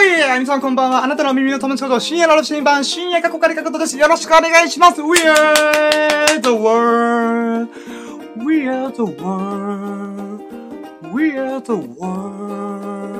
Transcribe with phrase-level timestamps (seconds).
[0.00, 1.04] おい皆さんこんばんは。
[1.04, 3.98] あなたの耳の友達こと、深夜の新版、深夜過去仮過去です。
[3.98, 7.68] よろしくお願いします !We are the world!
[8.42, 10.42] We are the world!
[11.12, 13.10] We are the world!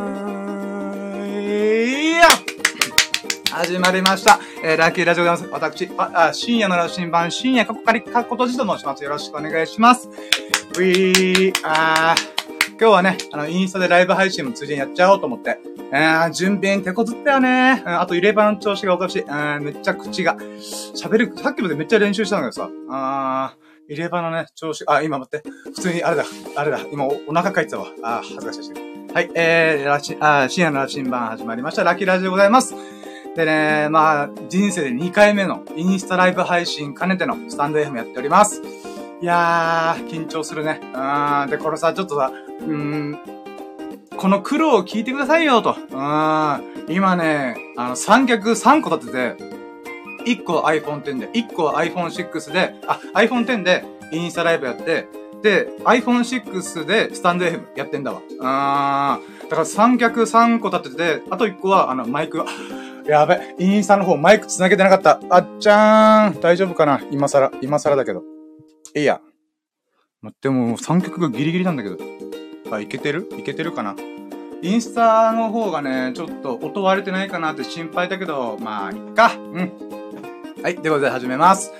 [3.50, 4.41] 始まりました。
[4.65, 5.75] えー、ラッキーラジオでございます。
[5.77, 9.05] 私、あ、あ深夜の新版、深夜過去仮過去とじと申します。
[9.05, 10.09] よろしくお願いします。
[10.78, 12.15] We are
[12.81, 15.59] 今日はね、あの、インスタでライブ配信もついでにやっちゃおうと思って。
[15.93, 17.83] えー、準備手こずったよね。
[17.85, 19.23] あと入れ歯の調子がおかしい。
[19.23, 20.37] うん、めっちゃ口が。
[20.37, 22.71] 喋る、さっきまでめっちゃ練習したんだけどさ。
[22.91, 25.49] あー、入れ歯のね、調子、あ、今待って。
[25.65, 26.25] 普通に、あれだ、
[26.57, 26.81] あれだ。
[26.93, 27.87] 今おお腹かいてたわ。
[28.03, 28.73] あー恥ずかしいし。
[29.13, 31.83] はい、えー、ラチ、あ、深夜の新版始まりました。
[31.83, 32.75] ラッキーラジオでございます。
[33.35, 38.63] でね、まあ、人生で2回目のインスタライブ配信兼ねてのスタンド FM やっております。
[39.23, 40.81] いやー、緊張するね。
[40.83, 41.51] うん。
[41.51, 43.19] で、これさ、ちょっとさ、うん、
[44.21, 45.71] この苦労を聞いてくださいよ、と。
[45.71, 46.95] うん。
[46.95, 49.45] 今ね、あの、三脚3個立てて、
[50.27, 55.09] 1個 iPhone X で、1個 iPhone6 で、あ、iPhone X でインスタライブやって、
[55.43, 58.21] で、iPhone6 でスタンド FM やってんだわ。
[58.43, 59.43] あー。
[59.45, 62.45] だから三脚3個立てて、あと1個は、あの、マイク、
[63.06, 65.19] やべ、インスタの方マイク繋げてなかった。
[65.31, 66.41] あっちゃーん。
[66.43, 67.00] 大丈夫かな？
[67.11, 68.23] 今更、今更だけど。
[68.94, 69.23] いや。
[70.21, 71.97] 待って、も三曲がギリギリなんだけど。
[72.71, 73.31] あ、いけてる？
[73.39, 73.97] いけてるかな？
[74.62, 79.32] インスタの方がね、ちょっと音割れてないかなって心配だけど、まあ、いっか。
[79.37, 79.72] うん。
[80.62, 81.72] はい、ということで始めます。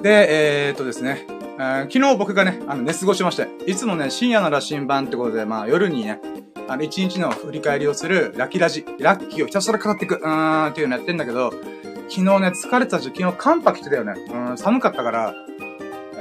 [0.00, 1.26] で、えー、っとですね、
[1.58, 6.20] えー、昨日僕がね、あの、寝過ごしまして、いつもね、深夜の羅針盤ってことで、まあ、夜にね、
[6.68, 11.50] あの、一日の振り返りをするラッキーラジ、ラッキーをひたすら語っていく、うーん、っていうのやってんだけど、
[12.08, 14.14] 昨日ね、疲れてたし、昨日寒波来てたよね。
[14.32, 15.34] うん、寒かったから、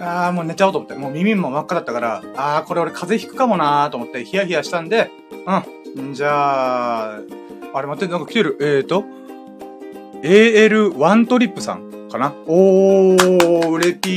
[0.01, 0.95] ああ、もう寝ちゃおうと思って。
[0.95, 5.11] もう耳も真っ赤だったから、ああ、これ俺風邪ひくかもなーと思って、ヒヤヒヤしたんで、
[5.95, 6.13] うん。
[6.13, 7.19] じゃあ、
[7.73, 8.57] あれ待って、なんか来てる。
[8.59, 9.03] えーと、
[10.23, 12.33] AL1 トリップさんかな？
[12.47, 14.09] おー、うれぴ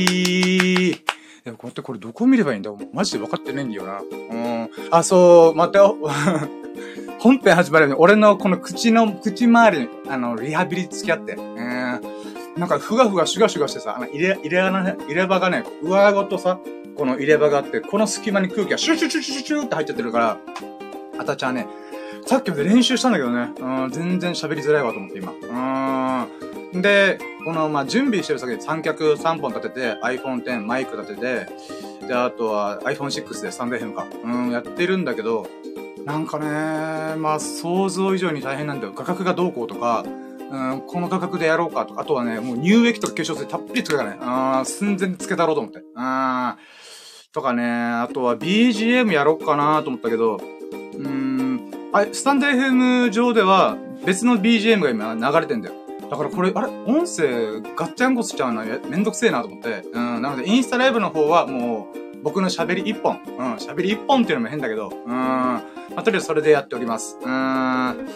[0.93, 0.99] ー。
[1.43, 4.01] でもこうやってこれどこ見ればいいんだマジで分かってないんだよな。
[4.01, 4.69] うん。
[4.91, 5.95] あ、そう、待ってよ。
[7.19, 11.33] 本編始まるように、俺のこの口の、口周りに、あの、リハビリ付き合って。
[11.33, 12.01] うん。
[12.57, 16.59] なんか、ふがふがシュガシュガしてさ、あの、入れ、入れ穴、入れ歯がね、上ごとさ、
[16.95, 20.37] この入れ歯があって、この隙間に空気がシュシュシュシュシュって入っちゃってるから、
[21.19, 21.67] あたちゃんね、
[22.25, 25.31] さっきまで練習したんだけどね、うん、全然喋りづらいわと思って今。
[26.73, 26.81] うん。
[26.81, 34.07] で、この、まあ、準備してる先で三脚3本立てて、iPhone X マイク立てて、で、あとは iPhone6 でスタンド FM か。
[34.23, 35.47] うん、やってるんだけど、
[36.05, 38.93] なんかね、まあ、想像以上に大変なんだよ。
[38.93, 40.03] 価格がどうこうとか、
[40.51, 44.17] うん、この価格でやろうかとか、あとはね、もう乳液とか化粧水たっぷりつけたね。
[44.21, 45.81] あ寸前つけたろうと思って。
[45.95, 46.57] あ
[47.31, 50.39] とかね、あとは BGM やろうかなと思ったけど、
[50.93, 55.75] うん、あ、スタンド FM 上では別の BGM が今流れてんだよ。
[56.09, 56.67] だからこれ、あれ？
[56.85, 59.83] 音声ガッチャンコしちゃうのめんどくせえなと思って。
[59.91, 63.19] うん、なのでインスタライブの方はもう僕の喋り一本。
[63.25, 65.63] うん、喋り一本っていうのも変だけど、うん、ま
[65.95, 67.17] あ、とりあえずそれでやっております。
[67.21, 68.09] うん。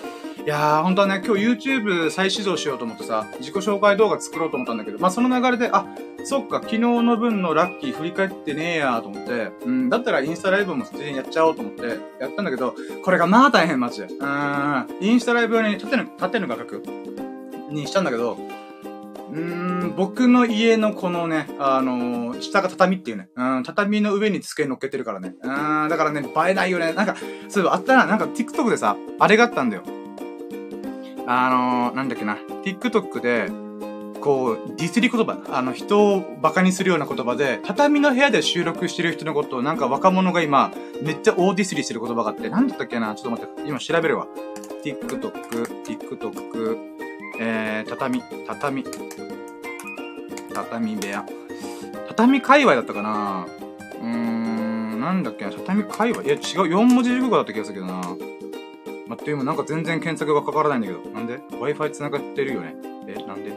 [0.49, 5.85] いやー、本当はね、今日 YouTube 再始動しようと思ってさ、自己紹介動画作ろうと思ったんだけど、まあ、その流れで、あ、
[6.23, 12.73] そっか、昨日の分のラッキー振り返ってねえやーと思って、うん、だったらインスタライブも普通にやっちゃおうと思って、やったんだけど、
[13.05, 14.07] これがまあ大変、マジで。
[14.07, 16.81] うん、インスタライブ用に縦の、縦の画角
[17.69, 18.39] にしたんだけど、
[19.31, 25.35] うーん、僕の家のこのね、あのー、下が畳っていうね、うん、畳の上に机乗っけてるからね。
[25.43, 26.93] うん、だからね、映えないよね。
[26.93, 27.15] なんか、
[27.49, 29.83] そういえばあったら、なんか TikTok でさ、あれがあったんだよ。
[31.31, 33.51] あのー、なんだっけな、TikTok で、
[34.19, 40.71] こう、ディスり言葉、あの、人を馬鹿にするような言葉で、畳の部屋で収録してる人のことを、なんか若者が今、
[41.03, 43.13] めっちゃ大ディスりしてる言葉があって、なんだったっけな？
[43.13, 44.25] ちょっと待って、今調べるわ。
[44.83, 45.31] TikTok、
[45.83, 46.77] TikTok、
[47.39, 48.83] えー、畳、畳、
[50.51, 51.25] 畳部屋。
[52.07, 53.45] 畳界隈だったかな？
[54.01, 55.51] うーん、なんだっけな？
[55.51, 56.23] 畳界隈？
[56.23, 58.01] いや、違う、4文字熟語だった気がするけどな。
[59.09, 60.99] 待って、今なんか全然検索がかからないんだけど。
[61.09, 62.75] なんで ?Wi-Fi 繋がってるよね。
[63.07, 63.51] え、なんで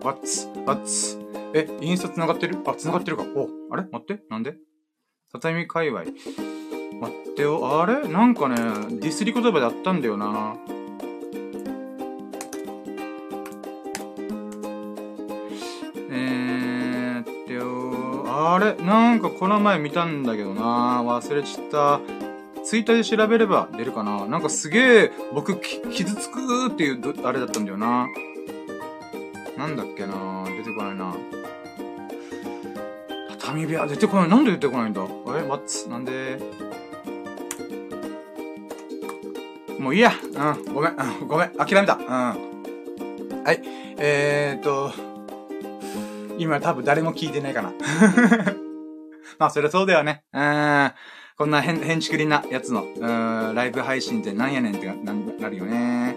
[0.00, 0.50] ?What's?
[0.64, 1.22] What's?
[1.52, 2.56] え、インスタ繋がってる？
[2.66, 3.24] あ、繋がってるか。
[3.36, 3.82] お、あれ？
[3.92, 4.24] 待って。
[4.30, 4.56] なんで？
[5.32, 6.00] 畳界隈。
[6.00, 7.82] 待ってよ。
[7.82, 8.08] あれ？
[8.08, 10.56] なんかね、ディスり言葉であったんだよな。
[16.10, 18.24] えーってよ。
[18.26, 18.82] あれ？
[18.82, 21.02] なんかこの前見たんだけどな。
[21.02, 22.00] 忘れちった。
[22.64, 28.08] ツイッターで調べれば出るかななんかすげえ、僕、傷つくっていう、あれだったんだよな。
[29.56, 31.14] なんだっけな出てこないな。
[33.38, 34.28] 畳部屋、出てこない。
[34.28, 35.02] なんで出てこないんだ？
[35.02, 35.06] え
[35.46, 36.38] マッツ、なんで？
[39.78, 40.12] もういいや。
[40.12, 41.94] うん、ごめん、うん、ごめん、諦めた。
[41.94, 42.04] うん。
[43.44, 43.62] はい、
[43.98, 44.90] えーと、
[46.38, 47.72] 今多分誰も聞いてないかな。
[49.38, 50.24] まあ、そりゃそうだよね。
[50.32, 50.92] うん。
[51.36, 53.00] こんな変、変ちくりなやつの、うん、
[53.56, 56.14] ライブ配信ってなんやねんってななるよね。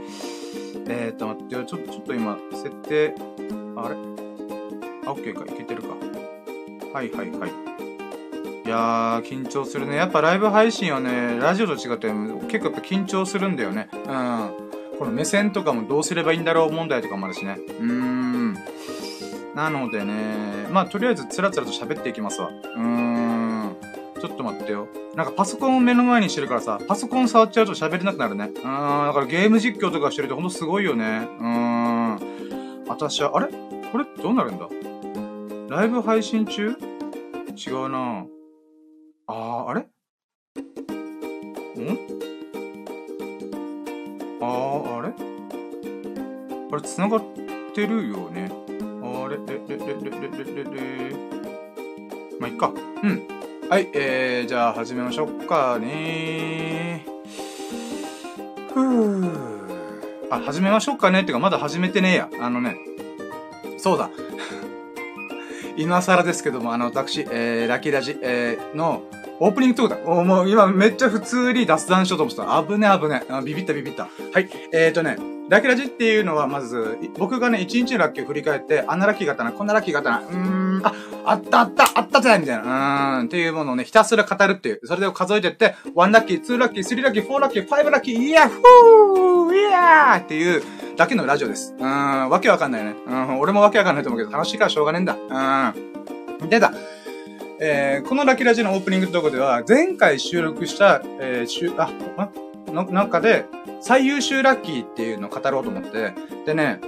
[0.88, 1.56] えーと、待って。
[1.56, 3.16] ちょっと、ちょっと今、設定、
[3.76, 3.96] あれ？
[5.08, 5.44] あ、OK か。
[5.52, 5.96] いけてるか。
[6.94, 7.50] はいはいはい。
[8.64, 9.96] いやー、緊張するね。
[9.96, 12.12] やっぱライブ配信はね、ラジオと違って
[12.48, 13.90] 結構やっぱ緊張するんだよね。
[13.92, 14.00] うん。
[15.00, 17.58] この目線とかもどうすればいいんだろう問題とかもあるしね。
[17.58, 18.54] うーん。
[19.56, 22.50] なのでね、まあとりあえずつらつらと喋っていきますわ。
[22.50, 22.82] うー
[23.34, 23.37] ん。
[24.20, 24.88] ちょっと待ってよ。
[25.16, 28.52] なんかパソコンを目の前にしてるからさ、パソコン触っちゃうと喋れなくなるね。
[28.54, 28.64] うーん。
[29.08, 31.28] だからゲーム実況とかしてるとほんとすごいよね。
[31.40, 32.86] うーん。
[32.88, 33.48] 私は、あれ？
[33.92, 34.68] これどうなるんだ？
[35.76, 36.76] ライブ配信中？
[37.56, 38.26] 違うな。
[39.28, 39.82] あー、あれ？
[39.82, 39.86] ん？
[44.42, 45.14] あー、あれ？
[46.72, 47.24] あれ、繋がっ
[47.74, 48.52] てるよね。
[49.04, 50.20] あれ、れ、れ、れ、れ、れ、
[50.54, 51.16] れ、れ、
[52.40, 52.72] まあ、いっか。
[53.04, 53.37] うん。
[53.70, 57.06] はい、えー、じゃあ始めましょうかね
[58.74, 59.30] ふぅ。
[60.32, 62.30] あ、始めましょうかねってか、まだ始めてねえや。
[62.40, 62.78] あのね、
[63.78, 64.10] そうだ。
[65.76, 69.04] 今更ですけども、あの、私、えー、ラキラジ、えー、の、
[69.42, 70.12] オープニングトークだ。
[70.14, 72.64] おもう今めっちゃ普通に脱談しようと思ってた。
[72.64, 73.24] 危ね危ね。
[73.30, 74.08] あビビったビビった。
[74.32, 74.50] はい。
[74.72, 75.18] えーとね、
[75.50, 80.94] ラキラジっていうのはまず、僕がね、一日のラッキーを振り返って、あんなラッキーがあったな、こんなラッキーがあったな、うーん、あ、
[81.26, 84.82] あったあった、あったぜみたいな、うーん、っていうものをね、ひたすら語るっていう。
[84.84, 90.62] それで数えてって、1ラッキー、2ラッキー、3ラッキー、4ラッキー、5ラッキー、イヤッフーイヤーっていう
[90.98, 91.74] だけのラジオです。
[91.78, 92.96] うーん、わけわかんないね。
[93.08, 95.16] うん、俺もわけわかんないと思うけど、楽しいからしょうがねえんだ。
[96.42, 96.50] うん。
[96.50, 96.74] 出た。
[97.60, 102.30] えー、このラキラジのオープニングのとこでは、前回収録した、えー、しゅ、ああ、
[102.72, 103.46] の、中で、
[103.82, 106.14] 最優秀ラッキーっていうのを語ろうと思って、
[106.46, 106.80] でね、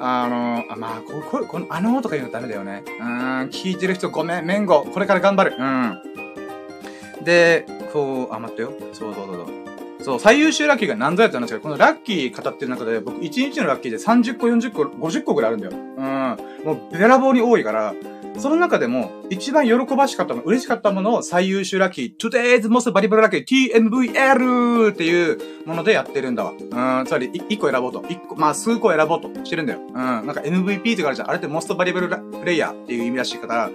[0.00, 2.84] あのあ、まあ、こ、こ、この、あのとか言うのダメだよね。
[3.00, 3.06] うん、
[3.48, 5.56] 聞いてる人ごめん、メンゴ、これから頑張る。
[5.58, 7.24] うん。
[7.24, 8.72] で、こう、あ、待ってよ。
[8.92, 9.68] そうそうそうそう。
[10.00, 15.72] そう、最優秀ラッキーが何ぞやって話が、このラッキー語ってる中で、僕1日のラッキーで30個、40個、50個ぐらいあるんだよ。
[15.72, 16.36] うん。
[16.64, 17.94] もう、べらぼうに多いから、
[18.38, 26.52] その中でも、一番喜ばしかったも嬉しかったものを最優秀ラッキー、Today's Most Valuable Lucky TMVL っていうものでやってるんだわ。
[26.52, 28.04] うん、つまり、一個選ぼうと。
[28.08, 29.80] 一個、まあ、数個選ぼうとしてるんだよ。
[29.88, 31.30] うん、なんか MVP とかあるじゃん。
[31.30, 32.08] あれって Most Valuable
[32.42, 33.70] Player っていう意味らしいから、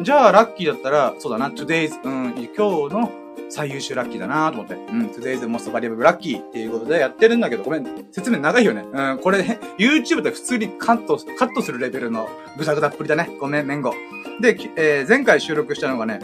[0.00, 4.74] じゃあ、ラッキーだったら、そうだな、Today's、うん、今日の最優秀ラッキーだなと思って。
[4.74, 8.84] うん、Today's Most Valuable Lucky っていうことでやってるんだけど、ごめん、説明長いよね。
[8.92, 9.40] うん、これ、
[9.78, 13.30] YouTube で普通にカット、カットするレベルのぐさぐさっぷりだね。
[13.40, 13.94] ごめん、メンゴ。
[14.40, 16.20] で、えー、前回収録したのがね、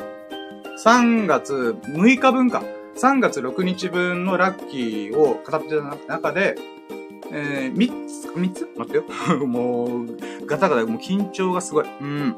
[0.85, 2.63] 3月6日分か。
[2.97, 6.57] 3月6日分のラッキーを語ってた中で、
[7.33, 8.69] えー、3つ、3つ？
[8.77, 9.05] 待ってよ。
[9.47, 11.87] もう、ガタガタ、もう緊張がすごい。
[12.01, 12.35] うん。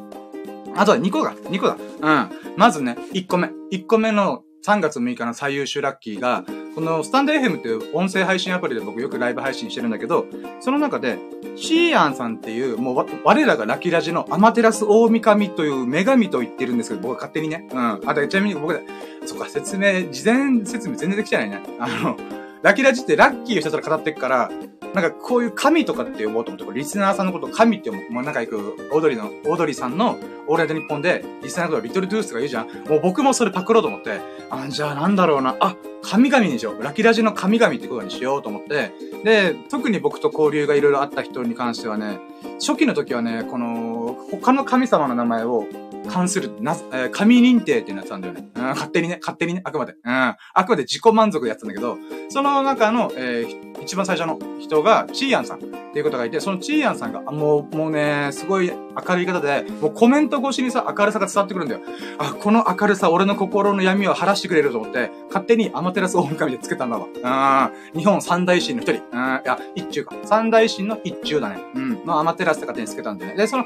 [0.75, 1.33] あとは2個だ。
[1.33, 1.77] 2個だ。
[2.01, 2.29] うん。
[2.57, 3.51] まずね、1個目。
[3.71, 10.27] 1個目の3月6日の最優秀ラッキーが、このスタンド FM っていう音声配信アプリで僕よくライブ配信してるんだけど、
[10.61, 11.19] その中で、
[11.57, 17.67] シーアンさんっていう、もう我らがラキラジのアマテラス大神という女神と言ってるんですけど、僕は勝手にね。
[17.73, 18.01] うん。
[18.07, 18.83] あ、とちなみに僕で、
[19.27, 21.63] そっか、説明、事前説明全然できてないね。
[21.79, 22.17] あの、
[22.63, 24.51] ラキラジってラッキーをひたすら語ってっから、
[24.95, 28.11] なんかこういう神とかって呼ぼうと思って、リスナーさんのことを神って呼ぶ。
[28.11, 32.69] もう仲良く、オードリーの、オードリーさんのオールナイトニッポンで、リスナーのことをリトルトゥースとか言うじゃん。
[32.89, 35.57] もう僕もそれパクろうと思って、あ、じゃあなんだろうな。
[35.61, 36.83] あ、神々にしよう。
[36.83, 38.93] ラキラジの神々ってことにしようと思って、
[39.25, 42.19] で、特に僕と交流がいろいろあった人に関してはね、
[42.61, 45.67] 初期の時はね、この、他の神様の名前を
[46.09, 48.49] 関する、な、え、神認定っていうやつなんだよね。
[48.55, 49.93] うん、勝手にね、勝手にね、あくまで。
[49.93, 51.97] うん、あくまで自己満足でやってたんだけど、
[52.29, 58.73] その中の、えー、一番最初の人が、チーヤンさんっていうことがいて、そのチーヤンさんが、もう、もうね、すごい
[59.09, 61.81] 明るい方で、もうコメント越しにさ、明るさが伝わってくるんだよ。
[62.19, 67.71] あ、この明るさ、俺の心の闇を晴らしてくれると思って、勝手にアマテラスオオカミでつけたんだわ。
[67.93, 69.03] うん、日本三大神の一人。
[69.13, 70.17] うん、いや、一中か。
[70.25, 71.59] 三大神の一中だね。
[71.75, 73.37] うん、のアマテラスって勝手につけたんだよね。
[73.37, 73.65] で、その、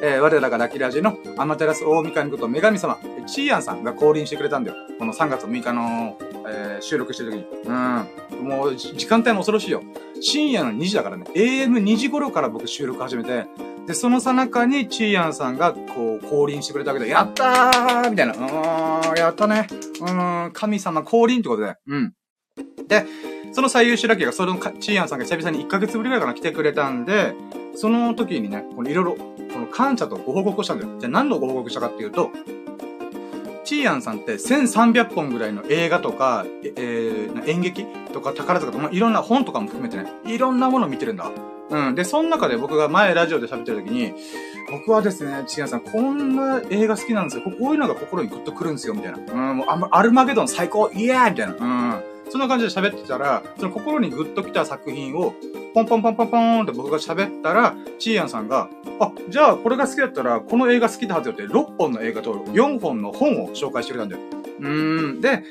[0.00, 4.76] えー、我らがラキラジのアマテラス大神こと女神様、チーヤンさんが降臨してくれたんだよ。
[4.98, 6.16] この3月6日の、
[6.48, 7.46] えー、収録してる時に。
[7.64, 7.72] う
[8.44, 8.48] ん。
[8.48, 9.82] もう、時間帯も恐ろしいよ。
[10.20, 11.24] 深夜の2時だからね。
[11.34, 13.46] AM2 時頃から僕収録始めて、
[13.88, 18.34] で、そのさなかにチーヤンさんが、こう、降臨してくれたわけで、やったーみたいな。
[18.34, 19.66] うーん、やったね。
[19.70, 21.74] うーん、神様降臨ってことで。
[21.86, 22.12] うん。
[22.86, 23.06] で、
[23.52, 27.32] その最優秀ラッキーが、そのチーヤンさんが久々に1ヶ月ぶりぐらいから来てくれたんで、
[27.74, 30.90] その時にね、このいろいろ、この感謝とご報告をしたんだよ。
[30.98, 32.30] じゃあ何のご報告したかっていうと、
[33.64, 41.30] チーアンさんって1300本ぐらいの映画とか、えー、演劇とか宝塚とか、まあ、いろんな本とかも含めてね、いろんなものを見てるんだ。
[41.70, 41.94] うん。
[41.94, 44.14] で、その中で僕が前ラジオで喋ってる時に、
[44.70, 47.42] 僕はですね、チーアンさん、こんな映画好きなんですよ。
[47.42, 49.18] こういうのが心にグッとくるんですよ、みたいな。
[49.50, 51.54] うん、もうアルマゲドン最高イエーみたいな。
[51.54, 52.02] うん。
[52.30, 55.34] そんな感じで喋ってたら、その心にグッときた作品を、
[55.74, 58.68] ポンポンポンポンポンって僕が喋ったら、チーアンさんが、
[59.00, 64.22] あ、じゃあこれが好きだったら、この映画好きだはずよって、6本の映画と4本の本を紹介してくれたんだよ。
[64.60, 65.20] うーん。
[65.20, 65.42] で、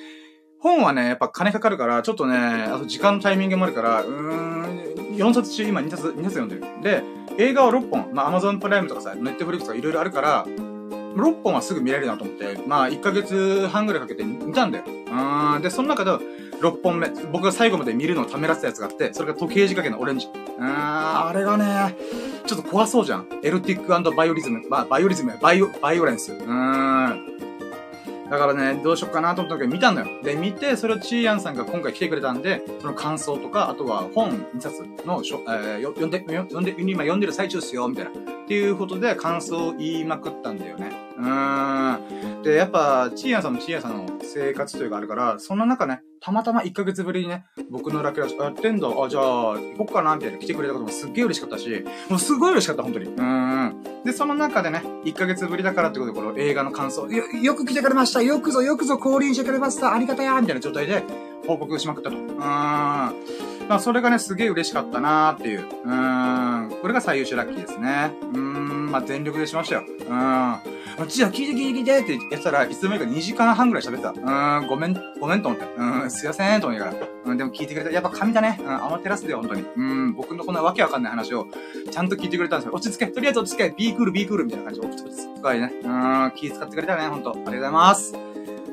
[0.59, 6.63] 本はね、やっぱ金かかるから、ちょっとね、あと時間のタイミングもあるから、うーん、4冊中今2冊、2冊読んでる。
[6.81, 7.03] で、
[7.37, 14.83] 映画は6本、まあ Amazon プライムとかさ、ネットフリックスとかいろいろあるから、6本はすぐ見られるなと思って、まあ1ヶ月半ぐらいかけて見たんだよ。
[14.87, 15.61] うん。
[15.61, 20.27] で、その中で6本目、僕が最後まで見るのをためらせたやつがあって、それが時計仕掛けのオレンジ。
[20.59, 21.95] うん、あれがね、
[22.45, 23.27] ちょっと怖そうじゃん。
[23.43, 24.61] エロティックバイオリズム。
[24.69, 26.33] まあ、バイオリズムバイオ、バイオレンス。
[26.33, 27.46] うん。
[28.29, 30.07] だからね、どうしよっかなと思ったけど見たんだよ。
[30.23, 38.11] で、見て、それをちーやんさんが今回来てくれたんで、その感想とか、あとは本2冊のしょ、えー、読んで、読んで、今読んでる最中っすよ、みたいな。
[38.11, 38.13] っ
[38.47, 41.06] ていうことで感想を言いまくったんだよね。
[41.17, 42.43] うん。
[42.43, 53.05] で、やっぱ、チーヤンさんもチーヤンさんの生活というかあるから、そんな中ね、たまたま1ヶ月ぶりにね、僕のラケラやってんだ、あ、じゃあ、行こっかな、みたいな来てくれたこともすっげえ嬉しかったし、もうすごい嬉しかった、本当に。
[53.05, 53.83] うん。
[54.03, 61.03] で、その中でね、1ヶ月ぶりだからってことで、この映画の感想、よ、よく来てくれましたよくぞ、よくぞ降臨してくれましたありがたやみたいな状態で
[61.47, 62.17] 報告しまくったと。
[62.17, 62.37] うん。
[62.37, 63.11] ま
[63.69, 65.65] あ、それがね、すげえ嬉しかったなーっていう。
[65.83, 66.66] うん。
[66.81, 68.11] これが最優秀ラッキーですね。
[68.21, 68.91] うーん。
[68.91, 69.83] まあ、全力でしましたよ。
[69.87, 71.07] うん。
[71.07, 74.09] じゃあ聞いて聞いて聞いてってやったら、いつの間にか2時間半ぐらい喋ってた。
[74.09, 75.65] うーん、ごめん、ごめんと思って。
[75.65, 77.07] うーん、すいませんと思いながら。
[77.25, 77.91] うん、でも聞いてくれた。
[77.91, 78.59] やっぱ神だね。
[78.59, 79.65] うん、アマテラスだよ、本当に。
[79.75, 81.47] うん、僕のこんなわけわかんない話を、
[81.91, 82.75] ちゃんと聞いてくれたんですよ。
[82.75, 85.03] 落ち着け、とりあえず落ち着け、ビークール、ビークールみたいな感じで、落ち
[85.35, 85.73] 着かいね。
[85.83, 87.31] うん、気使ってくれたね、ほんと。
[87.31, 88.15] ありがとうございます。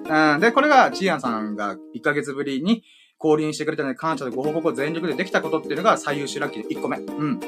[0.07, 2.85] うん、で、これが、チーアンさんが1ヶ月ぶりに
[3.19, 6.99] 降臨してくれたので、感謝でご報告を全力でできたことっていうのが最優秀ラッキーで1個目。
[6.99, 7.41] うん。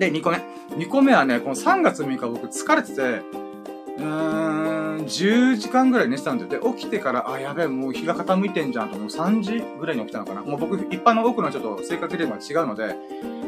[0.00, 0.38] で、2個目。
[0.78, 3.02] 2個目はね、この3月6日僕疲れてて、
[3.98, 6.62] うーん、10時間ぐらい寝てたんだよ。
[6.62, 10.40] で、起きてから、あ、やべえ、もう日が傾いてんじゃんと、もう3時ぐらいに起きたのかな。
[10.40, 12.96] もう僕、一般の多くのちょっと生活リズムが違うので、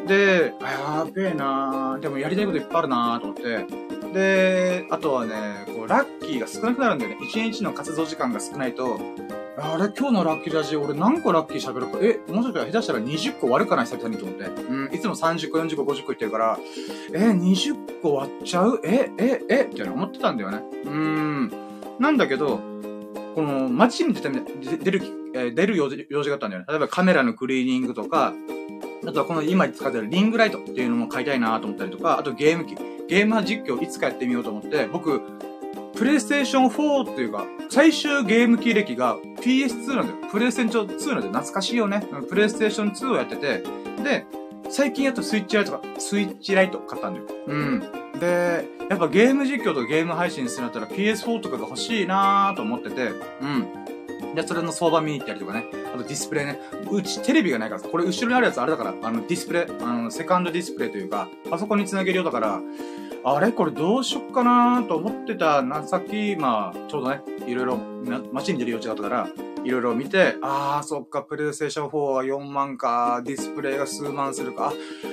[0.07, 3.67] で、あ、やべえなでもやりたいこといっぱいあるなと思って、
[4.13, 7.19] で、あとはね、こう、ラッキーが少なくなるんだよね。
[7.23, 8.99] 1日の活動時間が少ないと、
[9.59, 14.45] あれ、今日のラッキーラジオ、俺何個ラッキー喋るか、え、もうちょっと下手したら20個割るかな、久々にと思って。
[14.45, 16.59] うん、いつも30個、40個、50個言ってるから、
[17.13, 18.81] え、20個割っちゃう？
[18.85, 20.63] え、え、え、みたいな思ってたんだよね。
[20.85, 21.53] うーん。
[21.99, 22.61] なんだけど、
[23.35, 25.03] この、街に出た、出る、
[25.35, 26.67] え出る用事用事があったんだよね。
[26.69, 28.35] 例えばカメラのクリーニングとか、
[29.07, 32.77] あとはこの今使ってるリングライトっていうのも買いたいなと思ったりとか、あとゲーム機。
[33.13, 35.21] ゲーム実況いつかやってみようと思って、僕、
[35.95, 40.33] プレイステーション4っていうか、最終ゲーム機歴が PS2 なんだよ。
[40.33, 42.03] プレイステーション2なんで懐かしいよね。
[42.31, 43.63] プレイステーション2をやってて、
[44.03, 44.25] で、
[44.71, 47.27] 最近やっとスイッチライトか、スイッチライト買ったんだよ。
[47.49, 47.81] うん。
[48.19, 53.11] で、やっぱゲーム実況とゲーム配信するんだったら PS4 とかが欲しいなーと思ってて、
[53.43, 53.67] うん。
[54.35, 55.65] で、それの相場見に行ったりとかね。
[55.95, 56.59] あとディスプレイね。
[56.91, 62.61] うちテレビがないからさ、これ後ろにあるやつあれだから、あのディスプレイ、あの、セカンドディスプレイというか、パソコンにつなげるようだから、
[63.25, 63.53] あれ？
[63.53, 67.79] これどうしよっかなと思ってたな、さっき、まあ、ちょうどね、いろいろ、
[68.33, 69.29] 街に出る用事があったから、
[69.65, 74.73] いろいろ見て、あー、そっか、プレイステーション4は4万か、ディスプレイが数万するか、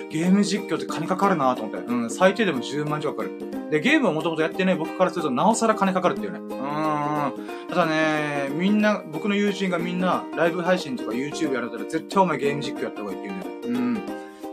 [0.09, 3.69] ゲーム実況って金かかるなと思って、うん、最低でも10万以上かかる。
[3.69, 6.39] で、ゲームをもともとやってね、僕からするとなおさら金かかるっていうね。
[6.39, 7.69] うーん。
[7.69, 13.38] ただね、みんな、僕の友人がみんな、ライブ配信とか YouTube やるったら絶対お前ゲーム実況やった方がいいって言うんだよ。
[13.38, 13.38] うん。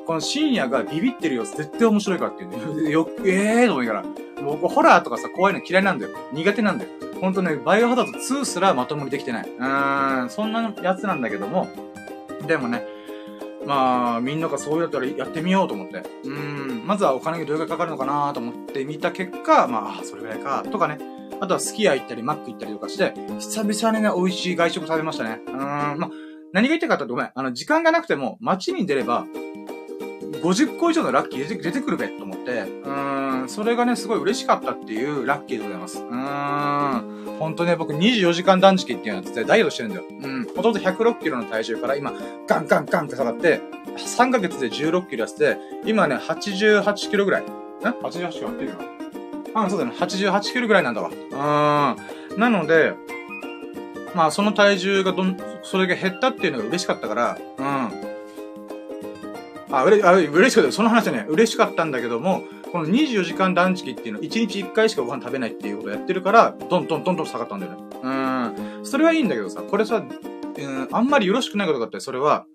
[0.06, 2.90] この深夜がビビってる様子絶対面白いからって言うね。
[2.92, 4.06] よ、ええーと思いながら。
[4.44, 6.12] 僕、ホラーとかさ、怖いの嫌いなんだよ。
[6.32, 6.90] 苦手なんだよ。
[7.20, 9.48] ほんとね、バイオハザード2すらまともにできてない。
[9.48, 11.68] うーん、そんなやつなんだけども、
[12.46, 12.86] でもね、
[13.66, 16.02] まあ、みんながそうやったらやってみようと思って。
[16.24, 20.98] うん、まずはお金がどれぐらいかかるのかなと思って見た結果、まあ、それぐらいか、とかね。
[21.40, 25.40] あとはスキヤ行ったり、マック行ったりとかして、久々にね、美味しい外食食べましたね。
[25.46, 25.56] うーん、
[25.98, 26.10] まあ、
[26.52, 27.30] 何が言いたかったってごめん。
[27.34, 29.26] あの、時間がなくても、街に出れば、
[30.42, 35.98] 50個以上のラッキー出てくるべと思って、うーん、それがね、すごい嬉しかったっていうラッキーでございます。
[35.98, 40.04] うーん、ほんとね、僕24時間断食っていうのやってダイエットしてるんだよ。
[40.08, 42.12] うん、ほとんど106キロの体重から今、
[42.46, 43.60] ガンガンガンって下がって、
[43.96, 47.42] 3ヶ月で16キロ痩せて、今ね、88キロぐらい。
[47.42, 48.76] ん ?88 キロってるよ
[49.54, 49.62] な。
[49.64, 49.92] あ、そうだね。
[49.92, 51.10] 88キロぐらいなんだわ。
[51.10, 52.38] うん。
[52.38, 52.92] なので、
[54.14, 58.05] まあ、その体重がどん、それが減ったっていうのが嬉しかったから、うん。
[59.78, 60.72] あ、うれ、あ、嬉しかった。
[60.72, 67.78] その話はね、嬉しかったんだけども、この24時間断食っていうの、1日1回しかご飯食べないっていうことをやってるから、どんどんどんどん下がったんだよね。
[68.02, 68.86] ううん。
[68.86, 72.46] それはいいんだけどさ、これさ、うん、あんまりよろしくないことがあって、それは、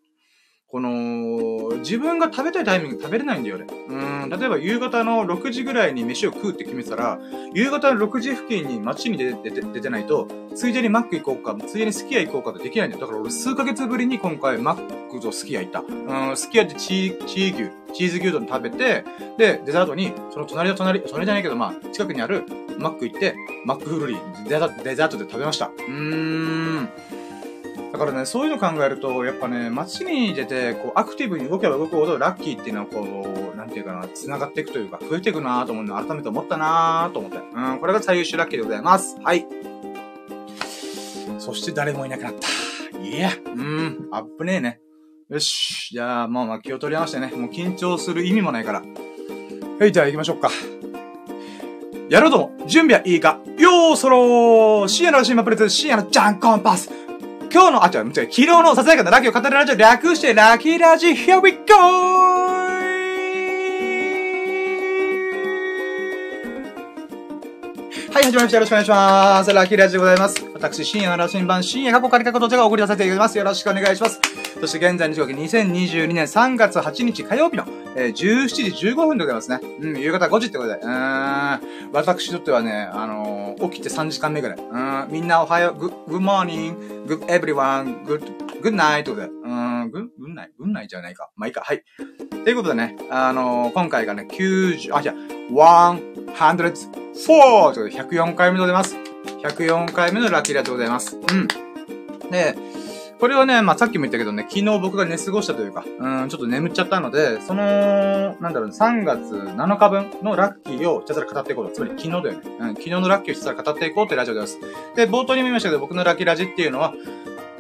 [0.72, 3.68] この、自分が食べたいタイミング食べれないんだよね。
[3.90, 7.20] うん、例えば夕方の6時ぐらいに飯を食うって決めたら、
[7.54, 13.02] 夕方の6時付近に街に出て、出て出てないと、ついでにマック行こうか、ついでにスキヤ行こうかってできないんだよ。
[13.02, 15.82] だから俺数ヶ月ぶりに今回マックとスキヤ行った。
[15.82, 19.04] うん、スキヤってチー、チー牛、チーズ牛丼食べて、
[19.38, 22.46] で、デザートに、その隣の隣、それじゃないけど、まあ、近くにある
[22.78, 23.36] マック行って、
[23.66, 25.66] マックフルリー、デザデザートで食べました。
[25.66, 27.21] うーん。
[27.92, 37.38] だからね、そういうの考えると、やっぱね、街に出て、こう、アクティブに動けば動くほど、ラッキーっていうのは、こう、なんていうかな、繋がっていくというか、増えていくなぁと思うの改めて思ったなぁと思って。
[37.38, 39.18] うん、これが最優秀ラッキーでございます。
[39.22, 39.46] はい。
[41.38, 42.48] そして誰もいなくなった。
[43.00, 44.80] いや、うん、あっぶねえね。
[45.30, 45.90] よし。
[45.92, 47.28] じゃあ、まあまあ気を取りましてね。
[47.36, 48.84] もう緊張する意味もないから。
[49.80, 50.50] はい、じゃあ行きましょうか。
[52.10, 56.92] やろうとも、準備はいいかよーそろー深夜の新馬プレゼン深夜のジャンコンパス
[57.54, 61.58] 今日の、あ、違う、違う、昨日のささやかなラキを語るラジオ略してラキラジ Here we go!
[68.14, 68.58] はい、始まりました。
[68.58, 69.54] よろしくお願いします。
[69.54, 70.46] ラッキーラジでございます。
[70.54, 73.38] 私、深夜の羅針盤、深夜過去カリカコどちらが送りさせていただきます。
[73.38, 74.41] よろしくお願いします。
[74.62, 79.60] そして現在の時刻、2022年3月8日火曜日の、えー、17時15分でございますね。
[79.80, 80.76] うん、夕方5時ってことで。
[80.76, 84.58] うーん、私にとってはね、あのー、起きて3時間目ぐらい。
[84.60, 88.22] うん、みんなおはよう、good, good morning, good everyone, good,
[88.62, 89.30] good night ってことで。
[89.30, 91.32] うん、good, good night, good night じゃないか。
[91.36, 91.62] まあいいか。
[91.62, 91.84] はい。
[92.44, 95.16] ということでね、あのー、今回がね、90、あ、じゃあ、
[95.56, 96.72] 100、
[97.16, 97.74] 4!
[97.74, 98.96] ということで、104回目でございます。
[99.42, 101.18] 104回目のラッキーラでございます。
[101.18, 101.48] うん。
[102.30, 102.56] で、
[103.22, 111.76] これはね、まあ、さっきも言ったけどね、昨日僕が寝過ごしたというか、うん、ちょっと眠っちゃったので、その、なんだろうね、3月7日分のラッキーをひたすら語っていこうと。
[111.76, 112.40] つまり昨日だよね。
[112.60, 114.60] うん、昨日のラッキーをひたすら語っていこうってラジオです。
[114.96, 116.96] で、冒頭にも言いましたけど、僕のラッキーラジっていうのは、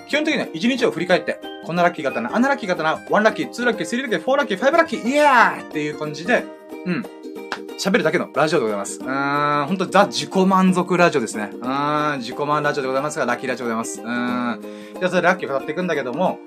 [0.10, 6.44] 基本的には1日を振り返って、こんなラッキーがあったな、あんなラッキーがあったな、1ラッキー、2ラッキー、3ラッキー、4ラッキー、5ラッキー、イヤーっていう感じで、
[6.88, 7.06] うん、
[7.82, 9.00] 喋るだけのラジオでございます。
[9.00, 11.50] うーん、ほんとザ自己満足ラジオですね。
[11.52, 14.02] うーん、自己満ラジオでございますが、ラッキーラジオでございます。
[14.02, 15.00] うーん。
[15.00, 16.38] じゃあそれラッキーを語っていくんだけども、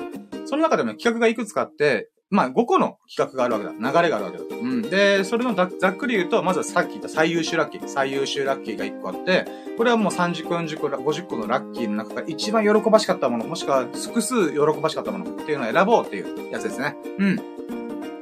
[0.46, 3.72] その中でも企画がいくつかあって、まあ、5個の企画があるわけだ。
[3.72, 4.44] 流れがあるわけだ。
[4.44, 4.82] うん。
[4.82, 7.88] で、それのざっくり言うと、まずはさっき言った最優秀ラッキー。
[7.88, 9.44] 最優秀ラッキーが1個あって、
[9.76, 16.96] これはもう30個、40個、50個のラッキーの中から一番喜ばしかったもの、もしくは複数喜ばしかったものっていうのを選ぼうっていうやつですね。
[17.18, 17.36] うん。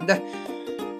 [0.06, 0.22] で、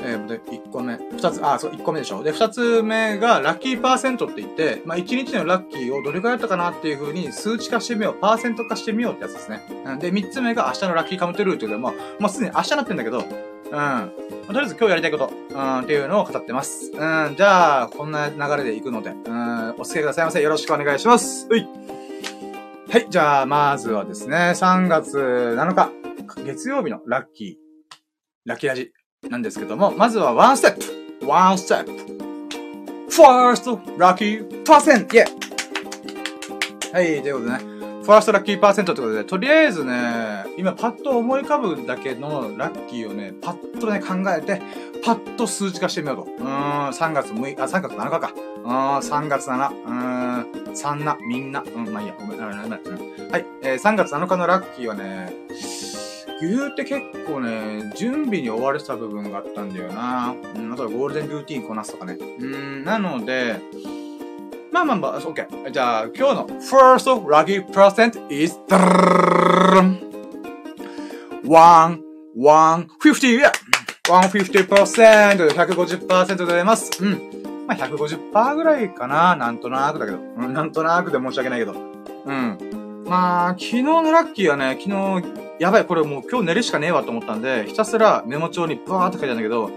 [0.04, 0.94] えー、で、1個目。
[0.94, 2.22] 2つ、あ、そう、1個目でしょ。
[2.22, 8.14] で、2つ目が、ラッキーパーセントって言って、まあ、1日のラッキーをどれくらいだったかなっていう風に数値化してみよう。
[8.20, 9.62] パーセント化してみようってやつですね。
[10.00, 14.12] で、3つ目が明日のラッキーカムトゥルーっていうのは、まあ、もうすでに明日になってんだけど、うん。
[14.46, 16.90] とりあえず今日やりたいこと、うん、っていうのを語ってます。
[16.92, 20.42] うん、じゃあ、こんな流れで行くので、うん、お付き合いくださいませ。
[20.42, 21.48] よろしくお願いします。
[21.48, 21.66] はい。
[22.90, 25.90] はい、じゃあ、まずはですね、3月7日、
[26.44, 27.98] 月曜日のラッキー、
[28.44, 28.92] ラッキーラジ
[29.28, 35.24] なんですけども、まずは one step one step first lucky percent yeah
[36.92, 37.58] はい、ということでね。
[38.02, 44.61] first lucky percent ってことで、とりあえずね、今パッと思い浮かぶだけのラッキーをね、パッとね考えて、
[45.04, 46.22] パッと数値化してみようと。
[46.24, 48.32] うーん、3月6日、あ、3月7日か。
[48.64, 53.30] うーん、3月7、うーん、3な、みんな、うん、まあいいや、ごめん、ごめん、ごめん。
[53.30, 55.32] はい、えー、3月7日のラッキーはね、
[56.48, 60.35] 言うて結構ね、準備に追われてた部分があったんだよな。
[60.57, 62.14] うん、あとはゴールデンルーティンこなすとかね。
[62.14, 63.61] うん、なので、
[64.72, 65.70] まあまあまあ、オッケー。
[65.70, 68.59] じゃあ、今日の first lucky percent is,
[71.44, 71.98] 1,
[72.35, 73.52] 150, yeah!
[74.05, 76.90] 150%で150%でございます。
[77.02, 77.66] うん。
[77.68, 79.37] まあ、150%ぐらいかな。
[79.37, 80.18] なんとなくだけど。
[80.18, 81.72] うん、なんとなくで申し訳ないけど。
[81.72, 83.05] うん。
[83.07, 89.70] まあ、昨日のラッキーはね、昨日やばい、これもう今日寝るしかねえわと思ったんで、ひたすらメモ帳にバーって書いたんだけど、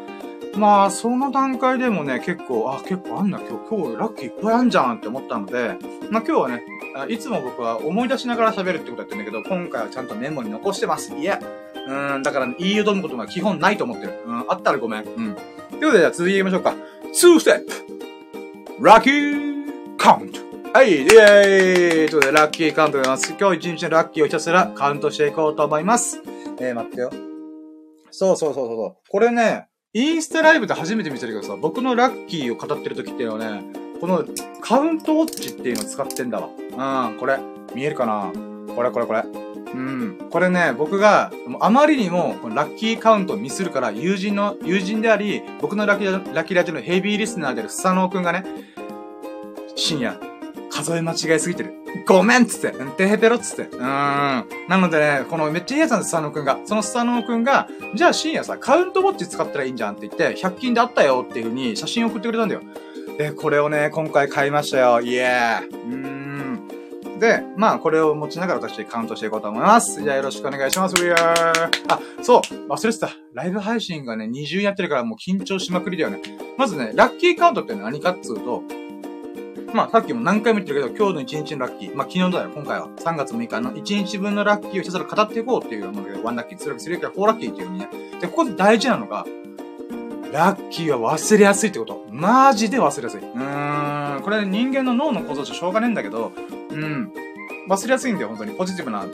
[0.58, 5.76] まあ、その段階でもね、結構、あ、結構あんな、今日、今日ラッキーいっぱいあんじゃんって思ったので、
[6.10, 6.63] まあ今日はね、
[7.08, 11.13] いつも僕は思い出しながら喋るってことやってるんだけど、今回はちゃんとメモに残してます。
[11.13, 11.39] いや、
[11.88, 14.13] うん、だから、ね、言いよどむことが基本ないと思ってる。
[14.26, 15.04] うん、あったらごめん。
[15.04, 15.13] うん。
[15.13, 15.38] というこ
[15.80, 16.74] とで、じゃあ続いていきましょうか。
[17.13, 20.44] 2ステップラッキーカウント
[20.75, 23.33] はい、イェーイということで、ラッキーカウントでございます。
[23.39, 26.21] 今日一日のラッキーをひたすらカウントしていこうと思います。
[26.59, 27.11] えー、待ってよ。
[28.11, 29.09] そうそうそうそう。
[29.09, 33.63] これね、インスタライブで初めて見せるけどさ、僕のラッキーを語ってる時っていうのはね、
[34.01, 34.25] この
[34.59, 36.49] カウントウォッチっていうのを使ってんだわ。
[36.49, 37.39] うん、これ。
[37.73, 38.33] 見えるかな？
[38.75, 39.23] これこれこれ。
[39.23, 40.27] うん。
[40.29, 48.43] これね、僕が、あまりにも、ラッキーカウントをミスるから、友人の、友人であり、僕のラッキーラッキーラジオのヘビーリスナーであるスサノオくんがね、
[49.77, 50.19] 深夜、
[50.75, 51.73] 数え間違えすぎてる。
[52.05, 52.77] ごめんっつって。
[52.77, 53.75] うん、てへぺろっつって。
[53.77, 53.79] うーん。
[54.67, 56.59] なのでね、このめっちゃいいやつなんです、スタノくんが。
[56.65, 62.61] そのスタノくんが、じゃあ深夜さ、カウントウォッチ使ったらいいんじゃんって言って、100均であったよっていう風に写真送ってくれたんだよ。
[63.17, 64.99] で、これをね、今回買いましたよ。
[64.99, 65.69] イエー。
[65.69, 67.19] うーん。
[67.19, 70.03] で、まあ、これを持ちながら私カウントしていこうと思います。
[70.03, 71.01] じゃあよろしくお願いします。
[71.01, 71.15] We are...
[71.88, 73.09] あ、そう、忘れてた。
[73.33, 76.21] ライブ配信がね、20やってるからもう緊張しまくりだよね。
[76.57, 78.63] まずね、ラッキーカウントって何かっつうと、
[79.75, 81.95] まあ、さっきも何回も言ってるけど、今日の1日のラッキー。
[81.95, 82.88] まあ、昨日だよ、今回は。
[82.88, 87.89] 3月6日の1日分のラッキーをひたすら語っていこうっていうもので、1ラッキー、2ラッキー、3ラッキー、4ラッキーっていう風にね。
[88.21, 89.25] で、ここで大事なのが、
[90.31, 92.05] ラッキーは忘れやすいってこと。
[92.09, 93.19] マジで忘れやすい。
[93.19, 94.21] うーん。
[94.21, 96.31] これ人間の脳の構造上しょうがねえんだけど、
[96.71, 97.11] うん。
[97.67, 98.51] 忘れやすいんだよ、本当に。
[98.51, 99.05] ポジティブな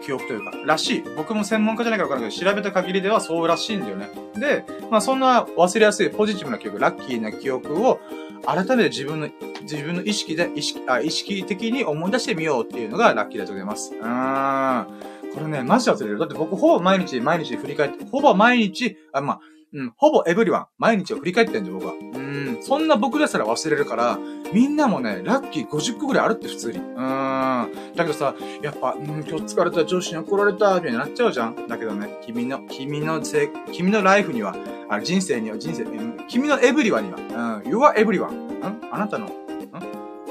[0.00, 0.52] 記憶というか。
[0.64, 1.04] らしい。
[1.16, 4.10] 僕も専門家じゃないから分からないけど、調べた限りではそうらしいんだよね。
[4.36, 7.98] で、まあそんな忘れやすいポジティブな記憶、ラッキーな記憶を、
[8.46, 9.28] 改めて自分の、
[9.62, 13.94] 自分の意識で、意識、あ、意識的に思い出してみようっていうのがラッキーだと思います。
[13.94, 14.86] うーん。
[15.34, 16.18] これね、マジ忘れる。
[16.18, 19.40] だって僕ほぼ毎日、毎日振り返って、ほぼ毎日、あ、まあ、
[19.74, 21.94] うん、ほぼエブリワン、毎日を振り返ってんだよ、僕は。
[21.94, 24.18] うん、そんな僕ですら忘れるから、
[24.52, 26.78] みんなもね、ラッキー50個ぐらいあるって普通に。
[26.78, 26.96] うん。
[26.96, 31.66] だけどさ、やっぱ、うん、今日疲れた、上司に怒られた、みたいになっちゃうじゃん。
[31.66, 34.54] だけどね、君の、君のせ、君のライフには、
[34.88, 38.30] あ人生には、人生、うん君のエブリワンには、うん、you are everyone.
[38.30, 39.30] んあなたの、ん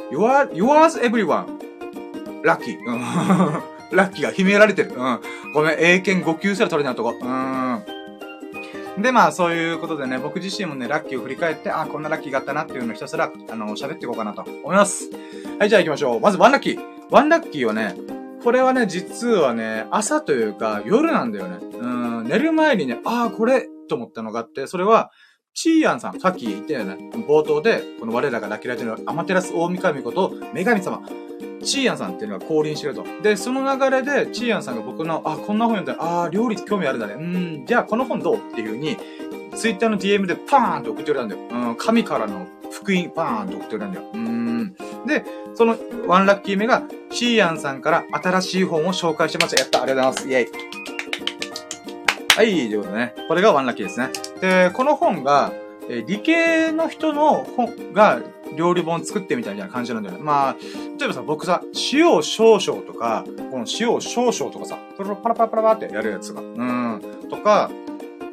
[0.09, 1.45] ?you are, yours everyone.
[2.43, 2.79] ラッキー。
[2.85, 3.01] うん。
[3.91, 4.93] ラッキーが秘められてる。
[4.95, 5.19] うん。
[5.53, 7.13] ごめん、英検5級すら取れないとこ。
[7.21, 8.02] うん。
[8.97, 15.09] で、まあ、そういうことでね、僕自身もね、ラッキーを振り返って、あ、こんなラッキーがあったなっていうのをひたすら、あの、喋っていこうかなと思います。
[15.59, 16.19] はい、じゃあ行きましょう。
[16.19, 16.79] まず、ワンラッキー。
[17.09, 17.95] ワンラッキーはね、
[18.43, 21.57] これはね、実はね、朝というか、夜なんだよね。
[21.79, 25.11] うん、寝る前にね、ああ、これ、と思ったのがあって、それは、
[25.53, 31.01] チーアンさん、さっき言ったよね、冒頭で、この我らがラキラジのアマテラス大神こと、女神様。
[31.63, 33.05] チーアンさんっていうのが降臨してると。
[33.21, 37.13] で、その流れで、チーアンさんが僕の、あ、こんな本読んだら、あ、料理興味あるんだね。
[37.13, 38.97] うん、じゃあこの本どうっていう風に、
[39.55, 41.41] ツイッターの DM でパーンって送ってくれたんだよ。
[41.49, 44.05] うん、神からの福音、パーンって送ってくれたんだよ。
[44.13, 44.75] うん。
[45.05, 49.61] で、そのワンラッキー目が、チーアンさんから新しい本を紹介してました。
[49.61, 50.29] やった、ありがとうございます。
[50.29, 50.92] イェイ。
[52.35, 53.13] はい、ということでね。
[53.27, 54.09] これがワンラッキーですね。
[54.41, 55.53] で、この本が、
[55.87, 58.21] え理系の人の本が
[58.57, 60.23] 料理本作ってみたいな感じなんだよね。
[60.23, 60.55] まあ、
[60.97, 66.41] 例えばさ、僕さ、塩少々とか、この塩少々とかさ、パラパラパラパラってやるやつが。
[66.41, 67.01] うん。
[67.29, 67.69] とか、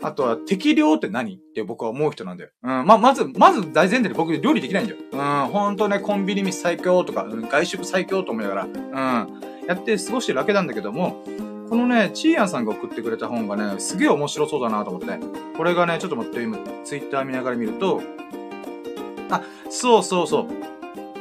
[0.03, 1.35] あとは適量って何？
[1.35, 2.51] って僕は思う人なんだよ。
[2.63, 2.87] うん。
[2.87, 4.99] まあ、まず、まず大前提で僕料理できないんだよ。
[5.13, 5.53] うん。
[5.53, 9.41] ほんとね、コンビニ飯最強とか、外食最強と思いながら、うん。
[9.69, 11.23] やって過ごしてるだけなんだけども、
[11.71, 15.07] このね、チーヤンさんが送ってくれた本がね、すげえ面白そうだなと思って。
[15.57, 18.03] これがね、ちょっと待って、今、ツイッター見ながら見ると、
[19.31, 20.47] あ、そうそうそう。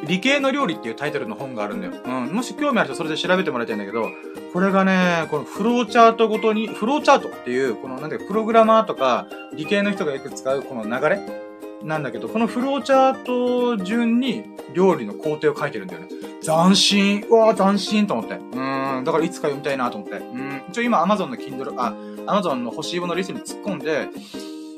[0.07, 1.93] 理系の料理っていうタイトルの本があるんだよ。
[2.03, 2.33] うん。
[2.33, 4.09] もし興味ある人それで調べてもらいたいんだけど、
[4.51, 11.48] これがね、このフローチャートごとに、フローチャートっていう、このなんていうか、プログラマーとか、理系の人がよく使うこの流れ
[11.83, 16.07] なんだけど、このフローチャート順に料理の工程を書いてるんだよね。
[16.41, 18.35] 斬新うわぁ、斬新と思って。
[18.35, 19.03] うん。
[19.05, 20.17] だからいつか読みたいなと思って。
[20.17, 20.61] うん。
[20.69, 21.93] 一応今 Amazon の Kindle、あ、
[22.27, 24.09] Amazon の欲しいものリストに突っ込んで、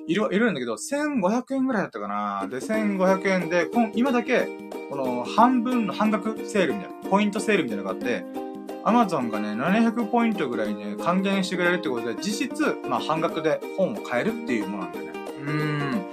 [0.08, 4.48] いる、いるんだけど、1500円ぐらいだったかなで、1500円で、今だけ、
[4.90, 8.26] この半分の半額セールみたいな、ポイントセールみたいなのがあって、
[8.84, 15.12] アマゾンがね、700ポイントぐらいね、還元してくれるってことで、実質、まあ半額で本を買えるっていうものなんだよね。
[15.42, 16.06] うーん。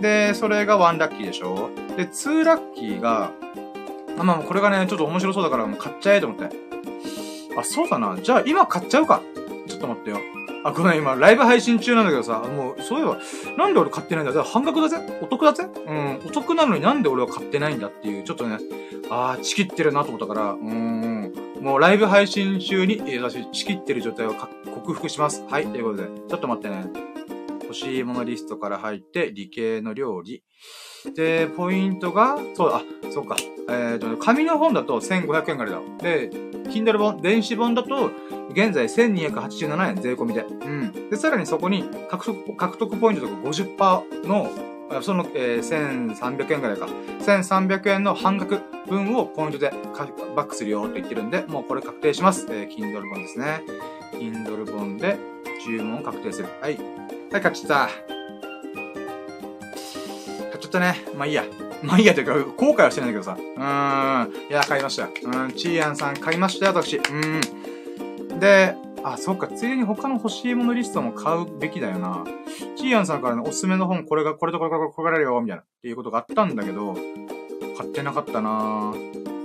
[0.00, 1.70] で、それが1ラッキーでしょ？
[1.96, 3.32] で、2ラッキーが、
[4.18, 6.54] あまあこれがね、ちょっと面白そうだからもう買っちゃえと思って。
[7.56, 8.16] あ、そうだな。
[8.20, 9.22] じゃあ今買っちゃうか。
[9.66, 10.18] ちょっと待ってよ。
[10.64, 13.18] あ、ごめん、今、ライブ配信中なんだけどさ、もう、そういえば、
[13.58, 14.44] なんで俺買ってないんだ？
[14.44, 14.98] 半額だぜ？
[15.20, 15.66] お得だぜ？
[15.86, 18.58] うん、お得なのになんで俺は買ってないんだっていう、ちょっとね、
[19.10, 25.44] あー、チキってるなと思ったから、うーん、もうライブ配信中に、え、私、チキってる状態を克服します。
[25.48, 26.86] はい、ということで、ちょっと待ってね。
[27.74, 30.44] 欲しいものリストから入って、理系の料理。
[31.16, 32.82] で、ポイントが、そう、あ、
[33.12, 33.36] そうか。
[33.68, 35.80] えっ、ー、と、紙の本だと1500円ぐらいだ。
[36.00, 36.30] で、
[36.70, 38.12] Kindle 本、電子本だと、
[38.50, 40.42] 現在1287円税込みで。
[40.42, 41.10] うん。
[41.10, 46.86] で、さらにそこに獲得、獲得ポイントとか50%の、その、えー、1300円ぐらいか。
[46.86, 49.72] 1300円の半額分をポイントで
[50.36, 52.46] バックするよって言ってるんで、もうこれ確定します。
[52.50, 53.62] えー、Kindle 本ですね。
[54.12, 55.18] Kindle 本で
[55.64, 56.48] 注文を確定する。
[56.60, 57.03] はい。
[57.34, 57.88] はい、買っちゃった。
[57.88, 57.96] 買
[60.54, 61.02] っちゃったね。
[61.16, 61.42] まあいいや。
[61.82, 63.36] まあいいやというか、後悔はしてないんだけどさ。
[63.36, 64.32] うーん。
[64.50, 65.06] いや、買いました。
[65.06, 65.08] う
[65.48, 66.96] ん、チーアンさん買いましたよ、私。
[66.96, 67.00] う
[68.36, 68.38] ん。
[68.38, 72.22] で、あ、そっか、ついでに他の欲しいものリストも買うべきだよな。
[72.76, 76.94] チーアンさんからね、おすすめの本、これが、これとこれとこれこれこれよ、みたいな、っていうことがあったんだけど、
[77.76, 78.94] 買ってなかったな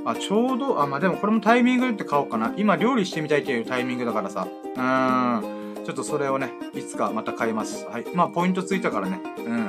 [0.06, 2.54] あ、ちょうど、あ、まあ、でもこれもタイミングって買おうかな。
[2.56, 4.47] 今料理してみたいっていうタイミングだからさ。
[4.75, 5.59] うーん。
[5.86, 7.86] ちょっとそれをね、いつかまた買います。
[7.86, 8.06] はい。
[8.13, 9.20] まあ、ポイントついたからね。
[9.38, 9.68] うん。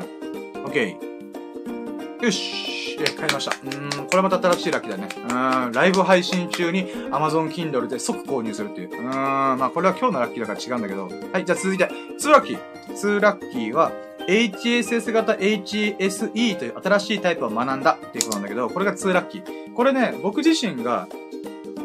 [0.64, 2.24] オッケー。
[2.24, 2.70] よし。
[3.00, 3.56] え、買いました。
[3.64, 5.08] うん、これまた新しいラッキーだね。
[5.66, 8.98] うん、ライブ配信中に Amazon Kindle で即購入するっていう。
[8.98, 11.08] うん、まあこれは今日のラッキーだから違うんだけど。
[11.32, 11.88] はい、じゃあ続いて、
[12.20, 12.58] 2ラッキー。
[12.88, 13.92] 2ラッキーは、
[14.28, 19.74] HSS 型 HSE という新しいタイプを学んだっていうことなんだけど、これが2ラッキー。
[19.74, 21.08] これね、僕自身が、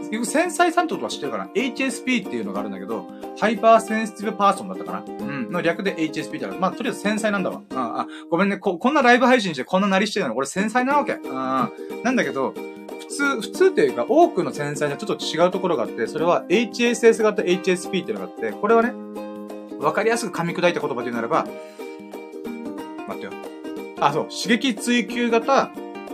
[0.05, 3.07] 結局繊細さんってことは知ってるかな ?HSP っていうのがあるんだけど、
[3.39, 5.03] hyper sensitive person だったかな？
[5.05, 5.51] うん。
[5.51, 6.59] の略で HSP ってある。
[6.59, 7.61] まあ、とりあえず繊細なんだわ。
[7.71, 8.57] ああ、ごめんね。
[8.57, 11.13] こ、こんなライブ配信してこんななりしてるの俺繊細なわけ。
[11.13, 11.23] うん。
[12.03, 12.53] なんだけど、
[12.99, 18.93] 普通、普通っていうか、多くの繊細はちょっと違うところがあって、それは HSS 型 HSP っていうのがあって、これはね、
[19.79, 21.45] わかりやすく噛み砕いた言葉で言うならば、
[23.07, 23.31] 待ってよ。
[23.99, 24.27] あ、そう。
[24.29, 25.71] 刺激追求型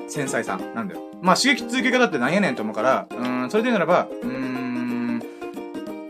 [0.08, 1.11] 繊細さんなんだよ。
[1.21, 5.21] まあ、刺激追求型って何やねんと思うから、うん、それで言うならば、うーん、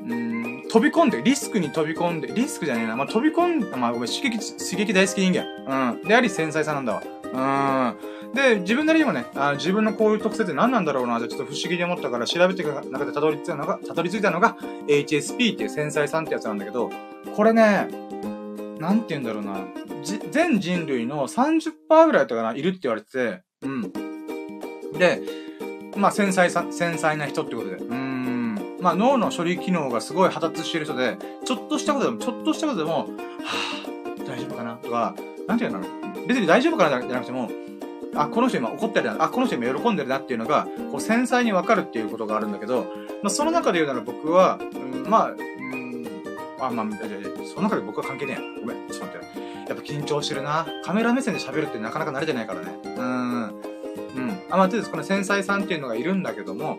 [0.10, 2.96] うん、飛び込んで、リスクに飛び込んで、リスクじゃねえな。
[2.96, 5.92] まあ、飛び込んで、まあ、ごめん、刺激、刺激大好き人間。
[5.92, 6.08] うん。
[6.08, 7.04] であり、繊細さなんだわ。
[7.34, 8.34] うん。
[8.34, 14.56] で、自分なりにもね、あ自分のこういう特性って何なんだろうなちょっと不思議に思ったから調べていく中でたどり着いたのが、たどり着いたのが
[14.88, 16.90] HSP っていう繊細さんってやつなんだけど、
[17.36, 17.90] これね、
[18.80, 19.60] なんて言うんだろうな。
[20.32, 24.11] 全人類の30%ぐらいだったかな、いるって言われてて、うん。
[25.02, 25.20] で、
[25.98, 27.78] まあ、繊細さ、繊細な人ってことで。
[27.78, 28.78] うん。
[28.80, 35.16] まあ、脳の処理機能がすごい発達している人で、ちょっとしたことでも、ちょっとしたことでも、はぁ、大丈夫かなとか、
[35.48, 36.28] なんて言うんだろう。
[36.28, 37.50] 別に大丈夫かなじゃなくても、
[38.16, 42.86] あ、この人今怒ってるな、あ、この人今喜んでるなっていうのが、こう繊細にわかるっていうことがあるんだけど、
[43.24, 46.06] まあ、その中で言うなら僕は、うん、まあ、うん、
[46.60, 46.88] あ、まあ、
[47.44, 48.60] その中で僕は関係ねえや。
[48.60, 49.42] ごめん、ちょっと待って。
[49.70, 50.68] やっぱ緊張してるな。
[50.84, 52.78] カメラ目線で喋るってなかなか慣れてないからね。
[52.84, 53.71] うん。
[54.16, 54.30] うん。
[54.50, 56.78] あ、まあ、とりあえずこの繊細さんっていうのがいるんだけども、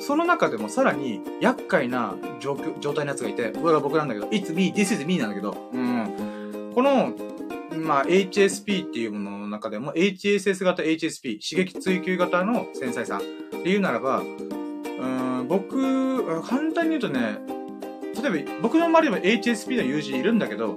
[0.00, 6.72] その中でもさらに厄介な状況、状態のやつがいて、これが僕なんだけど、It's me, this is me なんだけど、うん。
[6.74, 7.12] この、
[7.76, 17.38] まあ、HSP っていうものの中でも、HSS 型 HSP、刺激追求型の繊細さっていうならば、うん、僕、簡単に言うとね、
[18.22, 20.76] 例えば僕の周りでも HSP の友人いるんだけど、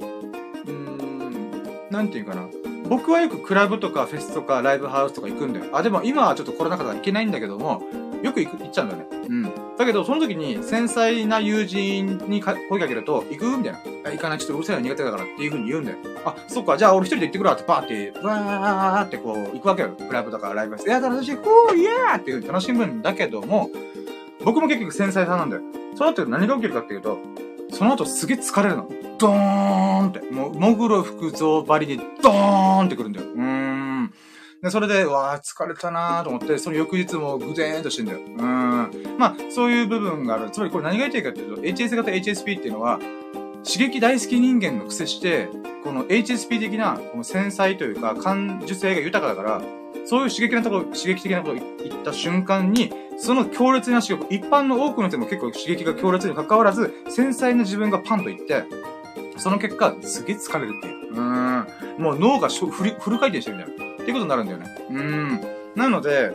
[1.92, 2.48] なんていうかな。
[2.92, 5.68] 僕はよくクラブとかフェスとかライブハウスとか行くんだよ。
[5.72, 7.82] あ、でも今はちょっとコロナ禍だから行けないんだけども、
[8.22, 9.08] よく行く、行っちゃうんだよね。
[9.30, 9.44] うん。
[9.78, 13.74] だけど、その時に繊細な友人に声かけると、行くみたい
[14.04, 14.12] な。
[14.12, 15.98] 行かない、ちょっとうるさいの苦手だからっていう風に言うんだよ。
[16.26, 19.92] あ、そっか、じゃあ俺一人で行ってくるわってバーって、わーってこう、行くわけよ。
[19.92, 20.88] クラブとかライブハウス。
[20.90, 23.70] いや、楽しい、ふー、イエーっていう風に楽しむんだけども、
[24.44, 25.62] 僕も結局繊細さなんだよ。
[25.96, 27.20] そうなってる何が起きるかっていうと、
[27.72, 28.90] その後すげえ疲れるの。
[29.18, 30.22] ドーンって。
[30.32, 33.28] もう、もぐろ福蔵ばりにドーンってくるんだよ。
[33.28, 34.14] うーん。
[34.62, 38.20] で、それで、わあ、疲れたなーと思って、その翌日もぐぜーんとしてんだよ。
[38.20, 39.18] うーん。
[39.18, 40.50] まあ、そういう部分がある。
[40.52, 43.00] つまりこれ何が言いたいかっていうと、HS 型 HSP っていうのは、
[43.64, 45.50] 刺激大好き人間の癖して、
[45.84, 49.62] この HSP 的な、この繊細というか、感受性が豊かだから、
[50.06, 58.64] そういう刺激なところ、刺激的なことを言った瞬間に、その強烈な刺激、一般の多くの人も結構刺激が強烈に関わらず、繊細な自分がパンといって、
[59.38, 61.16] その結果、すげえ疲れるっていう。
[61.16, 61.66] うん。
[61.98, 63.94] もう脳がフルフル回転してるみたいな。
[63.94, 64.66] っていうことになるんだよね。
[64.90, 65.42] うん。
[65.76, 66.32] なので、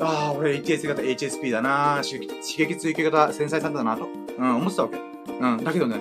[0.00, 4.98] ああ、俺 HSP 型 HSP だな刺激、刺激追求型繊細さんだなと、うん、思ってたわけ。
[5.40, 5.64] うん。
[5.64, 5.96] だけどね、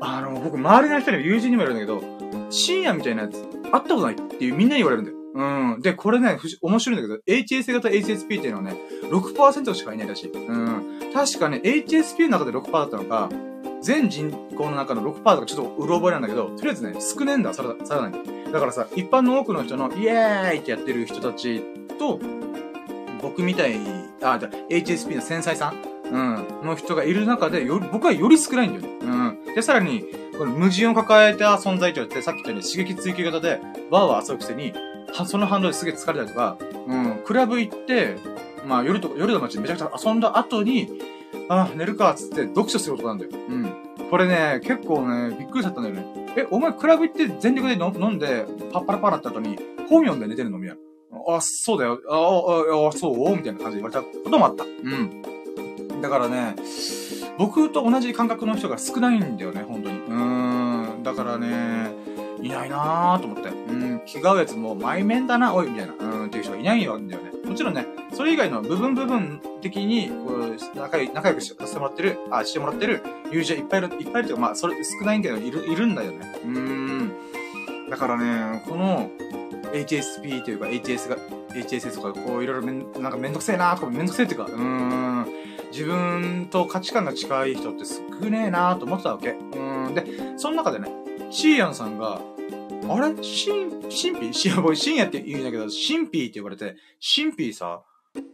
[0.00, 5.16] あの、僕、周りの人にも友人にも言われるんだけど、深夜みたいなやつ、会ったことないっていうみんなに言われるんだよ。
[5.34, 5.80] うん。
[5.82, 8.76] で、これね、面白いんだけど、HS 型 HSP っていうのはね、
[9.10, 10.32] 6%しかいないらしい。
[10.32, 11.12] うん。
[11.12, 13.28] 確かね、HSP の中で6%だったのか、
[13.82, 18.18] 全人口の中の6%とかちょっとうろ覚えなんだけど、とりあえずね、少ねえんだ、さら、さらに。
[18.52, 21.62] だからさ、一般の多くの人のイエーイってやってる人たち
[21.98, 22.18] と、
[23.20, 23.78] 僕みたい、
[24.22, 28.98] あ、じゃ HSP の繊細さんうん、の人がいる中で、より僕はより少ないんだよね。
[29.02, 29.38] うん。
[29.56, 30.04] で、さらに、
[30.36, 33.58] この矛盾を抱えた存在とって、さっき言ったように刺激追求型で、
[33.90, 34.74] わーわー遊ぶくせに、
[35.24, 38.16] その反動ですげえ疲れたりとか、うん、クラブ行って、
[38.66, 41.00] まあ夜とか、夜の街でめちゃくちゃ遊んだ後に、
[41.48, 43.30] あ、寝るか、つって読書することなんだよ。
[43.32, 43.72] うん。
[44.10, 46.04] これね、結構ね、びっくりしちゃったんだよね。
[46.36, 49.56] え、お前クラブ行って全力で飲んで、パッパラパラって後に、
[49.88, 50.58] 本読んで寝てるの？
[50.58, 51.34] みたいな。
[51.34, 51.98] あ、そうだよ。
[52.10, 53.34] あ、あ、あ、そう？
[53.34, 54.64] みたいな感じで言われたこともあった。
[54.64, 55.22] うん。
[56.00, 56.56] だからね、
[57.38, 59.98] 僕と同じ感覚の人が少ないんだよね、本当に。
[59.98, 61.02] うーん。
[61.02, 61.90] だからね、
[62.40, 63.48] いないなーと思って。
[63.48, 67.30] うん、気が合うやつも、前面だな、おい、みたいな、うん、っていう人がいないわけだよね。
[67.44, 76.38] もちろんね、それ以外の部分部分的に、こう、仲良くさせてもらってる、あ、してもらってる友人はいっぱいいる、いっぱいいるというか、まあ、それ少ないんだけど、いる、いるんだよね。
[76.44, 77.12] うーん。
[77.90, 79.10] だからね、この、
[79.72, 81.16] HSP というか HS が、
[81.54, 85.26] HSS とか、こういろいろめん、なんかめんどくせえなーとか、めんどくせえっていうか、うーん、
[85.70, 89.30] 自分と価値観が近い人って少ねえなと思ってたわけ。
[89.30, 90.04] うん、で、
[90.36, 90.90] その中でね、
[91.30, 92.20] シーヤンさんが、
[92.88, 93.22] あれ？
[93.22, 94.26] シン、シンピ？
[94.26, 97.82] ーシン、俺、シンヤって言うんだけど、シンピーって言われて、シンピーさ、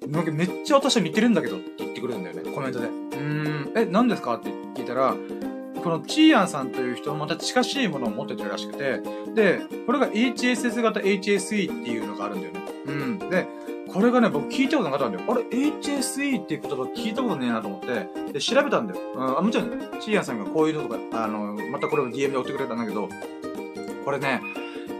[0.06, 2.86] なんかめっちゃ私は似てるんだけどって言ってくるんだよね、コメントで。
[2.86, 4.36] うーん、え、何ですか？
[4.36, 5.16] って聞いたら、
[5.82, 9.00] このチーヤンさんという人もまた近しいものを持っててるらしくて、
[9.34, 12.60] で、これが HSS 型 HSE っていうのがあるんだよね。
[12.86, 13.18] うん。
[13.18, 13.48] で、
[13.92, 15.30] これがね、僕聞いたことなかったんだよ。
[15.30, 19.00] あれ ?HSE っていう言葉聞いたことねえなと思って、で、調べたんだよ。
[19.14, 23.08] うん、あ、もちろん、チーヤンさんがこういうのとか、あの、またこれを DM で送ってくれたんだけど、
[24.04, 24.40] これね、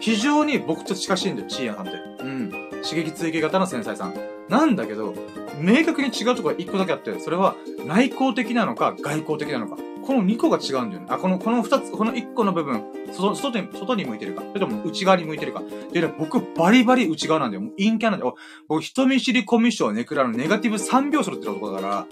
[0.01, 1.97] 非常に僕と近しいんだよ、チーヤンさんって。
[2.23, 2.51] うん。
[2.83, 4.15] 刺激追求型の繊細さん。
[4.49, 5.15] なんだけど、
[5.59, 7.55] 明確に違うところが1個だけあって、それは
[7.87, 9.77] 内向的なのか外交的なのか。
[10.07, 11.07] この2個が違うんだよね。
[11.09, 15.63] あ、この、この2つ、この1個の部分、外、外に、外に向いてるか、それとも内側に向いてるか。
[15.93, 17.63] で、僕、バリバリ内側なんだよ。
[17.63, 18.37] もう陰キャなんだよ。
[18.69, 22.07] 僕、人見知りコミュ障ネクラのネガティブ3拍子ってる男だから、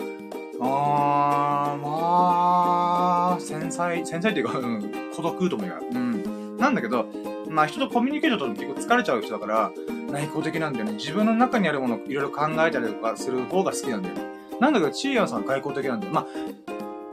[0.62, 5.78] あー、まあ、繊細、繊細っていうか、うん、孤独とも言う。
[5.92, 6.56] うん。
[6.58, 7.06] なんだけど、
[7.48, 9.72] まあ人とコミュニケーションと結構疲れちゃう人だから、
[10.12, 10.92] 内向的なんだよね。
[10.92, 14.22] 自分の中にあるものをいろいろ考えたりとかする方が好きなんだよね。
[14.60, 16.12] なんだけど、チーヤンさんは外交的なんだよ。
[16.12, 16.26] まあ、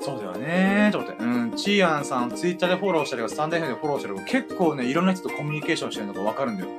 [0.07, 1.21] そうだよねーと思って。
[1.21, 6.69] うん、チーヤンさん、ツイッターでフォローしたりとか、スタンド F でフォローしたりとか、結構ね、いろんな人とコミュニケーションしてるのがわかるんだよ。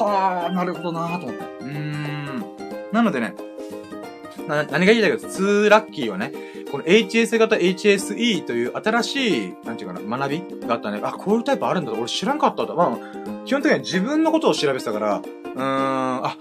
[0.00, 1.44] はあ、なるほどなーと思って。
[1.60, 2.44] うーん。
[2.92, 3.34] なのでね、
[4.48, 6.32] な、何が言いたいかと、2ラッキーはね、
[6.70, 11.00] この HS 型 HSE という新しい、なんていうかな、学びがあったね。
[11.02, 12.74] あ、こういうタイプあるんだと俺知らんかったんだ。
[12.74, 16.38] まあ、基本的には自分のことを調べてたから、うーん、あ、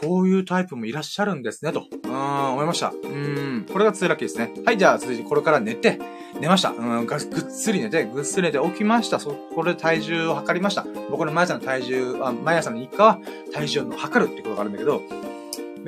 [0.00, 1.86] こういうタイプもいらっしゃるんですね、と。
[2.04, 2.90] うん、思いました。
[2.90, 4.52] うん、これが2ラッキーですね。
[4.64, 5.98] はい、じゃあ続いてこれから寝て、
[6.38, 6.70] 寝ました。
[6.70, 9.18] うん、ぐっすり寝て、ぐっすり寝て起きました。
[9.18, 10.86] そ、これで体重を測りました。
[11.10, 13.18] 僕の毎朝の体重、あ毎朝の日課は
[13.52, 15.02] 体重を測るってことがあるんだけど、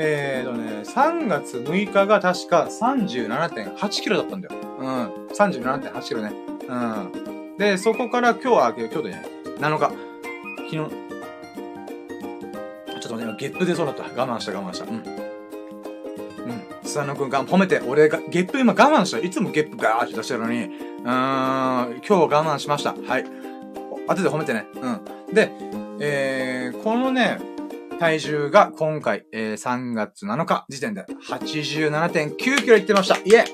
[0.00, 4.54] えーとね、3月6日が確か37.8キロだったんだよ。
[4.78, 5.26] うん。
[5.34, 6.32] 37.8キロね。
[6.68, 7.56] うん。
[7.58, 9.26] で、そこから今日は、今日でね、
[9.58, 9.92] 7日。
[10.70, 14.02] 昨日、ょっとね、ゲップ出そうだった。
[14.04, 14.84] 我慢した我慢した。
[14.84, 14.92] うん。
[14.94, 15.02] うん。
[16.82, 19.18] スサノ君が褒めて、俺が、ゲップ今我慢した。
[19.18, 20.72] いつもゲップガーって出してるのに、うーん、
[21.04, 22.94] 今日我慢しました。
[22.94, 23.24] はい。
[24.06, 24.66] 後で褒めてね。
[24.74, 25.34] うん。
[25.34, 25.50] で、
[26.00, 27.38] えー、このね、
[27.98, 33.16] 体重が今回、えー、3月7日時点で87.9キロいってました。
[33.16, 33.44] いえ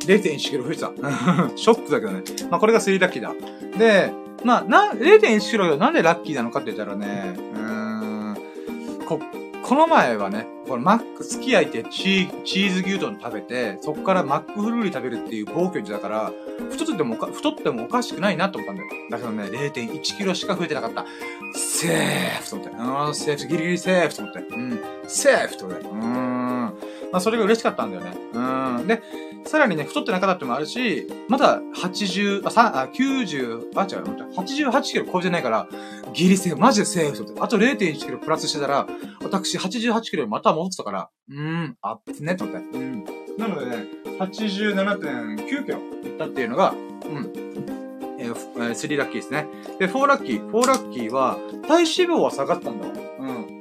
[0.00, 0.90] !0.1 キロ増えてた。
[1.56, 2.22] ショックだけどね。
[2.50, 3.32] まあこれが3ラッキーだ。
[3.78, 4.12] で、
[4.44, 7.79] まあ、な、0.1キロなんでラッキーなのかって言ったらね、うん、
[9.18, 9.20] こ、
[9.62, 16.32] この前はね、このマック、すき焼いてチーズ牛丼食べて、そこからマックフルーリー食べるっていう暴挙だから、
[16.70, 18.88] 太っても太ってもおかしくないなと思ったんだよ。
[19.10, 21.04] だけどね、0.1キロしか増えてなかった。
[21.54, 22.74] セーフと思って。
[22.76, 24.40] うん、セーフ、ギリギリセーフと思って。
[24.40, 25.88] うん、セーフと思って。
[25.88, 26.29] うん。
[27.12, 28.16] まあ、それが嬉しかったんだよね。
[28.32, 28.86] うん。
[28.86, 29.02] で、
[29.44, 35.68] さらにね、太ってなかったってもあるし、まだ80、あ、さ、あ、90、あ、違う、88キロ超えてないから、
[36.12, 37.42] ギリセーフ、マジでセーフと。
[37.42, 38.86] あと0.1キロプラスしてたら、
[39.22, 42.56] 私88キロまた戻ってたから、うーん、あっね、とって。
[42.56, 43.04] うん。
[43.38, 43.86] なのでね、
[44.18, 46.74] 87.9キロいったっていうのが、
[47.06, 47.32] うん。
[48.18, 49.46] えー、3ラッキーですね。
[49.78, 50.50] で、4ラッキー。
[50.50, 52.92] 4ラッキーは、体脂肪は下がったんだわ。
[53.20, 53.59] うん。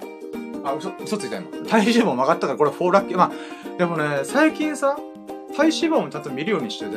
[0.64, 1.66] あ、嘘、嘘ついた今。
[1.68, 3.18] 体脂肪も上がったから、これ4ラッキー。
[3.18, 4.98] まあ、でもね、最近さ、
[5.56, 6.92] 体脂肪もちゃんと見るようにしてて、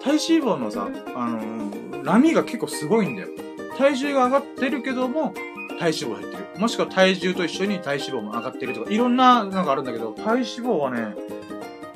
[0.00, 3.28] 体脂肪のさ、あのー、波が結構すごいんだよ。
[3.76, 5.34] 体重が上がってるけども、
[5.78, 6.48] 体脂肪減ってる。
[6.58, 11.14] もしくは体重と一緒に体脂肪も上がってるとか、いろんなのがあるんだけど、体脂肪はね、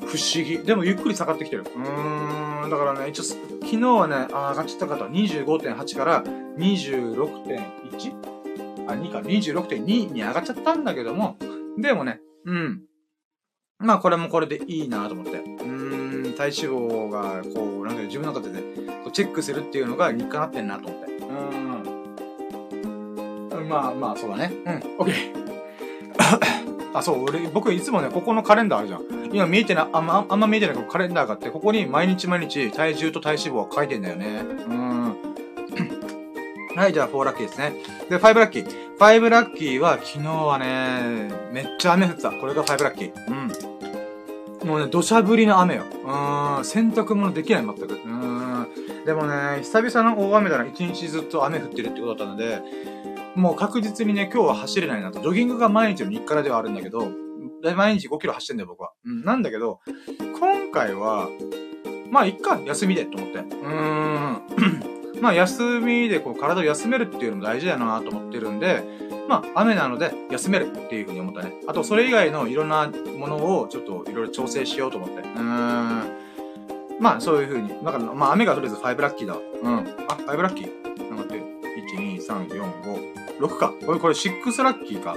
[0.05, 0.59] 不思議。
[0.59, 1.63] でもゆっくり下がってきてる。
[1.63, 5.07] うーん、だからね、一応、昨日はね、あ、上がっちゃったかと。
[5.07, 6.23] 25.8から
[6.57, 8.32] 26.1?
[8.87, 11.37] あ、2か、26.2に上がっちゃったんだけども、
[11.77, 12.81] でもね、うん。
[13.79, 15.39] まあこれもこれでいいなと思って。
[15.39, 18.61] うーん、体脂肪が、こう、なんか自分の中でね、
[19.03, 21.11] こうチェックするっていうのが日課なってんなと思って。
[21.11, 21.25] うー
[23.63, 23.69] ん。
[23.69, 24.53] まあまあ、そうだね。
[24.65, 25.43] うん、オッケー。
[26.93, 29.01] あ、そう、俺、僕いつもね、ここのカレンダーあるじゃん。
[29.33, 34.43] 今見えてない、あんま、あんま見えてないけどカレンダーがあって、ここに毎日毎日体重と体脂肪を書いてんだよね。
[34.67, 35.02] うん。
[36.75, 37.73] はい、じゃあ4ラッキーですね。
[38.09, 38.67] で、5ラッキー。
[38.97, 42.31] 5ラッキーは昨日はね、めっちゃ雨降った。
[42.31, 43.13] これが5ラッキー。
[44.63, 44.67] うん。
[44.67, 45.83] もうね、土砂降りの雨よ。
[46.03, 46.65] うーん。
[46.65, 47.93] 洗濯物できない、全く。
[47.93, 48.67] うん。
[49.05, 50.65] でもね、久々の大雨だな。
[50.65, 52.61] 一日ずっと雨降ってるってことだったので、
[53.35, 55.19] もう確実にね、今日は走れないなと。
[55.21, 57.11] ジョギングが毎日の日課ではあるんだけど、
[57.75, 58.93] 毎日5キロ走ってんだよ、僕は。
[59.05, 59.23] うん。
[59.23, 59.79] なんだけど、
[60.39, 61.29] 今回は、
[62.09, 63.39] まあ、いっか、休みで、と思って。
[63.39, 65.02] うーん。
[65.23, 68.83] まあ、休みでこう体を休めるっていうのも大事だなと思ってるんで、
[69.29, 71.53] まあ、雨なので休めるっていうふうに思ったね。
[71.65, 75.19] あと、それ以外のいろんなものをちょっといろいろ調整しようと思って。
[75.19, 76.23] うーん。
[76.99, 77.69] まあ、そういうふうに。
[77.69, 79.35] だから、まあ、雨がとりあえず5ラッキーだ。
[79.35, 79.77] うん。
[80.09, 81.09] あ、5ラッキー。
[81.09, 81.41] なんかって、1、
[81.99, 82.83] 2、3、4、
[83.39, 83.73] 5、6か。
[83.85, 85.15] これ、これ6ラッキーか。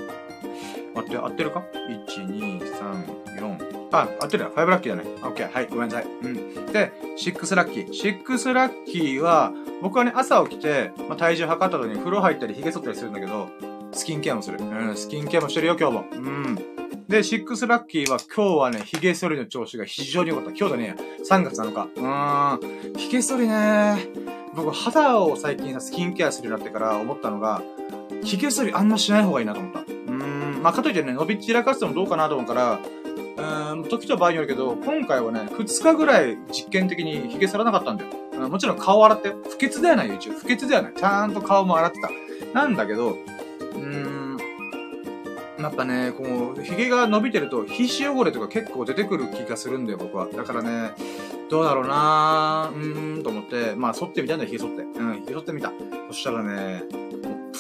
[0.95, 1.65] 待って、合ってるか
[2.07, 3.89] ?1、2、3、4。
[3.93, 4.53] あ、合ってるよ。
[4.55, 5.09] 5ラッキーだね。
[5.23, 5.53] オッケー。
[5.53, 6.07] はい、ごめんなさい。
[6.07, 6.67] うん。
[6.73, 7.89] で、6ラッキー。
[7.89, 13.49] 6ラッキーは、僕はね、朝起きて、まあ、体重測った後に風呂入ったり髭剃ったりするんだけど、
[13.93, 14.59] スキンケアもする。
[14.59, 16.05] うん、スキンケアもしてるよ、今日も。
[16.13, 16.55] うん。
[17.09, 20.51] で、6ラッキーは今日はね、髭剃りの調子が非常に良かった。
[20.51, 20.97] 今日だね、
[21.29, 21.89] 3月7日。
[21.97, 22.93] うーん。
[22.95, 24.09] 髭剃りね
[24.55, 27.63] 僕、肌を最近さ、スキンケアするようになってから思ったのが、
[28.25, 29.81] 髭剃りあんましない方がいいなと思った。
[29.81, 30.11] うー
[30.59, 30.63] ん。
[30.63, 32.81] まあ、かといってね、伸び散らかすのもどうかなと思うから、
[33.37, 38.49] うん、時と場合によるけど、今回はね、2日ぐらい実験的に髭剃らなかったんだよ。
[38.49, 40.33] もちろん顔洗って、不潔ではないよ、一応。
[40.35, 40.95] 不潔ではない。
[40.95, 42.11] ちゃんと顔も洗ってた。
[42.55, 44.39] なんだけど、うーん、
[45.59, 50.29] やっぱね、こう、髭が伸びてると、皮脂汚れとか結構出てくる気がするんだよ、僕は。
[50.29, 50.93] だからね、
[51.51, 54.83] どうだろうなうーん、と思って、まあ、剃ってみたんだよ、髭剃って。
[54.83, 55.73] うん、髭剃ってみた。
[56.09, 56.85] そしたらね、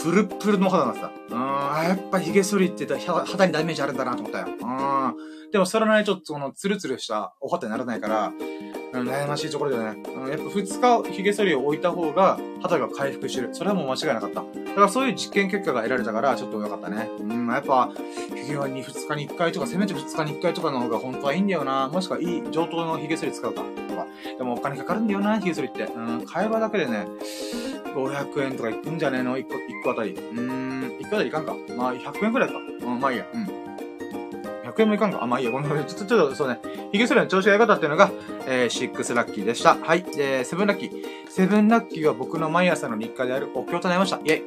[0.02, 1.36] プルプルの肌になってた。
[1.36, 4.46] うん、やっぱ髭剃りって肌にダメージあるんだなと思ったよ。
[4.48, 5.35] うん。
[5.52, 8.32] でも、それなりにちょっとその、ツルツルしたお肌にならないから、
[8.92, 10.02] うん、悩ましいところだよね。
[10.14, 13.50] うん、やっぱ2日髭剃りを置いた方が肌が回復してる。
[13.52, 14.42] それはもう間違いなかった。
[14.42, 17.08] だからそういう実験結果が得られたから、ちょっと良かったね。
[17.20, 17.90] うん、やっぱ、
[18.34, 21.88] 髭は2日に1回とか、せめて2日に1回とかの方が本当はいいんだよな。
[21.88, 23.62] もしくは、いい上等の髭剃り使うか。
[23.88, 24.06] とか。
[24.38, 25.84] でもお金かかるんだよな、髭剃りって。
[25.84, 27.06] うん、会話だけでね、
[27.94, 30.12] 500円とかいくんじゃねえの ?1 個、1個あたり。
[30.12, 31.54] うーん、1個あたりいかんか。
[31.76, 32.54] まあ、100円くらいか。
[32.56, 33.26] うん、まあいいや。
[33.32, 33.55] うん。
[34.82, 35.22] 円もいかんか？
[35.22, 35.52] あ、まあいいや。
[35.52, 35.86] ごめんなさい。
[35.86, 36.60] ちょっと、ちょっと、そうね。
[36.92, 38.10] ヒゲ剃りの調子が良かったっていうのが、
[38.46, 39.76] えー、6ラッキーでした。
[39.76, 40.02] はい。
[40.02, 40.90] で、7ラッキー。
[41.48, 44.16] 7ラッキーは僕の毎朝の日課であるお経となりました。
[44.18, 44.44] イェイ。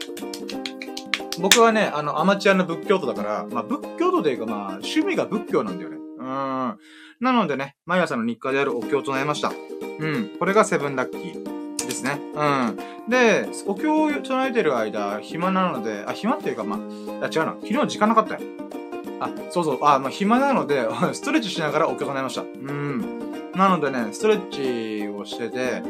[1.39, 5.97] 僕はね、あの、アマチュアの仏教徒だから、まあ、仏教徒というか、まあ、趣味が仏教なんだよね。
[6.17, 6.25] うん。
[6.25, 6.77] な
[7.31, 9.51] のでね、毎朝の日課であるお経となりました。
[9.99, 10.31] うん。
[10.37, 12.19] これが7ラッキーですね。
[12.35, 12.77] うん。
[13.09, 16.79] で、お経を唱えてる間、暇なので、あ、暇っていうか、まあ、
[17.25, 17.55] あ違うな。
[17.61, 18.41] 昨日時間なかったよ。
[19.19, 19.79] あ、そうそう。
[19.81, 22.41] あ、まあ、暇なので、 ストレッチしながらお経唱えました。
[22.41, 23.51] うん。
[23.55, 25.83] なのでね、ストレッチをしてて、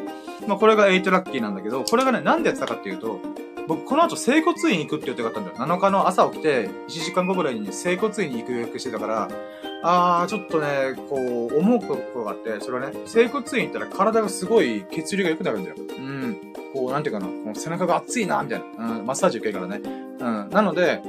[0.48, 3.20] まあ、これが8ラッキーなんだけど、これがね、なんでやってたかっていうと、
[3.68, 5.56] 僕、この後、整骨院行くって予定があったんだよ。
[5.58, 9.30] 7日の朝起きて、1時間後ぐらいに整骨院に行く予約してたから、
[9.84, 15.76] あー、ちょっとね、こう、思うことがあって、それはね、整骨院行ったら体がすごい血流が良くなるんだよ。
[15.78, 16.38] うん。
[16.74, 18.86] こう、なんていうかな、この背中が熱いな、みたいな。
[18.88, 19.82] うん、マッサージ受けるからね。
[20.20, 20.50] うん。
[20.50, 21.02] なので、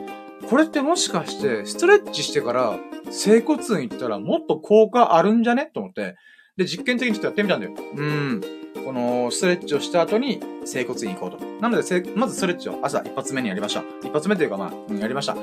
[0.49, 2.79] これってもしかして、ストレッチしてから、
[3.11, 5.71] 整骨院行ったらもっと効果あるんじゃね？
[5.73, 6.17] と思って、
[6.57, 7.73] で、実験的にちょっとやってみたんだよ。
[7.97, 8.41] うん。
[8.85, 11.45] この、ストレッチをした後に、整骨院行こうと。
[11.61, 13.83] なので、まずストレッチを朝一発目にやりました。
[14.03, 15.37] 一発目というかまあ、うん、やりました。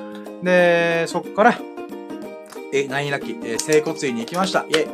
[0.44, 1.60] で、そっから、
[2.74, 4.66] え、ナインラッキー、え、整骨院に行きました。
[4.68, 4.88] イェイ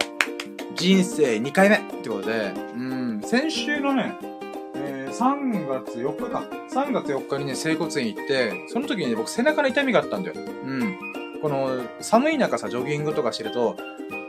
[0.75, 4.15] 人生2回目ってことで、うん、先週のね、
[5.13, 6.43] 3月4日か。
[6.71, 10.35] 3月4日にね、整骨院行って、その時にね、僕背中の痛みがあったんだよ。
[10.35, 10.97] うん。
[11.41, 13.77] この、寒い中さ、ジョギングとかしてると、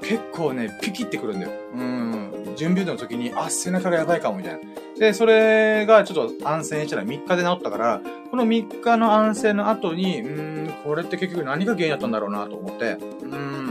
[0.02, 1.52] 結構ね、ピキってくるんだよ。
[1.74, 2.54] うん。
[2.56, 4.60] 準備運動の時に、あ、背中がやばいかも、みたいな。
[4.98, 10.26] で、それがちょっと安静したら3日で治ったから、この3日の安静の後に、う
[10.68, 13.63] ん、これって結局何が原因だったんだろうなと思って、うん。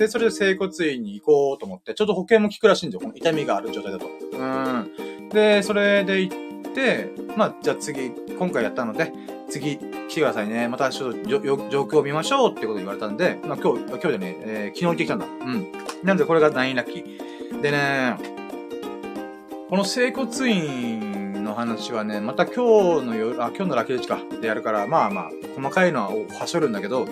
[0.00, 3.00] で、それで整骨院に行こうと思って、ちょっと保険も効くらしいんだよ。
[3.00, 4.06] この痛みがある状態だと。
[4.06, 5.28] うん。
[5.28, 9.12] で、それで行って、まあ、じゃあ次、今回やったので、
[9.50, 10.68] 次来てくださいね。
[10.68, 11.36] またちょっと状
[11.82, 15.26] 況を見ましょうってこと言われたんで、まあ今日、今日でね、えー、昨日行ってきたんだ。
[15.26, 15.70] うん。
[16.02, 17.60] なのでこれが9ラッキー。
[17.60, 18.16] でね、
[19.68, 27.06] この整骨院の話はね、また今日の夜、あ、今日のラッキーレッチか、でやるから、まあまあ、細かいのははしょるんだけど、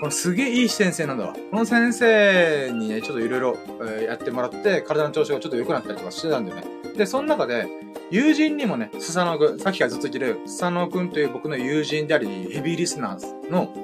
[0.00, 1.34] このすげえいい先生なんだわ。
[1.50, 3.56] この先生にね、ちょっといろいろ
[4.00, 6.64] やってもらって、体の調子がちょっと良くなったりとかしてたんだよね。
[6.96, 7.66] で、その中で、
[8.10, 13.74] 友人にもね、スサノくん、さっきからずっと言ってる、スサノくんという僕の友人であり、ヘビーリスナーの、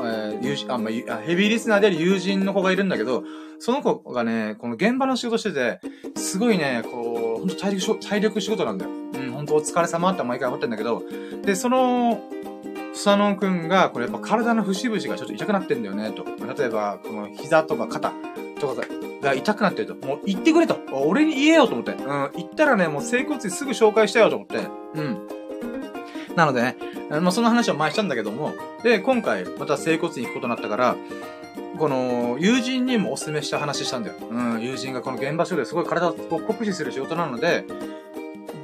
[0.00, 3.24] えー、友人、あ、まあ、ヘビーリスナーであり友人の子がいるんだけど、
[3.58, 5.80] その子がね、この現場の仕事してて、
[6.16, 8.90] すごいね、こう、ほんと体力、体力仕事なんだよ。
[8.90, 11.02] うん、ほんとお疲れ様って毎回思ってんだけど、
[11.46, 12.20] で、その、
[12.94, 16.24] スサノくんが、これやっぱ体の節々がちょっと痛くなってんだよね、と。
[16.24, 18.12] 例えば、この膝とか肩
[18.60, 18.82] とか
[19.20, 20.06] が痛くなってると。
[20.06, 20.78] もう言ってくれと。
[20.92, 21.92] 俺に言えよと思って。
[21.92, 22.30] うん。
[22.36, 24.58] 言ったらね、もう整骨院すぐ紹介したよと思って。
[24.94, 25.28] うん。
[26.36, 26.76] なのでね、
[27.10, 30.96] まあ、その話を前したんだけども、で、今回、また整骨院行くことになったから、
[31.78, 34.16] この、友人にもお勧めした話したんだよ。
[34.30, 37.64] うん、友人がこの現場所ですごい体を酷使する仕事なので、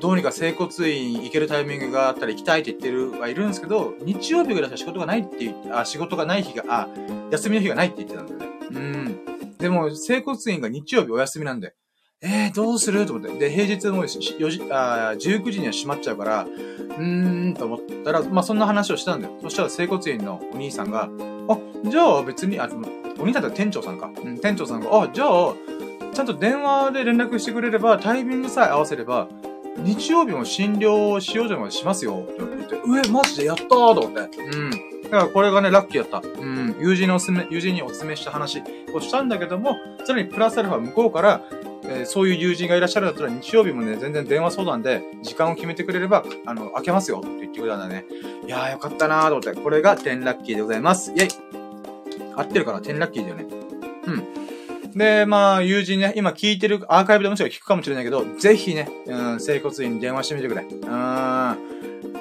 [0.00, 6.88] どうにか整骨院行けるタイミングがあったら行きたいって言ってるはいるんですけど、日曜日ぐらいしか仕事がないって言って、あ、仕事がない日が、あ、
[7.30, 8.46] 休みの日がないって言ってたんだよね。
[8.70, 9.56] うん。
[9.58, 11.74] でも、整骨院が日曜日お休みなんで、
[12.22, 13.38] えー、どうすると思って。
[13.38, 19.34] で、平日も4時、あ19時には閉まっちゃうから、うーん、と思ったら、まあ、そんな話をしたんだよ。
[19.42, 21.08] そしたら、整骨院のお兄さんが、
[21.48, 22.68] あ、じゃあ別に、あ、
[23.18, 24.10] お兄さんって店長さんか。
[24.22, 25.54] うん、店長さんが、あ、じゃあ、
[26.12, 29.28] ちゃんと電話で連絡してくれれば、タイミングさえ合わせれば、
[29.84, 32.26] 日曜日も診療しようじゃないしますよ。
[32.28, 33.44] って言って、うえ、マジで？
[33.46, 34.38] やったーと思って。
[34.40, 34.70] うん。
[35.04, 36.18] だからこれがね、ラッキーやった。
[36.18, 36.76] うん。
[36.80, 38.62] 友人のおすすめ、友人にお勧めした話
[38.94, 41.42] をしたんだけども、さらにプラスアルファ向こうから、
[41.84, 48.04] えー、そういう友人がいらっしゃるんだったら日曜日もね、全然電話相談で時間を決めてくれれば、あの、開けますよって言ってくれたんだね。
[48.46, 51.10] いやーよかったなーと思って、これが10ラッキーでございます。
[51.12, 51.28] イェイ
[52.36, 53.46] 合ってるから10ラッキーだよね。
[54.06, 54.39] うん。
[54.94, 60.62] で、まあ、友人ね、今聞いてる、アーカイブでもちろん聞くかもしれないけど、ぜひね、うん、整骨院に電話してみてくれ。
[60.62, 60.68] うん。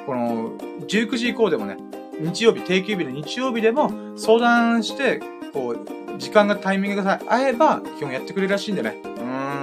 [0.06, 0.52] この、
[0.88, 1.78] 19時以降でもね、
[2.20, 5.22] 日曜日、定休日で日曜日でも相談して、
[5.54, 9.02] こう、時間がタイミングが合えば、基本やってくれるらしいんでね。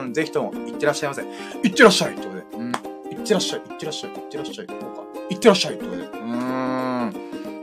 [0.03, 1.23] うん、ぜひとも、行ってらっしゃいませ。
[1.23, 2.45] 行ってらっしゃいってことで。
[2.53, 2.73] うん。
[2.73, 2.79] 行
[3.21, 4.67] ってらっしゃい、行ってらっしゃい、行ってらっしゃい。
[4.67, 4.87] こうか。
[5.31, 6.03] 行ってらっしゃいってことで。
[6.03, 7.13] うーん。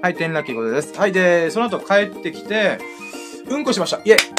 [0.02, 0.98] はい、天ラッキーことです。
[0.98, 2.78] はい、で、その後帰ってきて、
[3.50, 3.98] うんこしました。
[3.98, 4.33] イェイ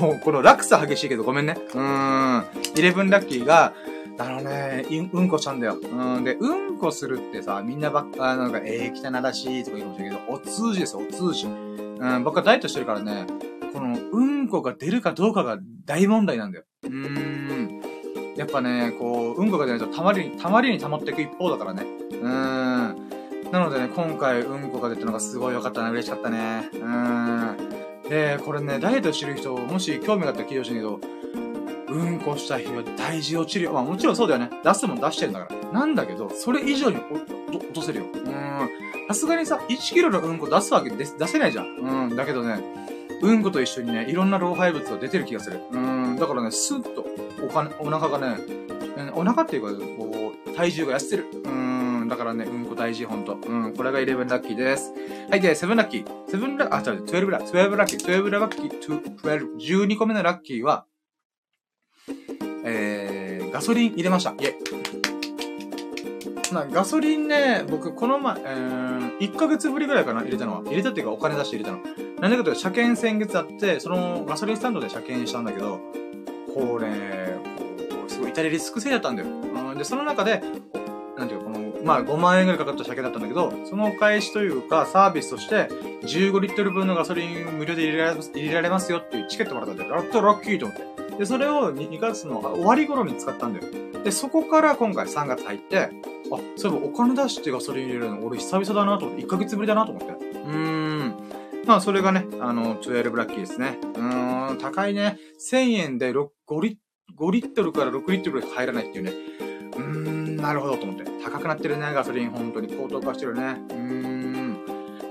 [0.00, 1.56] もう、この落差激しいけどごめんね。
[1.74, 2.44] うーん。
[2.76, 3.74] イレブンラッキーが、
[4.18, 5.76] あのね、うんこしちゃんだよ。
[5.80, 6.24] うん。
[6.24, 11.46] で、うんこするってさ、みんなばっか、なんか、えー、汚らしいとか言うかもしれないけど、お通じですよ、お通じ。
[11.46, 13.26] うん、僕はダイエットしてるからね、
[13.72, 16.64] この、うんこが出るかどうかが大問題なんだよ。
[16.84, 17.82] うーん。
[18.36, 21.84] やっぱね、こう、うんこが出ないとたまりに、たまりに溜まっていく一方だからね。
[22.10, 23.08] うーん。
[23.52, 25.90] なのでね、今回うんこが出たのがすごい良かったね。
[25.90, 26.68] 嬉しかったね。
[26.72, 27.87] うーん。
[28.08, 31.00] で、これね、ダイエットしてる人、もし興味があったら聞いてほしいけど、
[31.90, 33.72] うんこした日は体重落ちるよ。
[33.72, 34.50] まあもちろんそうだよね。
[34.62, 35.72] 出すもん出してるんだから。
[35.72, 36.98] なんだけど、それ以上に
[37.50, 38.04] 落とせるよ。
[38.12, 38.68] うん。
[39.08, 41.76] さすがにさ、1キロのうんこ出すわけで出せないじゃん。
[41.76, 42.16] うん。
[42.16, 42.60] だけどね、
[43.22, 45.60] うんこと一緒にね、いろんな老廃物が出てる気がする。
[45.72, 46.16] うん。
[46.16, 47.06] だからね、スッと
[47.42, 48.36] お金、お腹がね、
[49.14, 51.26] お腹っていうか、こう、体重が痩せてる。
[51.44, 51.87] うん。
[52.08, 53.34] だからね、うんこ大事、ほんと。
[53.34, 54.92] うん、これが11ラッキーです。
[55.30, 56.04] はい、で、7ラッキー。
[56.26, 57.66] 7ラッキー、あ、違う、12ラッキー。
[57.66, 58.22] 12ラッキー。
[58.22, 59.18] 12ラッキー、
[59.58, 60.86] 12、12個目のラッキーは、
[62.64, 64.30] えー、ガソリン入れました。
[64.30, 64.54] イェイ。
[66.52, 70.62] まあ、ガソリンね、僕、この前、えー、1ヶ月ぶりぐらいかな、入れたのは。
[70.64, 71.82] 入れたっていうか、お金出して入れたの。
[72.20, 75.80] なんでかというと、車検先月あって、そのガソリンスタンドで車検したんだけど、
[76.54, 77.36] これ、
[77.90, 79.28] こう、すごい至れリスク制だったんだよ。
[79.28, 80.42] うん、で、その中で、
[81.16, 81.47] なんていうか、
[81.88, 85.70] まあ5万円ぐらいかかった車検だったんだけど、そのお返しというか、サービスとして、
[86.02, 91.16] 15リットル分のガソリン無料で入れられます入れられますよっていうチケットもらったんで、ラットラッキーと思って。
[91.16, 94.02] で、それを 2, 月の終わり頃に使ったんだよ。
[94.04, 95.90] で、そこから今回3月入って、あ、
[96.56, 100.12] そういえばお金出してガソリン入れるの俺久々だなと思って、1ヶ月ぶりだなと思って。
[100.12, 101.14] うーん。
[101.64, 103.78] まあ、それがね、あの、12ラッキーですね。
[103.82, 105.16] うーん、高いね。
[105.40, 106.28] 1000円で5
[106.60, 106.78] リ
[107.18, 109.12] 5リットルから6リットルぐらい入らないっていうね。
[110.40, 111.04] なるほどと思って。
[111.22, 112.30] 高くなってるね、ガソリン。
[112.30, 113.56] 本当に高騰化してるね。
[113.70, 114.58] うーん。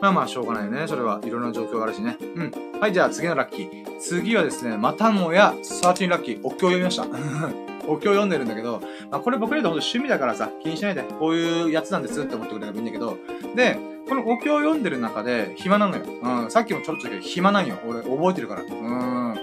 [0.02, 0.88] まあまあ、しょうがないよね。
[0.88, 2.18] それはいろんな状況があるしね。
[2.20, 2.80] うん。
[2.80, 4.00] はい、じゃあ次のラッキー。
[4.00, 6.40] 次はですね、またもや、13ラッキー。
[6.44, 7.06] お経を読みました。
[7.88, 13.18] お経を読んでるんだけど、まあ、これ僕らとほんと趣味だからさ、気にしないで、こういうやつなんですって思ってくれればいいんだけど、
[13.56, 16.04] で、このお経を読んでる中で、暇なのよ。
[16.22, 17.78] うん、さっきもちょろっと言ったけど、暇なんよ。
[17.88, 18.62] 俺、覚えてるから。
[18.62, 19.36] うん。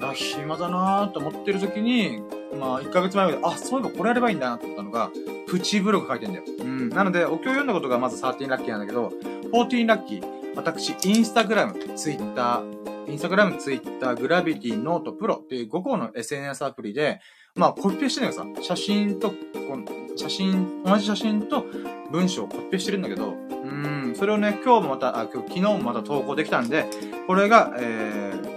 [0.00, 2.22] あ、暇だなーと思ってる時に、
[2.58, 5.10] まあ、1ヶ月前まで、あ、そういえばこれやればいいんだなと思ったのが、
[5.46, 6.44] プチブログ書いてんだよ。
[6.60, 6.88] うん。
[6.90, 9.12] なので、お経を読んだことがまず13ラッキーなんだけど、
[9.52, 10.36] 14ラッキー。
[10.56, 17.20] 私、インスタグラム、ツイッター、インスタグラム、ツイッター、グラビティ、ノート、プロっていう5個の SNS アプリで、
[17.54, 19.84] まあ、コピペしてるのよさ、写真と、この
[20.16, 21.64] 写真、同じ写真と
[22.10, 26.86] 文章をコピペしてるんだけど、うん、それをね、今日もまた、あ、今日、昨日もまた投稿できたんで、
[27.26, 28.55] これが、えー、ん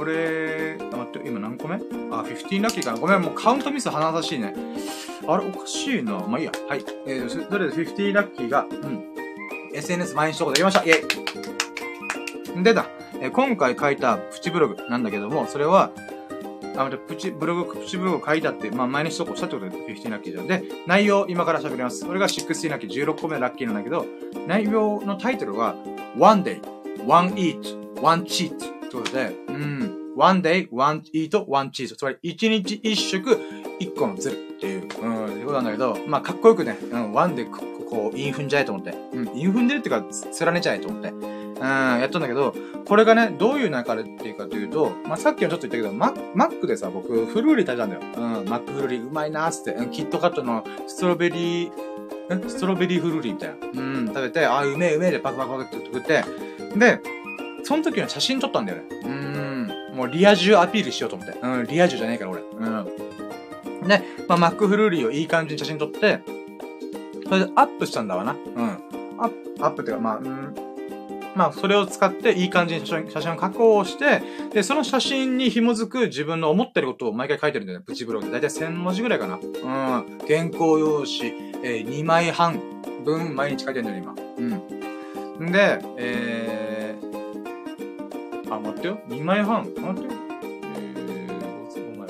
[0.00, 1.74] これ、待って、今何個目？
[1.74, 1.78] あ、
[2.22, 2.98] 15ラッキーかな。
[2.98, 4.54] ごめん、もうカウントミス鼻さしいね。
[5.28, 6.20] あれ、おかしいな。
[6.20, 6.52] まあいいや。
[6.66, 6.82] はい。
[7.06, 9.04] えー、どれで50ラッキーが、うん。
[9.74, 10.82] SNS 毎日投稿できました。
[10.84, 12.86] イェイでだ、
[13.20, 15.90] えー、今回書いたプチブログなんだけども、それは、
[16.78, 20.46] あ、また、プチブログ、プチブログ書いたって、まあ、毎日投稿したってことで、15ラッキーじゃん。
[20.46, 21.98] で、内容、今から喋ります。
[21.98, 24.06] それが16ラッキー、16個目ラッキーなんだけど、
[24.46, 25.74] 内容のタイトルは、
[26.16, 26.62] One Day,
[27.06, 31.96] One Eat, One Cheat ってことで、うん、One Day, One Eat, One Cheat。
[31.96, 33.38] つまり、一日一食、
[33.78, 38.94] 一個のズルっていう、うん、いうことなんだけど、まあ、かっこよくね、うん、 One で、こう、韻踏んじゃえと思って。
[39.12, 41.08] うん、韻踏んでるっていうか、重ねちゃえと思って。
[41.10, 42.54] うん、やったんだけど、
[42.86, 48.02] これがね、どういう流れっていうかというと、まあ、さっきもちょっと言ったけど、ママックでさ、僕、フルーリー食べたんだよ。
[48.40, 53.82] うん、マックフルーリーうまいなーっって、うん、キットカットのストロベリー、ストロベリーフルーリーみたいな。
[53.82, 56.24] うん、食べて、あ、うめえうめえでパクパクパクって食って、
[56.78, 57.00] で、
[57.64, 58.84] その時の写真撮ったんだよね。
[59.04, 61.38] うん、もうリア充アピールしようと思って。
[61.40, 62.40] うん、リア充じゃねえから俺。
[62.40, 62.66] う
[63.84, 63.88] ん。
[63.88, 66.20] で、まあ、マックフルーリーをいい感じに写真撮って、
[67.24, 68.32] それでアップしたんだわな。
[68.32, 68.68] うん。
[69.18, 70.54] アップ、アップっていうか、まあ、うん、
[71.34, 77.84] まあ、それを使っていい感じに写真写真を加工して、で、その写真に紐づく自分の思ってることを毎回書いてるんだよね。
[77.86, 78.32] プチブログで。
[78.32, 79.36] だいたい1000文字ぐらいかな。
[79.36, 80.18] うん。
[80.26, 81.32] 原稿用紙、
[81.62, 82.60] えー、2枚半
[83.04, 84.14] 分毎日書いてるんだよ、今。
[85.38, 85.52] うん。
[85.52, 86.59] で、えー、
[88.50, 88.98] あ、待ってよ。
[89.08, 89.64] 2枚半。
[89.64, 90.20] 待ってよ。
[90.74, 92.08] えー、5枚。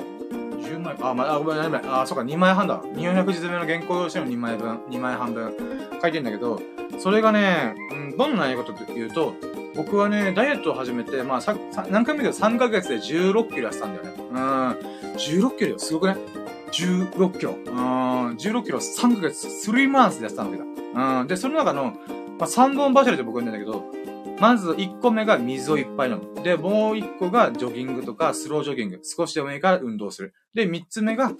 [0.63, 0.95] 10枚。
[1.01, 1.81] あ、まあ、ごめんなさい。
[1.87, 2.81] あ、そうか、2枚半だ。
[2.81, 5.53] 200字詰めの原稿用紙の2枚分、2枚半分
[6.01, 6.59] 書いてんだけど、
[6.99, 9.35] それがね、うん、どんな内容かというと、
[9.75, 11.55] 僕はね、ダイエットを始めて、まあ、さ、
[11.89, 14.13] 何回も言うけど3ヶ月で16キロ痩せたんだよね。
[14.31, 14.37] うん。
[15.15, 16.17] 16キロよ、すごくね
[16.71, 17.55] ?16 キロ。
[17.65, 18.35] うん。
[18.35, 20.69] 16キロ3ヶ月、3マンスで痩せたんだけど。
[21.19, 21.27] うん。
[21.27, 21.93] で、その中の、
[22.37, 23.85] まあ、3本柱で僕は言うんだけど、
[24.41, 26.41] まず1個目が水をいっぱい飲む。
[26.41, 28.99] で、もう1個がジョギングとかスロージョギング。
[29.03, 30.33] 少しでもいいから運動する。
[30.55, 31.31] で、3つ目が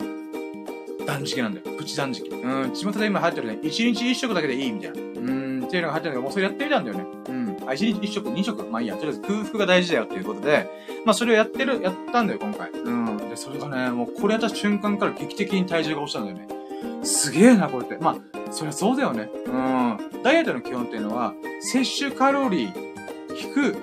[1.08, 1.78] 断食なんだよ。
[1.80, 2.30] プチ断食。
[2.30, 3.60] うん、巷で今流行ってるね。
[3.64, 5.02] 1日1食だけでいいみたいな。
[5.02, 7.06] うん、っていうのが入ってるんだけど、もうそれやってみたんだよね。
[7.28, 7.58] うん。
[7.68, 8.96] あ、1日1食、2食、まあいいや。
[8.96, 10.70] とりあえず空腹が大事だよっていうことで、
[11.04, 12.70] まあそれをやってる、やったんだよ、今回。
[12.70, 13.18] うん。
[13.18, 16.48] で、それがね、もうこれやった瞬間から劇的に体重が落ちたんだよね。
[17.02, 17.98] すげえな、これって。
[18.00, 19.28] まあ、そりゃそうだよね。
[19.48, 19.98] うん。
[20.22, 22.91] ダイエットの基本っていうのは、摂取カロリー
[23.36, 23.76] 引く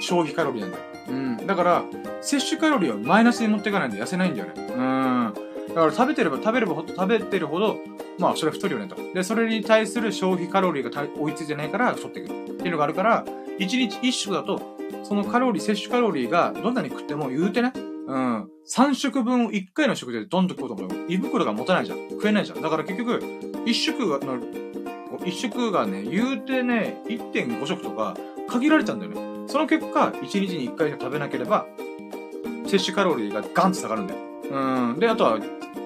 [0.00, 0.84] 消費カロリーなんだよ。
[1.08, 1.46] うん。
[1.46, 1.84] だから、
[2.20, 4.54] 摂取カロリーをマイナスに持っていかないと痩せないんだよね。
[4.56, 5.34] うん。
[5.68, 7.76] だから食べてれば食べればほ食べてるほど、
[8.18, 8.96] まあそれは太るよねと。
[9.14, 12.32] で、それに対する消費カロリーが追いついてないから太ってくる。
[12.52, 13.24] っていうのがあるから、
[13.58, 18.48] 1日1食だと、そのカロリー、摂取カロリーがどんなに食っても言うてね、うん。
[18.66, 21.04] 3食分を1回の食でどんどん食おうと思うよ。
[21.08, 22.08] 胃袋が持たないじゃん。
[22.10, 22.62] 食えないじゃん。
[22.62, 23.18] だから結局、
[23.64, 24.40] 1食の、
[25.20, 28.16] 1食がね、言うてね、1.5食とか
[28.48, 29.48] 限られちゃうんだよね。
[29.48, 31.66] その結果、1日に1回しか食べなければ、
[32.66, 34.20] 摂取カロリーがガンと下がるんだよ。
[34.50, 34.98] うん。
[34.98, 35.38] で、あとは、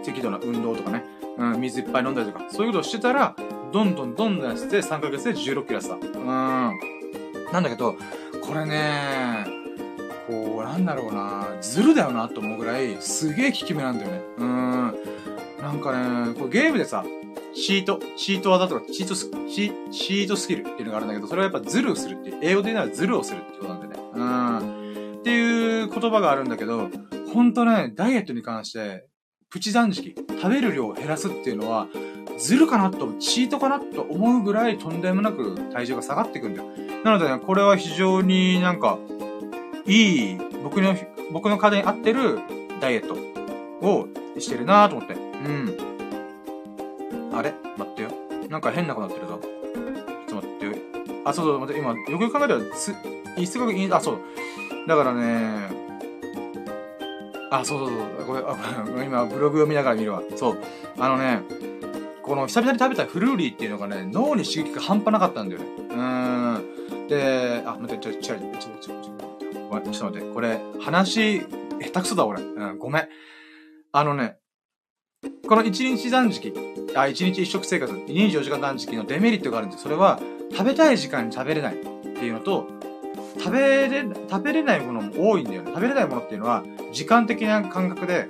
[0.04, 1.04] 適度な運動とかね、
[1.38, 3.34] うん、水いっぱい飲んだりとか、そういうことをしてたら、
[3.72, 5.94] どんどんどんどん痩せて3ヶ月で16キロ痩せた。
[5.94, 6.24] うん。
[7.52, 7.96] なんだけど、
[8.42, 9.46] これね、
[10.26, 14.20] こう、なんだろうな、ずるだよなと思うぐらい、すげえ効き目なんだよね。
[14.38, 14.94] うん。
[15.60, 17.04] なんかね、これゲームでさ、
[17.55, 23.99] シート、シート技とか、シートス、シシートスキルっていうのがあるんだけど、それはやっぱズルをするっていう、英語で言うならズルをするってことなんだよね。
[24.14, 25.18] うん。
[25.20, 26.89] っていう言葉があるんだけど、
[27.33, 29.07] ほんとね、ダイエットに関して、
[29.51, 31.87] プチ断食、食べる量を減らすっていうのは、
[32.39, 36.68] ずるかなと、チートかなと思うぐらいとんでもなく体重が下がっていくんだよ。
[37.05, 38.99] なのでね、これは非常になんか、
[39.87, 40.97] いい、僕の、
[41.33, 42.41] 僕の体に合ってる
[42.80, 43.14] ダイエット
[43.87, 44.09] を
[44.39, 45.14] してるなと思って。
[45.14, 45.91] うん。
[47.35, 47.55] あれ？
[47.78, 48.11] 待ってよ。
[48.49, 49.41] なんか変なことなってるぞ。
[50.28, 50.72] ちょっと待ってよ。
[51.24, 52.93] あ、そうそう、待って、今、よくよく考えたら、す、
[53.47, 54.18] すごくいい、あ、そう。
[54.87, 55.70] だからね、
[57.51, 58.26] あ、そうそうそう。
[58.26, 60.22] これ、あ今、ブログを見ながら見るわ。
[60.37, 60.59] そう。
[60.99, 61.43] あのね、
[62.22, 65.66] この久々に食べたフルーリーっていうのがね、脳に刺激が半端なかったんだよね。
[65.91, 66.59] うー
[67.05, 67.09] ん。
[67.09, 71.47] で、あ、待って、ちょ、ちょ、ちょ、ちょ、ちょ、ちょ、ちょっと待って、これ、話、下
[71.78, 72.43] 手くそだ、俺。
[72.43, 73.09] うん、ごめん。
[73.93, 74.39] あのね、
[75.53, 76.55] この1日断食、
[76.97, 80.18] あ、1日1食生活、24時間断食のデメリットがあるんですそれは、
[80.51, 82.66] 食べたい時間に食べれないっていうのと、
[83.39, 85.70] 食べれ、食べれないものも多いんだよね。
[85.75, 88.29] 食べれないものっていうのは、時間的な感覚で、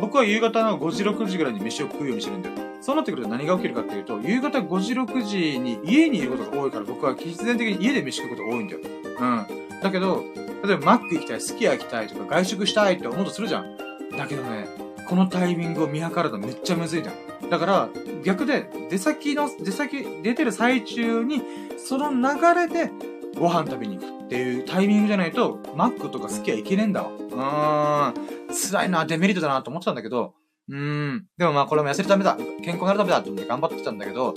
[0.00, 2.54] 僕は夕方の5時、6時ぐらいに飯を食うようにしてるんだよ。
[2.80, 8.80] そうなってくると何が起きるかっていうと、夕方5時、6時に家にいることが多いから僕は必然的に家で飯食うことが多いんだよ。
[9.18, 9.80] うん。
[9.82, 10.24] だけど、
[10.64, 13.76] 例えばマック行きたい、すき家行きたいとか外食したいって思うとするじゃん。
[14.16, 17.50] だけどね、このタイミングを見計るのめっちゃむずいじゃん。
[17.50, 17.88] だから、
[18.22, 21.42] 逆で、出先の、出先、出てる最中に、
[21.78, 22.92] その流れで、
[23.36, 27.08] ご飯食べに行くっていうタイミングじゃないと、マックとか好きはいけねえんだわ。
[27.10, 28.54] うーん。
[28.54, 30.34] 辛いな、デメリットだなと思ってたんだけど、
[30.68, 31.26] うーん。
[31.36, 32.36] でもまあこれも痩せるためだ。
[32.62, 34.34] 健康になるためだと思って頑張ってきたんだけど、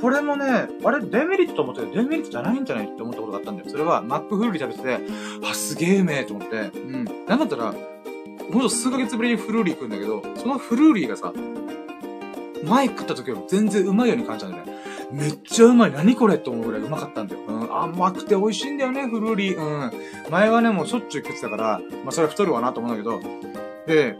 [0.00, 3.68] これもね、あれ、デメリットと思ってデメリットじゃないんじゃないって思ったことがあったんだよ。
[3.68, 6.56] それは、マックフルーリー食べてて、あ、すげえうめえと思って。
[6.56, 7.04] うん。
[7.26, 7.74] なんだったら、
[8.52, 11.32] ほんと数ヶ月ぶりにフルーリー食うんだけど、そのフルーリーがさ、
[12.64, 14.72] 前食った時より全然うまいように感じたんだよね。
[15.10, 15.92] めっちゃうまい。
[15.92, 17.40] 何これって思うぐらいうまかったんだよ。
[17.46, 19.58] うん、甘くて美味しいんだよね、フルーリー。
[19.58, 19.92] うん。
[20.30, 23.20] 前はね、もうしょっちゅう食ってたから、まあそれは太るわなと思うんだけど、
[23.86, 24.16] で、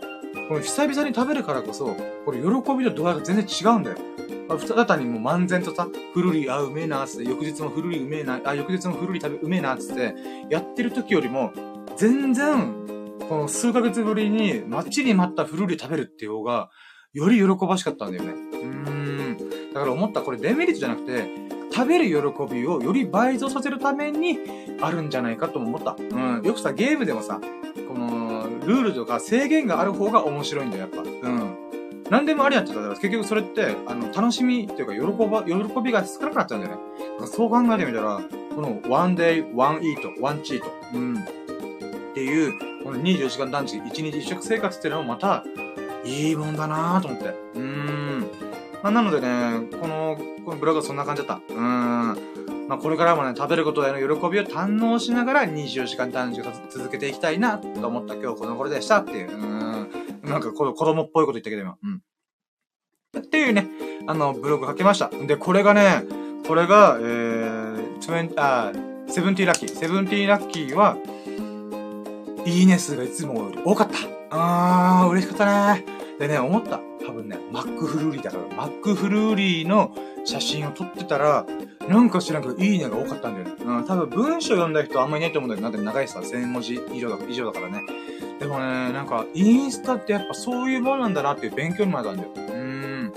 [0.49, 3.97] この久々に食べるからこそ、これ喜びの度合いが全然違うんだよ。
[4.76, 10.14] ただにもう漫然とさ、フルーリー、あ、うめえな、つって、翌日もフルーリーうめえな、あ、翌日もフルーリー食べ、うめえな、つって、
[10.51, 11.53] やってる時よりも、
[11.97, 12.74] 全然、
[13.28, 16.70] この数ヶ月ぶりに待ちに待ったフルーリー食べるっていう方が、
[17.12, 18.32] より喜ばしかったんだよね。
[18.32, 19.38] うん。
[19.72, 21.28] だから思った、これデメリットじゃなくて、
[21.74, 24.38] 食べる喜びをより倍増させるために
[24.80, 25.96] あるんじゃないかとも思った。
[25.98, 26.42] うん。
[26.42, 27.40] よくさ、ゲームでもさ、
[27.88, 31.02] この、ルールとか制限がある方が面白いんだよ、やっぱ。
[31.02, 31.56] うん。
[32.10, 36.82] 何でもありやってたら、結局それって、あの、楽しみっていうか、喜ば、喜びが少なくなっちゃうんだよね。
[37.26, 38.20] そう考えてみたら、
[38.54, 40.62] この、one day, one eat, one cheat.
[40.94, 41.14] うん。
[41.16, 42.52] っていう、
[42.83, 45.45] この24時間断食、1日1食生活っていうのもまた、
[46.05, 47.26] いいもんだなぁと思って。
[47.26, 48.20] うーん。
[48.83, 51.55] まあ、なのでね、この、このブログはそんな感じだった。
[51.55, 52.68] うーん。
[52.68, 59.30] まあ、これからもね、食べることへの喜びを堪能しながら24時間断食を続けていきたいなと思った今日この頃でしたっていう。
[59.30, 59.91] うん。
[60.22, 61.76] なんか子供っぽいこと言ったけど今。
[61.83, 62.03] うん。
[63.18, 63.68] っていうね、
[64.07, 65.11] あの、ブログ書きました。
[65.11, 66.05] で、これがね、
[66.47, 68.72] これが、えー、20、あ、
[69.07, 69.68] セブンティーラッキー。
[69.68, 70.97] セブンティーラッキーは、
[72.45, 73.97] いいね数がいつもより多かった。
[74.30, 75.84] あー、嬉しかったね。
[76.18, 76.80] でね、思った。
[77.07, 81.47] 多分ね、マックフルーリーだから、マックフルーリーの写真を撮ってたら、
[81.88, 83.64] なんか知らんけど、いいねが多かったんだよね。
[83.64, 87.82] うん、多分文章読んだ人あんまりいないと思うんだけど、なんで長いさ、1000文字以上だ以上だからね。
[88.38, 92.30] でもね、なんか、インスタってやっぱそういうものなんだなっていう勉強にもなったんだよ。
[92.36, 93.12] うん。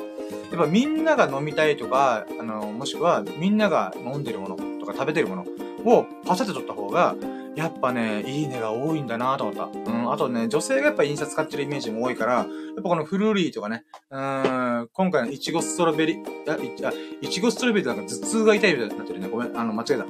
[0.51, 5.45] やっぱみんなが飲みたいとか、あの、もしくはみんなが飲んでるものとか食べてるもの
[5.85, 7.15] をパシャって撮った方が、
[7.55, 9.91] やっぱね、いいねが多いんだなと思った。
[9.91, 12.45] うん、あとね、女性がやっぱ印刷使ってるイメージも多いから、やっ
[12.75, 16.91] ぱこのフルーリーとかね、うん、今回のイチゴストロベリー、あ、
[17.21, 19.27] いちごストロベリーってなんか頭痛が痛いみたいになってるね。
[19.29, 20.05] ごめん、あの、間違えた。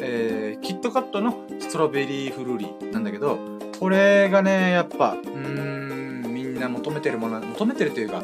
[0.00, 3.38] えー、キットカットのストロベリーフルーリーなんだけど、
[3.78, 8.22] これがね、やっぱ、うーん、みんな求めてるもの、求めてるというか、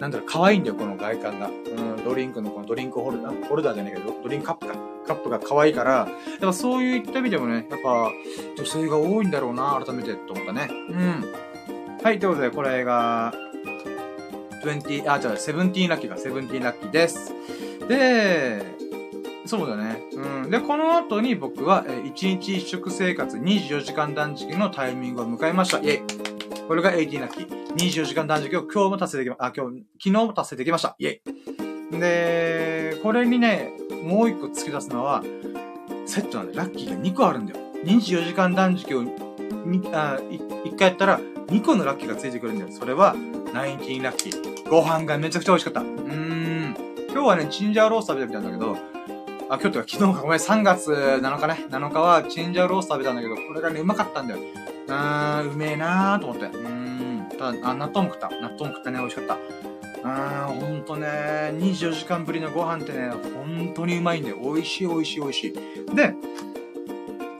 [0.00, 1.48] なんだろう、可愛いんだよ、この外観が。
[1.48, 4.74] うん、ドリンクのこのドリンクホルダー、ホルダーじゃないけど、ドリンクカップか。
[5.06, 8.10] カップが可愛いから、やっぱそういった意味でもね、やっぱ
[8.56, 10.68] 女性が多いんだろうな、改めてと思ったね。
[10.70, 11.24] うん。
[12.02, 13.32] はい、ということで、これが、
[14.62, 17.34] 20、あ、じゃあ、17ラッキーか、17ラッキーです。
[17.88, 18.62] で、
[19.46, 20.02] そうだね。
[20.12, 20.50] うん。
[20.50, 25.78] で、この後に僕は、え1日1食生活24時間断食のタイミングを迎えました。
[25.78, 26.43] イェイ。
[26.66, 27.74] これが18ラッキー。
[27.74, 30.96] 24時間断食を今日も達成できま、あ、今日、昨日も達成できました。
[30.98, 31.20] イェ
[31.96, 32.00] イ。
[32.00, 35.22] で、これにね、もう一個付け出すのは、
[36.06, 37.60] セットなんで、ラッキーが2個あるんだよ。
[37.84, 39.02] 24時間断食を、
[39.92, 42.70] あ、1回やったら、2個のラッキーがついてくるんだよ。
[42.72, 43.14] それは、
[43.52, 44.68] 19ラッキー。
[44.70, 45.80] ご飯がめちゃくちゃ美味しかった。
[45.80, 46.76] うーん。
[47.10, 48.76] 今日はね、チンジャオロース食べてみたんだけど、
[49.50, 51.66] あ、今日とか昨日か、ごめん、3月7日ね。
[51.68, 54.40] 7日はチンジャオロース食べたんだけど、これがね、うまかったんだよ。
[54.86, 56.46] うーん、うめえなーと思って。
[56.46, 57.28] うーん。
[57.38, 58.28] ただ、あ、納豆も食った。
[58.30, 59.38] 納豆も食ったね、美味しかった。
[60.06, 61.06] あー、ほんとね、
[61.54, 64.36] 24時間ぶりのご飯ってね、ほんとにうまいんだよ。
[64.42, 65.94] 美味しい美味しい美味しい。
[65.94, 66.14] で、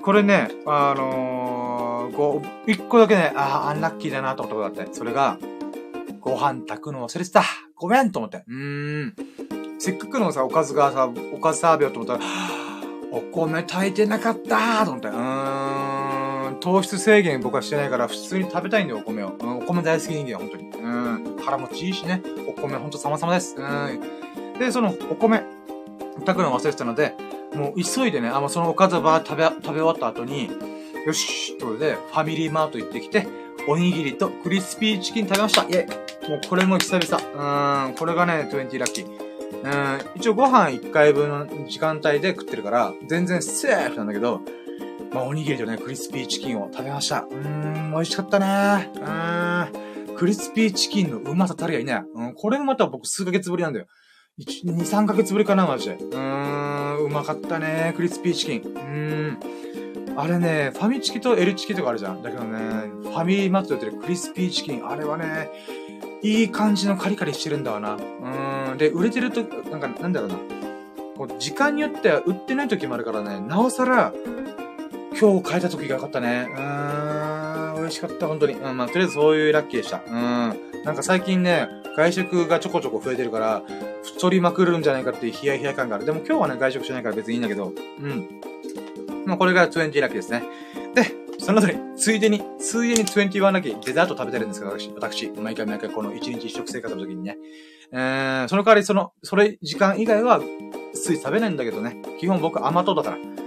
[0.03, 5.39] これね、あのー、ご、一個だけね、あー、アンラッキーだなと思ったことがあって、それが、
[6.21, 7.43] ご飯炊くの忘れてた。
[7.77, 8.45] ごめんと思って。
[8.49, 9.15] うーん。
[9.79, 12.25] せっかくのさ、おかずがさ、おかず食べようと思ったら、
[13.13, 15.09] お米炊いてなかったと思って。
[15.09, 15.64] うーん。
[16.65, 19.35] 糖質制限僕はしてないから、普通に食べたいんだよ、お米を。
[19.39, 20.71] うん、お米大好き人間、本当に。
[20.71, 21.37] うん。
[21.45, 22.23] 腹持ちいいしね。
[22.49, 23.55] お米ほんと様々です。
[23.59, 24.59] うん。
[24.59, 25.43] で、その、お米、
[26.21, 27.15] 炊くの忘れてたので、
[27.55, 30.51] もう急いでね、あ、もうそのおかずをば食べ、食べ終わった後に、
[31.07, 33.27] よしということで、ファミリーマート行ってきて、
[33.69, 35.65] おにぎりとクリスピーチキン食べました。
[35.65, 37.85] イェイもうこれも久々。
[37.85, 39.07] うーん、これがね、20ラッキー。
[39.07, 44.41] うん、一応ご飯1回分の時間帯で食ってるから、全然セーフなんだけど、
[45.15, 47.21] まあ、おにぎりとね、クリスピーチキンを食べました。
[47.21, 52.03] うーん、美味しかったねうーん、クリスピーチキンのうまさたりがいね。
[52.17, 53.87] うん、これもまた僕数ヶ月ぶりなんだよ。
[54.41, 55.95] 1、2、3ヶ月ぶりかな、マジで。
[55.95, 58.61] うーん、うまかったねクリスピーチキン。
[58.61, 60.19] うーん。
[60.19, 62.21] あれね、ファミチキと L チキとかあるじゃん。
[62.21, 62.59] だけどね、
[63.05, 65.49] ファミマットで売ってるクリスピーチキン、あれはね、
[66.23, 67.95] いい感じのカリカリしてるんだわな。
[67.95, 68.79] うーん。
[68.79, 70.37] で、売れてると、なんか、なんだろうな。
[71.17, 74.13] こう、時間によっては売ってない時もあるからね、なおさら、
[75.19, 76.49] 今日変えた時が良かったね。
[76.51, 78.55] うーん、美味しかった、本当に。
[78.55, 80.03] うん、まあ、とりあえずそういうラッキーでした。
[80.07, 80.83] うん。
[80.85, 83.63] なんか最近ね、外食がちょこちょこ増えてるから、
[84.03, 86.05] 太りまくるんじゃないかっていうヒヤヒヤ感がある。
[86.05, 88.29] でも今日はね、外食しないから別にいいんだけど、うん。
[89.25, 90.43] まあ、これが20ラッキーですね。
[90.95, 91.05] で、
[91.39, 97.39] その後に、ついでに、ついでに21だけデザート食べてるんですけど、私、私、毎回毎回この1日1食生活の時にね。
[97.93, 100.41] えー、その代わりその、それ時間以外は、
[100.95, 102.03] つい食べないんだけどね。
[102.19, 103.44] 基本僕甘党だから。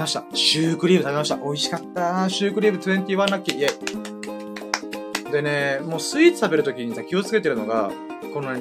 [0.00, 0.24] べました。
[0.34, 1.36] シュークリーム食べました。
[1.36, 3.58] 美味しかったシュークリーム21ラッキー。
[3.58, 5.32] イェイ。
[5.32, 7.92] でね、もうスイーツ食べるときにさ、気をつけてるのが、
[8.32, 8.56] この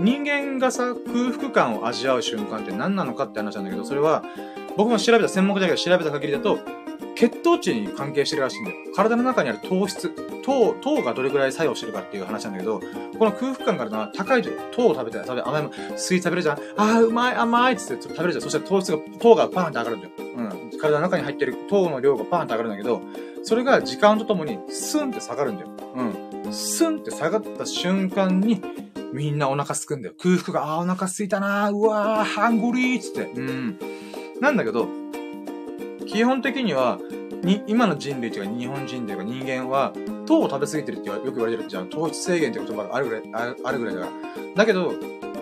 [0.00, 4.22] 人間がさ、空腹感を味わう瞬間って何なのかって話なんだけど、それは、
[4.76, 6.58] 僕も調べた、専門家だけど調べた限りだと、
[7.14, 8.76] 血糖値に関係してるらしいんだよ。
[8.94, 10.10] 体の中にある糖質、
[10.42, 12.80] 糖、糖がどれくらい作用してるかっていう話なんだけど、
[13.18, 16.58] この空腹感があるのは高いと糖を食べて、食べ、甘いもスイーツ食べるじゃん。
[16.76, 18.42] ああ、うまい、甘いっつって食べるじゃん。
[18.42, 20.12] そしたら糖質が、糖がパーンって上がるんだよ。
[20.36, 20.78] うん。
[20.78, 23.00] 体の中に入ってる糖の量がパーンって上がるんだけど、
[23.42, 25.68] それが時間とともにスンって下がるんだよ。
[25.94, 26.52] うん。
[26.52, 28.60] スンって下がった瞬間に、
[29.12, 30.14] みんなお腹すくんだよ。
[30.20, 33.30] 空腹が、ああ、お腹すいたなうわー、ハングリーっつって。
[33.34, 33.78] うん。
[34.40, 34.88] なんだけど、
[36.06, 36.98] 基本的には、
[37.42, 39.92] に、今の人類というか日本人というか人間は、
[40.26, 41.88] 糖を食べ過ぎてるってよく言われてるじゃん。
[41.88, 43.22] 糖質制限って言葉があるぐらい、
[43.64, 44.12] あるぐらいだから。
[44.56, 44.92] だけど、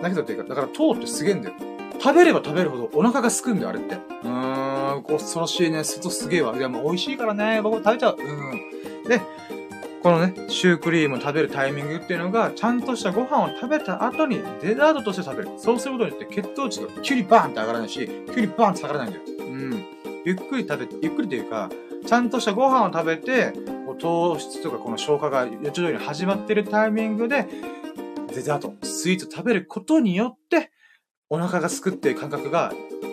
[0.01, 1.55] だけどっていうか、だから糖ってすげえんだよ。
[1.99, 3.95] 食べれば食べるほどお腹がすくんだよ、あれって。
[3.95, 5.83] うーん、恐ろしいね。
[5.83, 6.55] 外すげえわ。
[6.55, 7.61] いや、もう美味しいからね。
[7.61, 8.17] 僕食べちゃう。
[8.19, 9.09] うん。
[9.09, 9.21] で、
[10.05, 15.49] このね、シュークリームを食べるタイミングっていうのが、ちゃんとしたご飯を食べた後にデザートとして食べる。
[15.57, 19.23] そうすることによって血糖値がキュリバーンって上がらないし、キュリバーンって下がらないんだよ。
[19.39, 19.85] うん。
[20.23, 21.71] ゆっくり食べて、ゆっくりというか、
[22.05, 23.51] ちゃんとしたご飯を食べて、
[23.97, 27.47] 糖質とかこの消化が徐々に始まってるタイミングで、
[28.31, 30.69] デザート、スイーツを食べることによって、
[31.31, 32.71] お腹がすくっていう感覚が、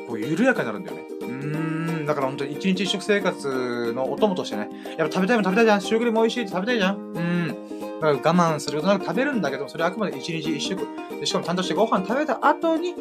[0.09, 1.07] こう緩やかになるんだよね。
[1.23, 1.27] うー
[1.57, 1.82] ん、
[2.13, 5.81] だから本当に一日一食生活のお供としてね、やっぱ食べたいも食べたいじゃん。
[5.81, 6.97] シュークリーム美味しいって食べたいじゃん。
[6.97, 7.49] うん。
[7.49, 7.55] だ
[8.01, 10.87] から我慢することなく食べるんだけど、それはあくまで一日一食。
[11.19, 12.95] でしかもちゃんとしてご飯食べた後に、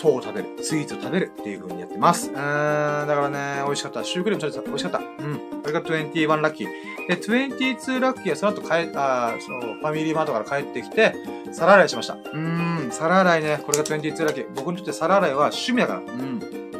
[0.00, 2.30] 糖を食べる、スイーツを食べるっていう風にやってます。
[2.30, 4.02] うーん、だからね、美味しかった。
[4.02, 4.68] シュークリーム食べた。
[4.68, 4.98] 美味しかった。
[4.98, 5.38] うん。
[5.62, 6.68] これが21ラッキー。
[7.06, 11.14] で、22ラッキーはその後帰、あその、ファミリーマートから帰ってきて、
[11.52, 12.16] 皿洗いしました。
[12.32, 13.60] うん、皿洗いね。
[13.64, 14.46] これが22ラッキー。
[14.56, 16.00] 僕にとって皿洗いは趣味だから。
[16.00, 16.71] うん。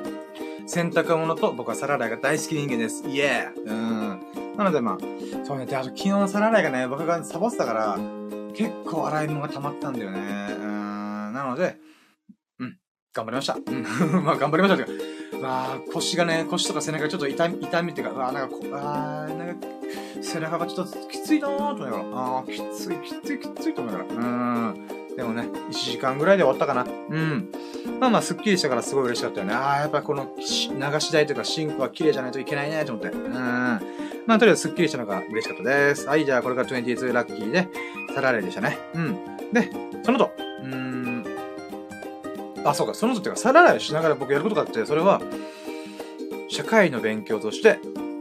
[0.67, 3.07] 洗濯物と僕は皿洗いが大好き人間です。
[3.07, 4.57] イエーうん。
[4.57, 4.99] なのでまあ、
[5.45, 5.67] そうね。
[5.67, 7.99] で、あと昨日の皿洗いがね、僕がサボってたから、
[8.55, 10.19] 結構洗い物が溜まったんだよね。
[10.19, 11.33] うん。
[11.33, 11.77] なので、
[12.59, 12.77] うん
[13.15, 13.55] 頑張りました。
[13.55, 13.83] うん。
[14.25, 15.13] まあ、頑張りましたけど。
[15.41, 19.67] まあ、腰がね、腰とか背中がちょっと痛み、痛みっていうか、あなんかこ、あなんか、
[20.21, 24.15] 背中がちょっときついなーと思いながら、ああ、きつい、きつい、きついと思いながら。
[24.15, 25.02] うん。
[25.17, 26.85] でもね、1時間ぐらいで終わったかな。
[26.85, 27.49] うん。
[28.01, 29.55] まあまあ、すっきりしたからすごい嬉しかったよね。
[29.55, 30.45] ああ、やっぱこの流
[31.01, 33.11] し台というかシンクは綺麗じゃないといけないね、と思って。
[33.11, 33.33] うん。
[33.35, 36.07] まあ、とりあえずすっきりしたのが嬉しかったです。
[36.07, 37.69] はい、じゃあこれが22ラッキーで、
[38.15, 38.79] サラレでしたね。
[38.95, 39.15] うん。
[39.53, 39.71] で、
[40.03, 40.33] その後、
[40.63, 41.25] うん。
[42.65, 45.21] あ、そうか、そのとっていうか、皿洗いしながら僕やることがあって、それは、
[46.49, 47.79] 社会の勉強として、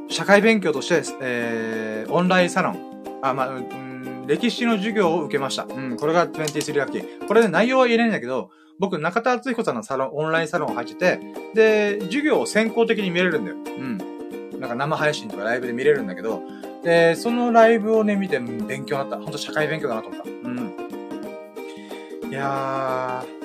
[0.09, 3.90] 社会勉強として、えー、オンラインサロン、あ、まあ、うん、
[4.28, 5.63] 歴史の授業を受けました。
[5.63, 7.28] うん、これが23ラッキー。
[7.28, 8.49] これで内容は言えないんだけど、
[8.80, 11.19] 僕、中田敦彦さんのサロン、オンラインサロン入ってて、
[11.53, 13.57] で、授業を先行的に見れるんだよ。
[13.57, 14.59] うん。
[14.59, 16.41] なんか生配信とかライブで見れるんだけど、
[16.84, 19.24] で、そのライブをね、見て勉強になった。
[19.24, 20.30] ほんと社会勉強だなと思った。
[20.30, 22.32] うん。
[22.32, 23.41] いやー、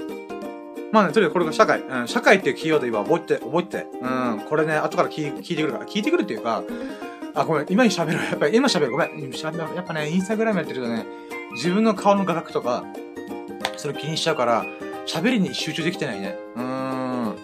[0.93, 1.81] まあね、とにかくこれが社会。
[1.81, 3.87] うん、社会っていうキーワード今覚えて、覚えて。
[4.01, 5.87] うん、これね、後から聞聞いてくるから。
[5.87, 6.63] 聞いてくるっていうか、
[7.37, 8.13] あ、ごめん、今に喋る。
[8.15, 8.93] やっぱり今喋る。
[8.93, 9.11] ごめん。
[9.31, 9.77] 喋る。
[9.77, 11.05] やっぱね、インスタグラムやってるとね、
[11.53, 12.85] 自分の顔の画角とか、
[13.77, 14.65] それ気にしちゃうから、
[15.07, 16.37] 喋りに集中できてないね。
[16.57, 17.37] うーん。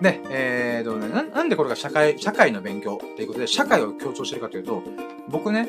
[0.00, 4.82] で、えーとねな、なんでこれが社会、社会の勉強っていうことで、社会を強調してるかというと、
[5.28, 5.68] 僕ね、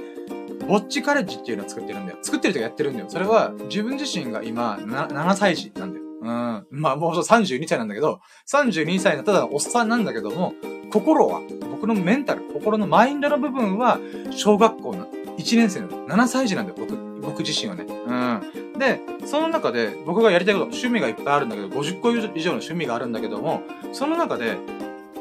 [0.67, 2.19] ぼっちカレッジっていうのを作ってるんだよ。
[2.21, 3.07] 作ってるとかやってるんだよ。
[3.09, 6.00] それは、自分自身が今、7歳児なんだよ。
[6.21, 6.67] うん。
[6.69, 10.53] まあ、もう32歳なんだけど、32歳のただおっさんなんだけども、
[10.91, 11.41] 心は、
[11.71, 13.99] 僕のメンタル、心のマインドの部分は、
[14.29, 15.07] 小学校の
[15.37, 17.85] 1年生の7歳児なんだよ、僕、僕自身はね。
[17.87, 18.79] うん。
[18.79, 23.61] で、その中で、僕がやりたいこと、趣味がいっぱいあるんだけど、50個以上の趣味があるんだけども、
[23.93, 24.57] その中で、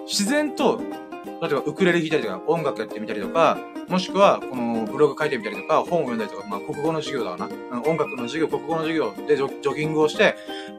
[0.07, 0.81] 自然と
[1.25, 3.59] 例えばウクレレ弾いたりとか、音楽やってみたりとか、
[3.89, 7.49] もしくは、このブログ書いてみたりとか、本を読んだりとか、まあ、国語の授業だわな。
[7.87, 10.37] 音楽の授業、国語の授業でジョギングをして、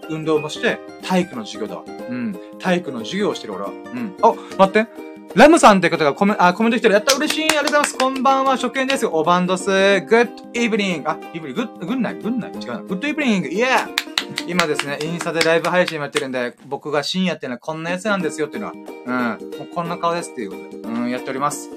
[0.09, 1.83] 運動もして、体育の授業だわ。
[1.85, 2.39] うん。
[2.59, 3.69] 体育の授業をしてる俺は。
[3.69, 4.15] うん。
[4.21, 5.11] あ、待って。
[5.33, 6.93] ラムさんって方がコメあコメント来てる。
[6.93, 9.05] やった嬉しいありがとうございますこんばんは、初見です。
[9.05, 9.65] おばんどす。
[9.65, 11.09] Good evening。
[11.09, 12.79] あ、 evening、グッ、グンナイグンナイ違うな。
[12.80, 13.47] Good evening。
[13.47, 14.11] イエー
[14.47, 21.69] 今ですね、インスタでライブ配信やってるんで、僕が深夜っていうのはこんなやつなんですよっていうのは、うん、もうこんな顔ですっていうことで、うん、やっております。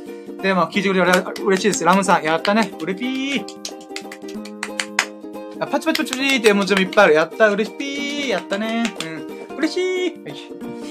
[0.42, 1.10] で、まあ、聞いてくれる
[1.44, 1.84] 嬉しいです。
[1.84, 2.72] ラムさん、やったね。
[2.80, 3.44] うれぴー。
[5.60, 7.14] あ、パチパチパチパチって絵文字もいっぱいある。
[7.14, 8.28] やった、うれぴー。
[8.28, 8.94] やったね。
[9.50, 9.56] うん。
[9.56, 10.22] 嬉しい。
[10.22, 10.84] はい。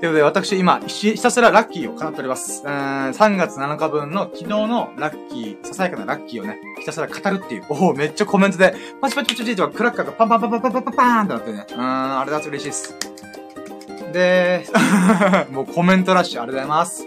[0.00, 2.62] ということで、私今、ひたすらラッキーを叶っております。
[2.64, 7.66] うーん、3月7日分の昨日のラッキー、ささやかなラッキーをね、ひたすら語るっていう。
[7.68, 11.66] おお、めっちゃコメントで、パチパチパチパチとチクラッカーがパンパンパンパンパンパンパーンってなってね。
[11.68, 12.94] うーん、あれだと嬉しいです。
[14.14, 14.64] で、
[15.52, 17.06] もうコメントラッシュありがとうございます。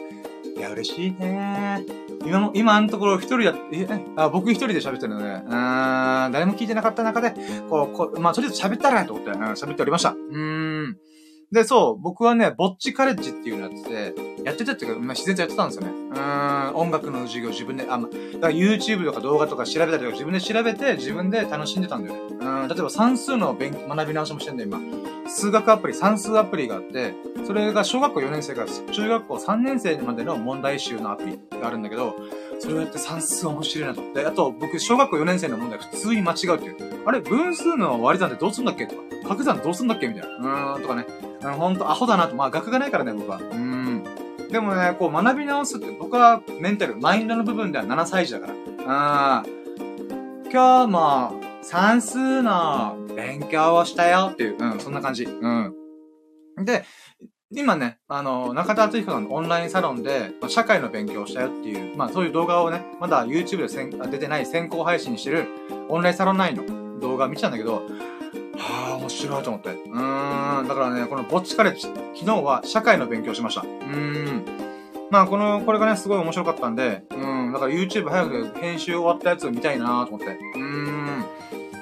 [0.56, 1.84] いや、嬉しいね
[2.24, 3.88] 今も、今のところ一人や、え、
[4.18, 7.34] あ僕一人で喋ってるので、うーん、誰も聞いてなかった中で、
[7.72, 10.12] こう、こうまあ、とりあえず喋ったらと思って、喋っておりました。
[10.12, 10.98] うーん。
[11.54, 15.91] で、そう、僕はね、ぼっちカレッジっていうのやってて、やってたっていうか、まあ、自然とやってたんですよね。
[15.91, 22.38] うん、音楽の授業自分で、あ、まだから YouTube とか動画とか調べたりとか自分で調べて、自分で楽しんでたんだよね。
[22.39, 24.80] うん、例えば算数の勉学び直しもしてんだよ、今。
[25.30, 27.14] 数学アプリ、算数アプリがあって、
[27.45, 32.16] それが小学校4年生から中学校3年生までの問題集のアプリがあるんだけど、
[32.60, 34.01] それをやって算数面白いなと。
[34.16, 37.04] で、あと、僕、小学校4年生の問題普通に間違うっていう。
[37.06, 40.74] あれ、分数の割り算ってどうすんだっけとか、掛け算どうすんだっけみたいな。
[40.74, 41.06] うーん、とかね。
[41.52, 42.36] ほんと、アホだなと。
[42.36, 43.38] まあ、学がないからね、僕は。
[43.38, 44.04] うーん。
[44.50, 48.54] でもね、こう、学び直すって、僕はメンタル、マインドの部分では7歳児だから。
[49.39, 49.64] あー
[50.52, 55.24] 今日も、算数の勉強をしたよっていう、うん、そんな感じ。
[55.24, 55.74] うん。
[56.64, 56.86] で、
[57.56, 65.48] 今ね、あの、中田敦彦さんのオンラインサロンで、まあ、社会の勉強をしたよっていう、まあそういう動画をね、まだ YouTube でせん出てない先行配信してる
[65.89, 67.84] オンラインサロン内の動画見てたんだけど、
[68.58, 69.70] はあ、面白いと思って。
[69.70, 73.62] うーん、だからね、このぼっちカレッジ、昨日は社会の勉強しました。
[73.62, 74.45] うーん。
[75.10, 80.26] まあこの、これがね、すごい面白かったんで、うん、だから YouTube 早く編集終わったやつを見たいなと思って。
[80.26, 81.26] うーん。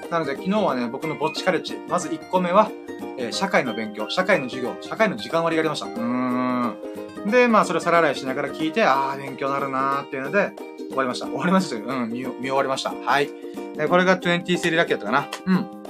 [0.10, 2.70] なので昨日はね、僕のぼっちカレッジ、まず1個目は、
[3.18, 5.86] えー、社会の勉強、社会の授業、社会の時間割りがありました。
[5.86, 7.32] うーん。
[7.32, 10.52] で、まあ、それを皿洗いしながら聞いて、ああ、勉強になるなーっていうので、
[10.90, 11.28] 終わりました。
[11.28, 12.92] 終わりましたうん、見、見終わりました。
[12.92, 13.30] はい。
[13.78, 15.28] えー、これが23ラッキーだったかな。
[15.46, 15.81] うん。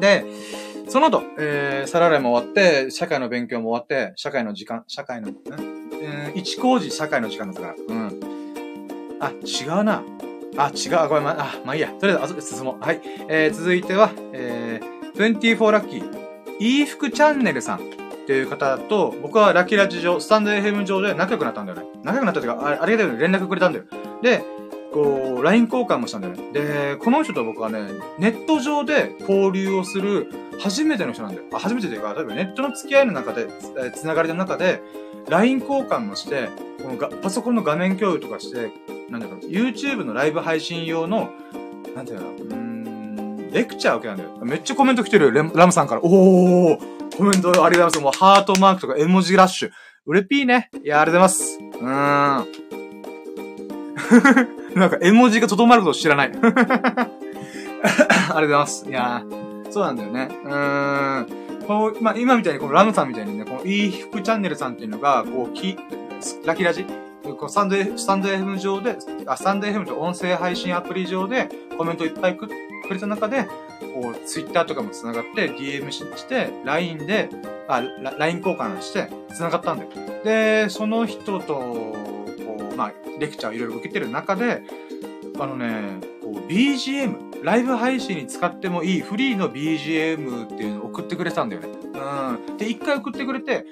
[0.00, 0.24] で、
[0.88, 5.34] その後、えー、皿洗いも終わって、社会の勉強も終わって、社会の時間、社会の、ね、
[6.00, 7.74] えー、一工事社会の時間だったから。
[7.88, 8.20] うん。
[9.20, 10.02] あ、違うな。
[10.56, 11.08] あ、違う。
[11.08, 11.88] ごめん、ま、あ、まあいいや。
[11.88, 12.84] とりあえず、後で進もう。
[12.84, 13.00] はい。
[13.28, 16.26] えー、続いては、えー、24ラッキー。
[16.58, 17.80] いい服チャンネルさんっ
[18.26, 21.86] ていう方と、僕はラッキーラジ上、スタンド FM 上で仲良くなったんだよね。
[22.02, 23.84] 仲良くなったっていうか、あありがたいように連絡くれたんだよ。
[24.22, 24.42] で、
[24.96, 26.52] こう、LINE 交換もしたんだよね。
[26.54, 27.80] で、この人と僕はね、
[28.18, 31.44] ネット上で交流をする初めての人なんだよ。
[31.52, 33.46] あ、初めてというか、例えばネットの付き合いの中で、
[33.78, 34.80] えつながりの中で、
[35.28, 36.48] LINE 交換もして、
[36.82, 38.72] このがパソコンの画面共有とかして、
[39.10, 41.28] なんだろう、YouTube のライブ配信用の、
[41.94, 44.30] なんていうの、うーんレクチャー受けなんだよ。
[44.44, 46.00] めっちゃコメント来てるよ、ラムさんから。
[46.02, 46.78] おー
[47.18, 48.00] コメントありがとうございます。
[48.00, 49.70] もうハートマークとか絵文字ラッシュ。
[50.06, 50.70] うれぴーね。
[50.82, 52.72] いや、ありがとうございます。
[52.72, 52.85] うーん。
[54.74, 56.32] なんか絵文字がとどまること知らない。
[56.36, 57.04] ありが
[58.28, 58.86] とうございます。
[58.88, 59.22] いや
[59.70, 60.28] そうなんだよね。
[60.44, 61.26] うーん。
[61.66, 65.76] こう、まあ、今みたいにこのラムさんみたいにね、このいい服チャンネルさんっていうのが、こう、き、
[66.44, 66.86] ラキラジ？
[67.34, 73.44] こうスタンド F、スタンド FM 上で、あ、スタンド FM と音声配信アプリ上でコメントいっぱいくくれた中で、
[73.94, 77.28] こう、ツイッターとかも繋がって、DM して、LINE で、
[77.68, 77.82] あ、
[78.18, 79.90] LINE 交換して、繋がったんだよ。
[80.24, 81.96] で、その人と、
[82.76, 84.62] まあ、レクチャーをいろいろ受けてる中で、
[85.38, 91.68] あのね、こう、BGM、ライブ配信に使ってもいいフリーの BGM っていうのを送ってくれたんだよね。
[91.68, 92.56] うん。
[92.56, 93.64] で、一回送ってくれて、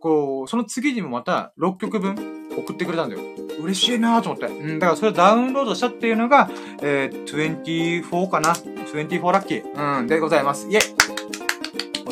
[0.00, 2.14] こう、その次にもまた6曲分
[2.56, 3.22] 送ってくれたんだよ。
[3.60, 4.46] 嬉しいなと思って。
[4.46, 6.50] うん、だからそれをダウンロードしたっていうのが、
[6.82, 9.98] えー、24かな ?24 ラッキー。
[10.00, 10.66] うん、でございます。
[10.68, 11.00] イェイ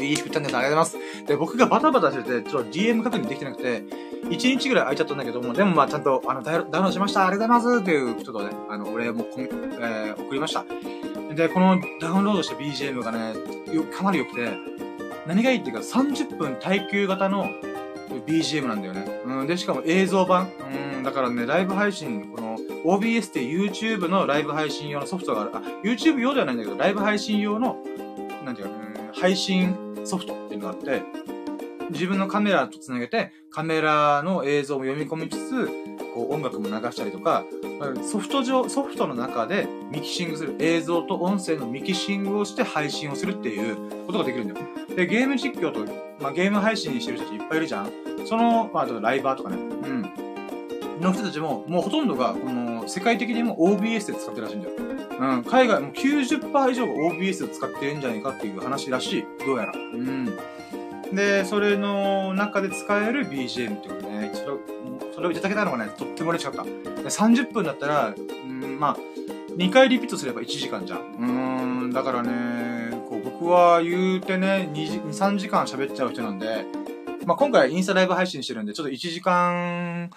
[0.00, 1.17] いい服チャンネルありがとうございます。
[1.28, 3.82] で、僕がバタバタしてて、ちょっと DM 確認できてなくて、
[4.24, 10.64] 1日ぐらい空いちゃったんだけども、でもまあちゃんと、あの、ダウンロードしましたありがとうございますっていう人とね、あの、俺も、えー、送りました。
[11.34, 13.34] で、このダウンロードした BGM がね、
[13.72, 14.58] よ、かなり良くて、
[15.26, 17.50] 何がいいっていうか30分耐久型の
[18.26, 19.06] BGM なんだよね。
[19.26, 20.50] うん、で、しかも映像版。
[20.96, 25.50] うん、だからね、ライブ配信、この OBS って YouTube のライブ配信用のソフトがある。
[25.54, 27.76] あ、YouTube 用ではないんだけど、ライブ配信用の、
[28.48, 31.02] なんていうか、うん、配信ソフトっていうのがあって、
[31.90, 35.66] 自分のカメラと繋げて、カメラの映像も読み込みつつ、
[36.14, 37.44] こう音楽も流したりとか、
[38.02, 43.76] ソフト上、ソフトの中でミキシングする、映像と音声のミキシングをして配信をするっていう
[44.06, 44.66] ことができるんだよ。
[44.96, 45.80] で、ゲーム実況と、
[46.18, 47.90] まあ、ゲーム配信してる人たちいっぱいいるじゃん。
[48.24, 50.02] その、まあ、ライバーとかね、うん。
[51.00, 54.74] の人たちも、もうほとんどが、この、世界的にも OBS で使ってるらしいんだよ。
[55.20, 59.24] うん、海外も90%以上が OBS を使ってるんじゃないかっていう話らしい。
[59.44, 59.72] どうやら。
[59.72, 60.26] うん。
[61.12, 64.30] で、それの中で使える BGM ってことね。
[64.34, 64.58] それを、
[65.14, 66.62] それをいただけたのがね、とっても嬉しかった。
[66.62, 68.96] 30分だったら、うん、まあ、
[69.56, 71.00] 2回リピートすれば1時間じゃん。
[71.18, 76.64] うん、だからね、こう僕は言うてね、2, 3時間喋っちゃう人なんで、
[77.28, 80.08] まあ、今回インスタライブ配信してるんで、ちょっと1時間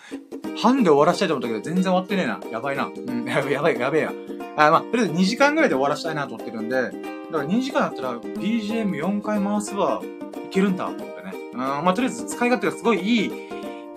[0.61, 2.39] 半で終わらせたいと思ったけど、全然終わってねえな。
[2.49, 2.85] やばいな。
[2.85, 4.13] うん、やべえ、やばい、やべえや。
[4.55, 6.93] あ、まあ、とりあえず2時間ぐらいで終わらせたいなと思ってるんで、だか
[7.33, 10.01] ら2時間だったら BGM4 回回せば
[10.45, 11.33] いけるんだと思ってね。
[11.51, 13.31] うん、まあ、とりあえず使い勝手がすごいいい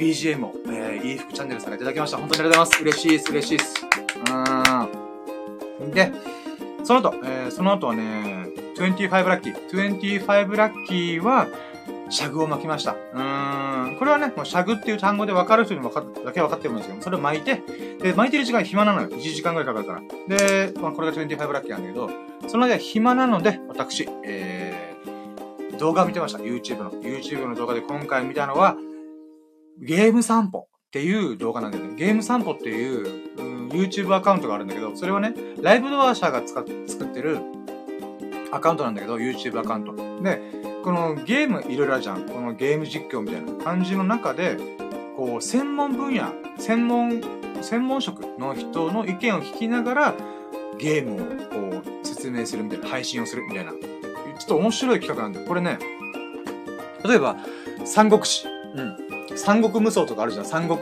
[0.00, 2.16] BGM を、えー、いい服チャンネルさんがいただきました。
[2.16, 2.98] 本当にありがとうございます。
[2.98, 3.74] 嬉しいです、嬉しいです。
[5.82, 5.90] うん。
[5.92, 6.10] で、
[6.82, 9.70] その後、えー、その後はね、25ラッキー。
[9.70, 11.46] 25ラッキーは、
[12.10, 12.92] シャグを巻きました。
[12.92, 13.96] うーん。
[13.96, 17.62] これはね、もうシャグっていう単語で分かる人に分かだけ分かってるんですけど、それを巻いて、
[18.00, 19.08] で、巻いてる時間暇なのよ。
[19.08, 20.36] 1時間ぐらいかかるから。
[20.36, 22.10] で、まあ、これが25ラッキーなんだけど、
[22.48, 26.38] その間暇なので、私、えー、動画を見てました。
[26.38, 26.90] YouTube の。
[26.92, 28.76] YouTube の動画で今回見たのは、
[29.78, 31.96] ゲーム散歩っていう動画なんだよね。
[31.96, 37.40] ゲーム散歩っていう、うん、YouTube アカウントがあるんだけど、それはね、ライブドア社が使っ作ってる
[38.52, 39.94] アカウントなんだけど、YouTube アカウント。
[40.22, 42.28] で、このゲームいろいろあるじゃん。
[42.28, 44.58] このゲーム実況みたいな感じの中で、
[45.16, 47.22] こう、専門分野、専門、
[47.62, 50.14] 専門職の人の意見を聞きながら、
[50.78, 53.72] ゲームをこう、説明するみたいな、配信をするみたいな。
[53.72, 53.78] ちょ
[54.44, 55.46] っと面白い企画なんだよ。
[55.46, 55.78] これね、
[57.02, 57.36] 例えば、
[57.86, 58.46] 三国志。
[58.46, 59.38] うん。
[59.38, 60.44] 三国無双とかあるじゃん。
[60.44, 60.80] 三国、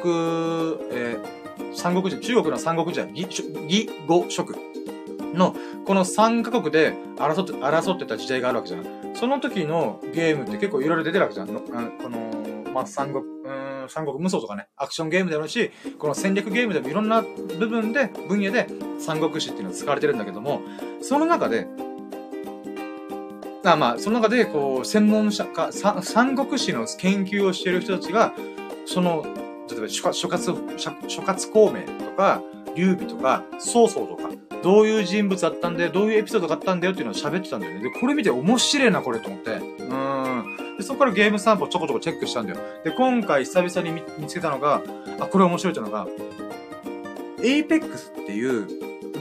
[0.90, 4.56] えー、三国時中国の三国時代、義、義、語、職
[5.34, 5.54] の、
[5.84, 9.14] この3カ国で争って、争ってた時代があるわけじゃん。
[9.14, 11.52] その時のゲームって結構いろいろ出てるわけじゃん。
[11.52, 11.72] のこ
[12.08, 13.28] の、まあ、三国、う
[13.84, 18.66] ん、三国無双とかね、アクションゲームでもあるし、この戦略ゲームでもいろんな部分で、分野で
[18.98, 20.60] 三国志っていうのが使われてるんだけども、
[21.00, 21.66] その中で、
[23.62, 28.32] まあまあ、その中で、こう、専門者か、三国志の研究をしている人たちが、
[28.86, 29.24] その、
[29.70, 30.54] 例えば諸葛、
[31.08, 32.42] 諸葛孔明とか、
[32.74, 34.30] 劉備とか、曹操とか、
[34.62, 37.80] どういう人物だったんだよ、どういうエピソードがあったんだよっていうのを喋ってたんだよね。
[37.82, 39.50] で、これ見て面白いな、これと思って。
[39.52, 40.76] うん。
[40.78, 42.58] で、そこからゲーム散歩ちょこちょこチェックしたんだよ。
[42.84, 44.82] で、今回久々に見つけたのが、
[45.20, 46.06] あ、これ面白いっていうのが、
[47.38, 48.66] Apex っていう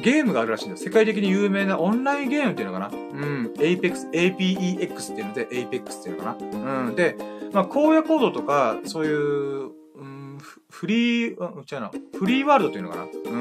[0.02, 0.78] ゲームがあるらしいんだよ。
[0.78, 3.54] 世界的に有名なオンラインゲームっていうのかなうん。
[3.58, 6.96] Apex、APEX っていうので Apex っていうのかなうん。
[6.96, 7.16] で、
[7.52, 9.72] まあ、荒野行動とか、そういう、
[10.82, 13.04] フリー、うん、違うな、フリーワールドっていうのかな？
[13.04, 13.36] う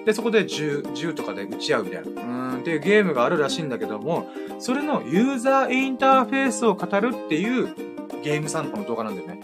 [0.00, 0.04] ん。
[0.04, 7.74] で、そこで銃、銃とかで撃ち合うみたいな、うん、っていうゲームがあるらしいんだけども、それのユーザーインターフェースを語るっていう
[8.22, 9.40] ゲーム散歩の動画なんだよね。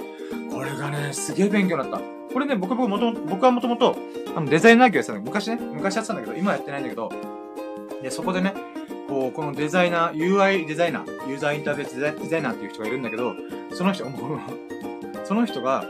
[0.53, 2.05] これがね、すげえ勉強になった。
[2.35, 3.97] これね、僕、僕もとも僕はもともと、
[4.37, 7.11] あの、デザイナー業やってたんだ昔ね、昔やってたんだけど、今やってないんだけど、
[8.03, 8.53] で、そこでね、
[9.09, 13.35] こう、このデザイナー、UI デザイナー、ユーザーインターフェースデザイナーっていう人がいるんだけど、
[13.73, 14.05] その人、
[15.25, 15.87] その人が、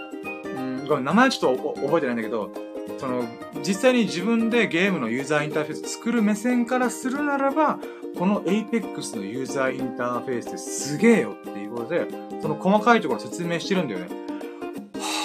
[0.93, 2.51] ごめん、名前ちょっと覚えてないんだけど、
[2.99, 3.24] その、
[3.66, 7.78] 実際に自分でゲームのユーザーインターフェース作る目線からするならば、
[8.18, 12.07] この Apex のユーザーインターフェースってすげえよっていうことで、
[12.40, 14.09] その細かいところ説明してるんだよね。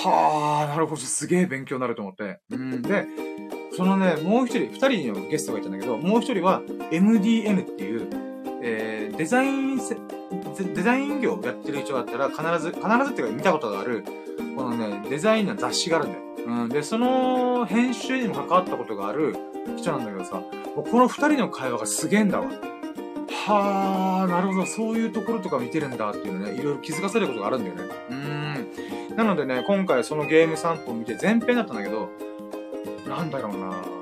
[0.03, 2.39] はあ、なるほど、すげえ勉強になると思って。
[2.51, 2.81] うん。
[2.81, 3.05] で、
[3.75, 6.61] そのね、もう一人、二人のゲストがいたんだけど、もう一人は
[6.91, 8.26] MDN っていう、
[8.61, 14.03] えー、デザインデザイン業やってる人だったら必ず、必ずっていうか見たことがある、
[14.55, 16.23] このね、デザインの雑誌があるんだよ。
[16.47, 16.69] うん。
[16.69, 19.35] で、その編集にも関わったことがある
[19.77, 20.41] 人なんだけどさ、
[20.75, 22.47] この二人の会話がすげえんだわ。
[23.47, 27.83] はあ、なるほど、そういうところとか見てるんだっていうのね、いろいろ気づかせることがあるんだよね。
[28.09, 28.13] う
[29.13, 29.15] ん。
[29.15, 32.09] なのでね、今回そのゲーム散歩を見て前編だったんだけど、
[33.07, 33.96] なんだろうな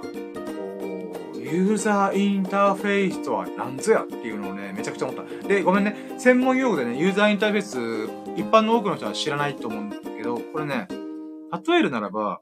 [1.46, 5.48] ユーザーインターフェースとは何ぞやっていうのをね、めちゃくちゃ思った。
[5.48, 12.42] で、ごめんね、専門用語でね、ユーザーインターフェース、一般の多くの人は知らないと思うんだけど、これね、例えるならば、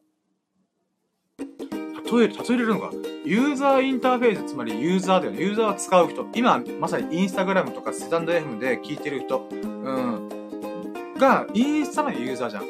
[1.38, 1.46] 例
[2.24, 2.92] える、例えれるのか。
[3.26, 5.42] ユーザーインターフェース、つまりユーザーだよね。
[5.42, 6.28] ユーザーは使う人。
[6.36, 9.48] 今、まさにインスタグラムとかスタンド FM で聞いてる人。
[9.52, 10.30] うん。
[11.18, 12.64] が、インスタのユーザーじゃん。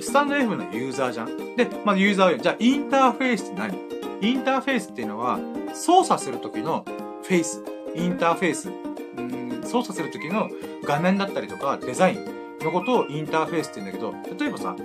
[0.00, 1.56] スタンド FM のユーザーじゃん。
[1.56, 4.03] で、まずユーザーはじゃあ、インターフェースって何？
[4.24, 5.38] インターフェースっていうのは、
[5.74, 6.86] 操作するときの
[7.22, 7.62] フェイス。
[7.94, 8.70] インターフェース。
[9.18, 10.48] うん、操作するときの
[10.84, 14.76] 画面だったりとか、デザインのことをインターフェースって言うんだけど、例えばさ、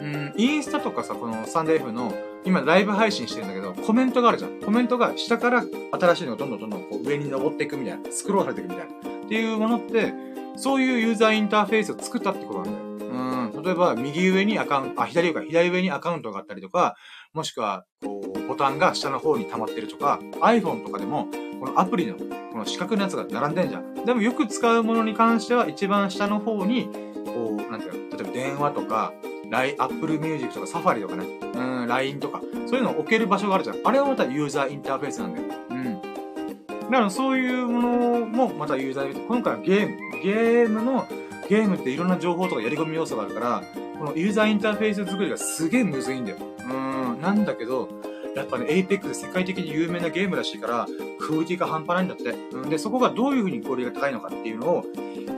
[0.00, 2.10] うん、インスタとかさ、このサンデー F の、
[2.46, 4.60] 今ライブ配信してるんだけど、コメントがあるじゃん。
[4.60, 5.62] コメントが下から
[5.92, 8.10] 新しいのがどんどんどんどんこう上に登っていくみたいな。
[8.10, 9.26] スクロールされていくみたいな。
[9.26, 10.14] っていうものって、
[10.56, 13.12] そういうユーザーインターフェースを作ったってことなんだよ。
[13.54, 13.62] うん。
[13.62, 16.96] 例えば、右上にアカウント、あ、左上か、左上にアカウントがあったりとか、
[17.32, 21.28] もしくは、こう、ボタンが下の方に溜まってるとか、iPhone とかでも、
[21.60, 24.04] このアプリの、この四角のやつが並んでんじゃん。
[24.04, 26.88] でもよく使うものに関しては、一番下の方に、
[27.26, 29.12] こう、なんていうの、例えば電話とか、
[29.48, 31.24] ライン、Apple Music とか Safari とかね、
[31.54, 33.76] うん、LINE とか、そういうのを置ける場所があるじゃん。
[33.84, 35.46] あれはまたユーザーインターフェースなんだよ。
[35.70, 36.02] うん。
[36.02, 39.42] だからそういうものもまたユーザーインターフェース。
[39.42, 40.22] 今回はゲーム。
[40.24, 41.06] ゲームの、
[41.48, 43.62] ゲームっていろんな情報とかやり込み要素があるから、
[44.00, 46.38] このユーザーインターフェース作りがすげえむずいんだよ。
[46.38, 46.89] うん、
[47.20, 47.88] なんだけど、
[48.34, 50.86] やっぱね、APEX で世界的に有名なゲームらしいから、
[51.18, 52.30] クオリティが半端ないんだって。
[52.30, 54.84] うん、で、そこがどういう風にクオリティが高いのかっていうのを、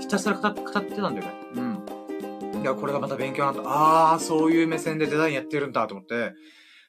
[0.00, 1.32] ひたすら語ってたんだよね。
[1.54, 2.62] うん。
[2.62, 3.70] いや、これがまた勉強になった。
[4.12, 6.34] あー、そういう目線でデザインやってるんだと思って、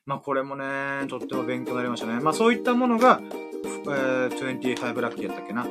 [0.06, 0.66] まあこれもね、
[1.08, 2.20] とっても勉強になりましたね。
[2.20, 5.64] まあそういったものが、えー、25ラッキーやったっけな。
[5.64, 5.66] 合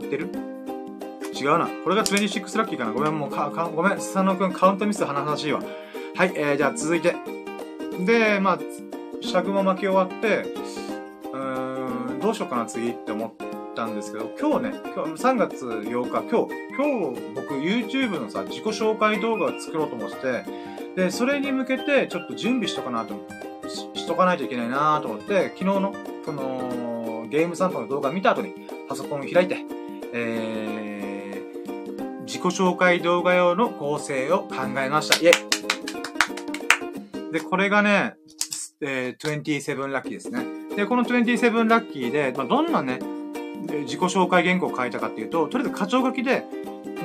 [0.00, 0.30] ってる？
[1.38, 1.68] 違うな。
[1.84, 2.92] これが26ラッキーかな。
[2.92, 5.62] ごめん、もうか、かごめん、佐野くんカウントミス話しいわ。
[6.14, 7.35] はい、えー、じゃあ続いて。
[8.04, 8.58] で、まあ、
[9.22, 10.42] 尺も巻き終わって、
[11.32, 13.32] うーん、どうしようかな次って思っ
[13.74, 20.44] たんですけど、今日ね、今日3月8日、今日、今日僕 YouTube のさ、自己紹介動画を作ろうと思って、
[20.96, 23.14] で、それに向けてちょっと準備しとかなと、
[23.68, 25.94] ししとかないといけないなと思って、昨日の、
[26.24, 28.54] この、ゲーム散歩の動画を見た後に
[28.88, 29.58] パソコンを開いて、
[30.12, 35.16] えー、自己紹介動画用の構成を考えました。
[35.16, 35.55] イェイ
[37.36, 38.14] で、これがね、
[38.80, 40.42] えー、27ラッキーですね。
[40.74, 42.98] で、この27ラッキーで、まあ、どんなね、
[43.84, 46.44] 自己紹介原稿を書いたかっていうと、とりあえず課長書きで、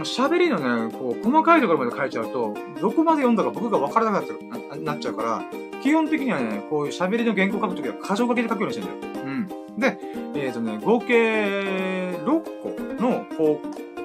[0.03, 4.39] 喋りのね、こう、細かいところまで書いちゃうと、どこまで読んだか僕が分からなく
[4.81, 5.43] なっちゃうから、
[5.83, 9.25] 基本的にはね、こういう喋りの原稿書くときは過剰書きで書くようにしてるんだよ。
[9.25, 9.47] うん。
[9.79, 9.99] で、
[10.35, 12.25] えっ、ー、とね、合計6
[12.61, 13.25] 個の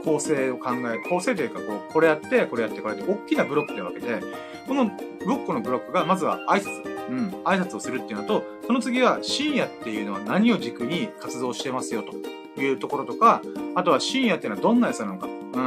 [0.04, 4.20] 構成を考え、構成というか、こう、これやって、これやって、これやって、大きなブロックで分けて、
[4.66, 6.96] この6個のブロックが、まずは挨拶。
[7.08, 13.42] うん、挨拶をするっていうのと、その次は深夜っていうのは何を軸に活動してますよというところとか、
[13.74, 15.26] あとは深夜っていうのはどんなやつなのか。
[15.26, 15.60] う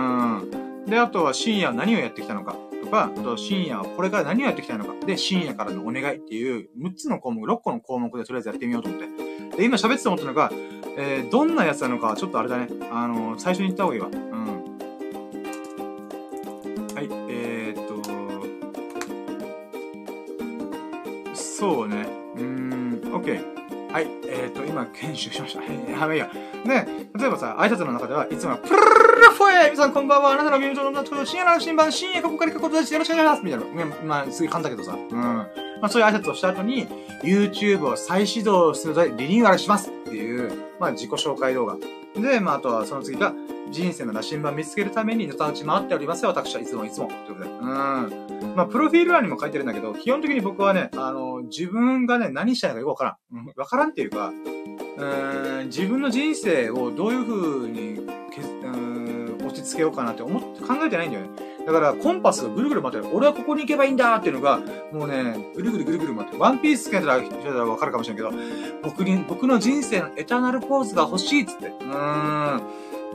[0.81, 0.85] ん。
[0.85, 2.55] で、あとは深夜何をやってきたのか。
[2.83, 4.93] とか、あと深夜はこれから何をやってきたのか。
[5.05, 9.57] で、深夜からのお願いっていう6つの項目、6個の項目でとりあえずやってみようと思って。
[9.57, 10.51] で、今喋ってて思ったのが、
[10.97, 12.67] えー、どんなやつなのかちょっとあれだね。
[12.91, 14.07] あのー、最初に言った方がいいわ。
[14.07, 14.68] うん。
[21.59, 22.07] そうね。
[22.37, 23.59] うーん、OK。
[23.91, 25.61] はい、えー、っと、今、研修しました。
[25.91, 26.31] やめや。
[26.65, 26.87] で、
[27.19, 32.93] 例えばさ、挨拶の中では、いつも、プルルルルフォエ皆さんこんばんは、あなたの耳元の深夜の新版、深夜ここから書くことです。
[32.93, 33.95] よろしくお願いしますみたいな。
[34.05, 34.95] まあ、すげえ簡単だけどさ。
[34.95, 35.68] うん。
[35.81, 36.87] まあ、そういう挨拶をした後に、
[37.23, 41.77] YouTube を再始動するとリニューアルしますっていう、まあ、自己紹介動画。
[42.15, 43.33] で、まあ、あとはその次が、
[43.71, 47.07] 人生の羅針盤見つけるために、のたうち回っておりますよ、私はいつもいつも。
[47.07, 47.49] ということで。
[47.49, 48.55] うん。
[48.55, 53.15] まあ、プロフィール欄にも書いてるんだけど、基本的に僕はね、あの、自分がね、何したいのかよくわからん。
[53.31, 54.33] うん、わからんっていうか、
[54.97, 58.01] うん、自分の人生をどういう風に
[58.31, 61.29] け、うん、落ち着けようかなって思って、考えてないんだよね。
[61.71, 63.07] だから、コンパスがぐるぐる回ってる。
[63.13, 64.59] 俺はここに行けばいいんだっていうのが、
[64.91, 66.41] もうね、ぐるぐるぐるぐる回ってる。
[66.41, 67.17] ワンピースつけたら、
[67.65, 68.31] わかるかもしれんけど、
[68.81, 71.67] 僕に、僕の人生のエターナルポーズが欲しいっつって。
[71.67, 72.61] うーん。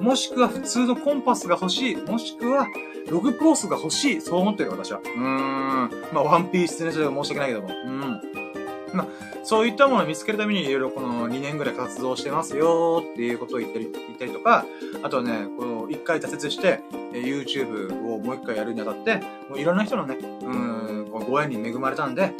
[0.00, 1.96] もしくは普通のコンパスが欲しい。
[1.96, 2.66] もしくは、
[3.08, 4.20] ログポースが欲しい。
[4.20, 5.00] そう思ってる私は。
[5.00, 5.90] うーん。
[6.12, 7.68] まあ、ワンピースね、ちょっと申し訳ないけども。
[7.68, 8.43] うん。
[8.94, 9.06] まあ、
[9.44, 14.64] そういったものを見つけるためにいろいろこの2年ぐらい活動してますよっていうことを言ったり、言ったりとか、
[15.02, 16.80] あとはね、この1回挫折して、
[17.12, 19.16] え YouTube をもう1回やるにあたって、
[19.48, 22.32] もういろんな人のね、うん、ご縁に恵まれたんで、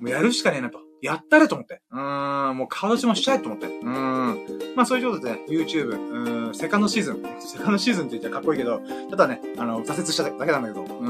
[0.00, 0.86] もうやるしかねえなと。
[1.02, 1.82] やったれと思って。
[1.92, 3.66] うーん、もう形もしちゃえと思って。
[3.66, 4.74] うーん。
[4.74, 7.22] まあそういうことで、ね、YouTube、うん、セカンドシーズン。
[7.40, 10.82] セカンドシーズンって言ったらかっこいいけど、ただね、あの、挫折しただけなんだけど。
[10.82, 11.06] うーん。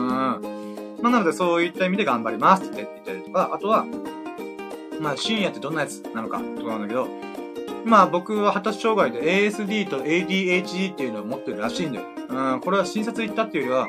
[1.03, 3.87] まあなのでそういった意味で頑張りますって言ったりとか、あとは、
[5.01, 7.09] まあ深夜ってどんなやつなのかとかなんだけど、
[7.85, 12.06] まあ僕は発達障害で ASD と ADHD っていうのを持ってるらしいんだよ。
[12.28, 13.89] うん、これは診察行ったっていうよりは、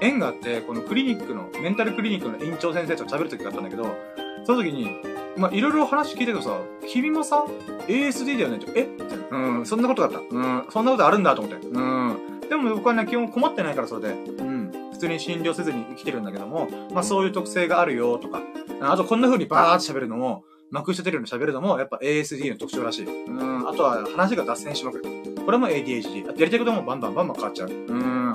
[0.00, 3.96] 縁があって、このクリニックの、メンタルクリニックの院長先生と喋る時があったんだけど、
[4.44, 4.90] その時に、
[5.36, 7.44] まあ、いろいろ話聞いたけどさ、君もさ、
[7.86, 8.88] ASD だよねって、え
[9.30, 10.18] うん、そんなことがあった。
[10.18, 11.66] うん、そんなことあるんだと思って。
[11.66, 12.33] うん。
[12.48, 18.42] でも僕はね、基本困ってないからそれで、うん、普通に診療せずに生きてるんだけども、まあそういう特性があるよとか、
[18.80, 23.06] あとこんな風にバーって喋るのも、まくし立てるように喋るのも、やっぱ ASD の特徴らしい。
[23.06, 25.04] うん、あとは話が脱線しまくる。
[25.44, 26.28] これも ADHD。
[26.28, 27.68] あとやりたいこともバンバンバンバン変わっちゃう。
[27.70, 28.34] うん。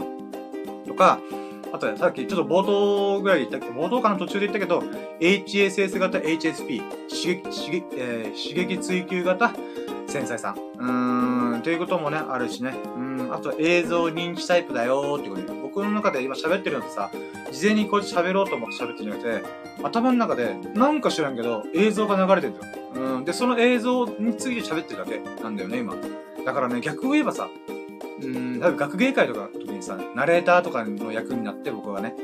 [0.88, 1.20] とか、
[1.72, 3.74] あとねさっきちょっと冒頭ぐらいで言ったけ？
[3.74, 4.80] ど、冒頭かの途中で言ったけど、
[5.20, 6.80] HSS 型 HSP、
[7.10, 9.54] 刺激、刺激、えー、刺激追求型
[10.08, 10.56] 繊細さん。
[10.56, 12.74] うーん、ということもね、あるしね。
[12.96, 17.12] うん、あと映像認知タイプだよーってことで、僕の中で今喋ってるのってさ、
[17.52, 19.50] 事前にこうやって喋ろうと思って喋ってるんじゃなくて、
[19.84, 23.18] 頭の中で、なんか知らんけど、映像が流れてるんだよ。
[23.18, 25.96] うん、で、その映像について喋ってるだけなんだよね、今。
[26.46, 27.48] だからね、逆を言えばさ、
[28.22, 29.50] うん、多分学芸会とか
[29.80, 32.16] にさ、ナレーターとかの役になって僕はね、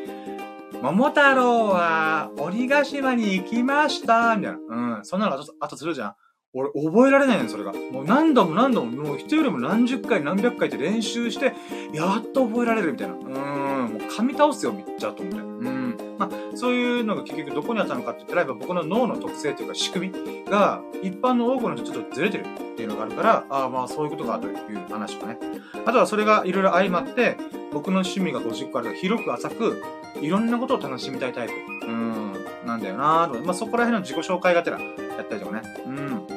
[0.82, 4.98] 桃太郎は鬼ヶ島に行きましたみたいな。
[4.98, 5.06] うん。
[5.06, 6.16] そんなのあと、あとするじゃん。
[6.54, 7.74] 俺、覚えられないのそれが。
[7.74, 11.54] もう何度も何度も、もう人よりも何十回何百回って練習して、
[11.94, 13.16] やっと覚えられるみたいな。
[13.16, 13.24] うん。
[13.24, 15.40] もう噛み倒すよ、めっちゃと思って。
[15.40, 15.85] うん。
[16.18, 24.56] まあ、そういうのが結局どこにあったのかって言ったら、やっぱ僕の脳の特性というか仕組みが、一般の多くの人ちょっとずれてるっていうのがあるから、ああ、まあそういうことかという
[24.90, 25.38] 話とね。
[25.86, 27.38] あとはそれがいろいろ相まって、
[27.74, 29.82] 僕の趣味が50個あるから広く浅く、
[30.22, 31.54] いろんなことを楽しみたいタイプ。
[31.88, 32.34] うん、
[32.66, 33.44] なんだよなーと。
[33.44, 35.62] まあそこら辺の自己紹介がてらやったりとかね。
[35.86, 36.35] うん。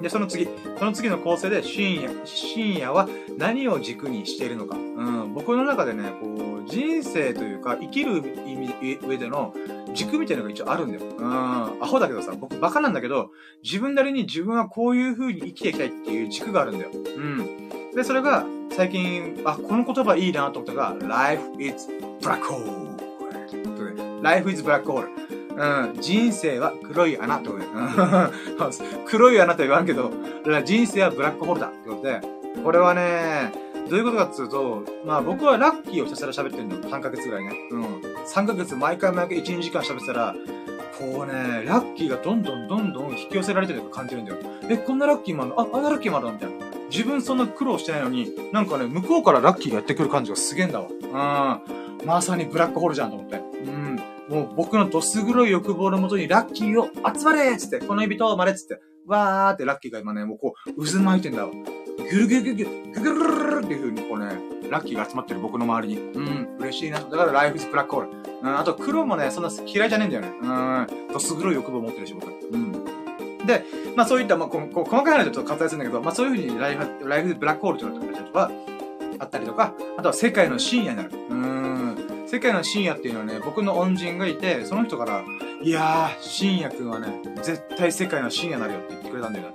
[0.00, 0.48] で、その次。
[0.78, 4.76] その次の構成で、深夜、深夜は何を軸にしているのか。
[4.76, 5.34] うん。
[5.34, 9.54] 僕の中でね、こう、人生というか、生きる意味、上での
[9.94, 11.02] 軸みたいなのが一応あるんだよ。
[11.16, 11.82] うん。
[11.82, 13.30] アホだけどさ、僕バカなんだけど、
[13.62, 16.90] 自分なりに自分はこういう風に生きていきたいっていう軸があるんだよ。
[16.92, 17.92] うん。
[17.94, 21.88] で、それが、最近、あ、この言葉いいなと思ったが、life is
[22.20, 22.88] black hole.
[24.22, 25.06] life is black hole.
[25.58, 27.66] うん、人生は黒い穴ってこと で。
[29.06, 30.10] 黒い穴とは言わんけど、
[30.64, 32.20] 人生はブラックホールだってことで、
[32.62, 33.52] これはね、
[33.90, 36.76] どういうことかっていうと、まあ僕はラッキーをひたすら喋ってるの。
[36.76, 37.52] 3ヶ月ぐらいね。
[37.70, 37.84] うん。
[38.26, 40.34] 3ヶ月毎回毎回1、2時間喋ってたら、
[40.98, 44.38] こうね、ラッキーがどんどんどんどん引き寄せられてると感じるんだよ。
[44.68, 45.60] え、こんなラッキーもあるの？
[45.60, 46.32] あ、あんなラッキーもあるの？
[46.32, 46.56] みたいな。
[46.90, 50.86] 自分そんな苦労してないのに、なんかね、向こうからラッキーがやってくる感じがすげえんだわ。
[50.90, 52.06] うん。
[52.06, 53.36] まさにブラックホールじゃんと思って。
[53.36, 53.87] うん。
[54.28, 61.52] もう僕のどす黒い欲望のもとにラッキーを集まれっつって、この指とまれっつって、わーってラッキーが今ね、もうこう、渦巻いてんだわ。
[62.10, 64.26] ぐるぐるぐるぐるぐるぐるっていう風にこうね、
[64.70, 66.00] ラッキーが集まってる僕の周りに。
[66.00, 67.00] うん、嬉しいな。
[67.00, 68.10] だからライフイズブラックホール。
[68.42, 70.32] うん、あと黒もね、そんな嫌いじゃねえんだよね。
[70.40, 72.26] うん、どす黒い欲望持ってるし、僕。
[72.28, 72.72] うん。
[73.46, 73.64] で、
[73.96, 78.50] まあそういった、まあこう、こ細かい話でちょっと割愛するんだけど、まあそういう風にライフ、ライフブラックホールというのが
[79.18, 81.10] あったりとか、あとは世界の深夜になる。
[81.30, 81.87] うん。
[82.30, 85.24] 世界の深夜っていうのはね、僕の恩人がいて、その人から、
[85.62, 87.08] いやー、深夜くんはね、
[87.42, 89.46] 絶対世界の深夜になるよって言ってくれたんだよ。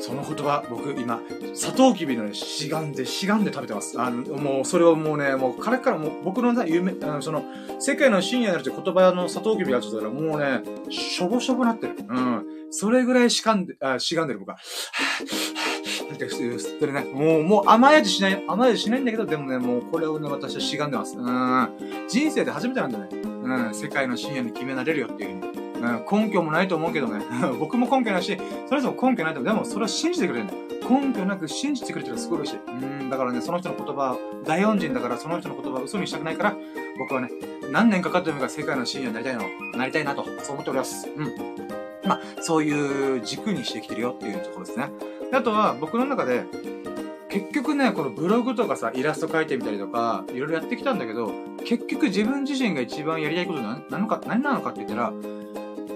[0.00, 1.20] その言葉、僕今、
[1.54, 4.00] サトウキビのね、しがんで、しがんで食べてます。
[4.00, 7.44] あの、もう、それをもうね、もう、彼からも、僕のね、夢、あの、その、
[7.78, 11.94] 世界の深夜になるって言葉のサトウキビがちょっともうね、しょぼしょぼなってる。
[12.08, 12.46] うん。
[12.70, 14.56] それぐらいしかんで、あ、しがんでる僕は。
[16.26, 17.06] って吸ってね。
[17.12, 21.16] もう、もう甘い味しない、甘い味しないんだけど、でもね、もうこれをね、私はしがんでます。
[21.16, 21.68] うん。
[22.08, 23.08] 人生で初めてなんだね。
[23.12, 23.74] うん。
[23.74, 25.58] 世界の深夜に決められるよっていう風に。
[26.10, 27.24] 根拠もないと思うけどね。
[27.58, 28.36] 僕も根拠ないし、
[28.68, 29.54] それぞれ根拠ないと思う。
[29.54, 30.54] でも、それは信じてくれるんだ。
[30.88, 32.56] 根拠なく信じてくれてるすごいし。
[32.66, 36.56] うん、だからね、その人の言葉、大恩人だから、その人の言葉嘘にしたくないから、
[36.98, 37.30] 僕はね、
[37.70, 39.42] 何年かかってもいいから世界の深夜になりたいの、
[39.76, 41.08] なりたいなと、そう思っております。
[41.14, 41.58] うん。
[42.08, 44.88] まあ、そういう軸にしてきてるよっていうところですね。
[45.32, 46.44] あとは、僕の中で、
[47.28, 51.30] 結局ね、このブログとかさ、イラスト描いてみたりとか、いろいろやってきたんだけど、
[51.64, 55.12] 結局自分自身が一番やりたいことなのか、何なのかって言ったら、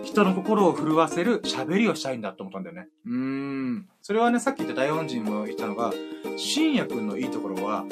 [0.05, 2.89] 人の心を震わせる喋りをしたいんだと思ったんだよね。
[3.07, 3.89] うーん。
[4.03, 5.93] それはね、さっき言った大恩人も言ったのが、
[6.37, 7.85] 深夜くんのいいところは、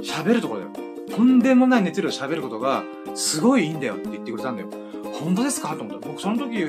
[0.00, 0.72] 喋るところだよ。
[1.10, 2.84] とんでもない熱量喋ることが、
[3.14, 4.68] すごいいいんだよって言ってくれたんだよ。
[5.14, 5.74] 本当ですか？
[5.76, 6.08] と思った。
[6.08, 6.62] 僕その時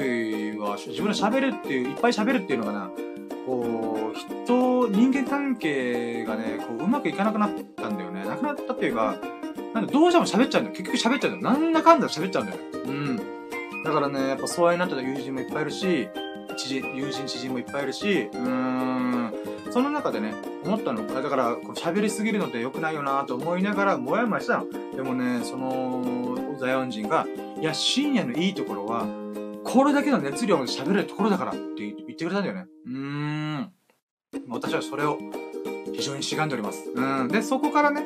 [0.58, 2.92] は、自分で喋るっていう、いっぱい喋るっていうのかな、
[3.46, 8.24] こう、人、人間関係がね、こう、うまくいかなくなったんだよね。
[8.26, 9.18] なくなったっていうか、
[9.74, 10.78] なんかどうしても喋っちゃうんだよ。
[10.78, 11.54] 結局喋っちゃうんだよ。
[11.54, 12.64] なんだかんだ喋っちゃうんだよね。
[12.86, 13.84] うん。
[13.84, 16.08] だからね、やっぱ疎遠になってた友人もいっぱいいるし、
[16.58, 19.07] 知人、友人知人もいっぱいいるし、うーん、
[19.72, 20.34] その中でね、
[20.64, 24.68] 思ったの、だから、喋りすぎるのって良くないよなと思いながら、もやもやしたの。
[24.96, 27.26] でもね、その、ザヨン人が、
[27.60, 29.06] いや、深夜のいいところは、
[29.64, 32.68] これだけの熱量で喋れるところだからって言ってくれたんだよね。
[32.86, 33.72] うーん。
[34.50, 35.18] 私はそれを
[35.94, 36.90] 非常にしがんでおります。
[36.94, 37.28] うん。
[37.28, 38.04] で、そこからね、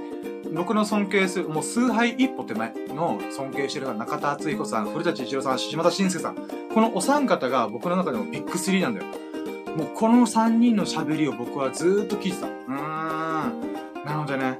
[0.53, 6.35] 僕の尊敬する、もう崇拝一歩手前の尊敬してるのは中田敦彦さん、古舘一郎さん、島田紳介さん。
[6.73, 9.07] このお三方が僕の中でもビッグスリーなんだよ。
[9.77, 12.47] もうこの三人の喋りを僕はずーっと聞いてた。
[12.47, 14.05] うーん。
[14.05, 14.59] なのでね、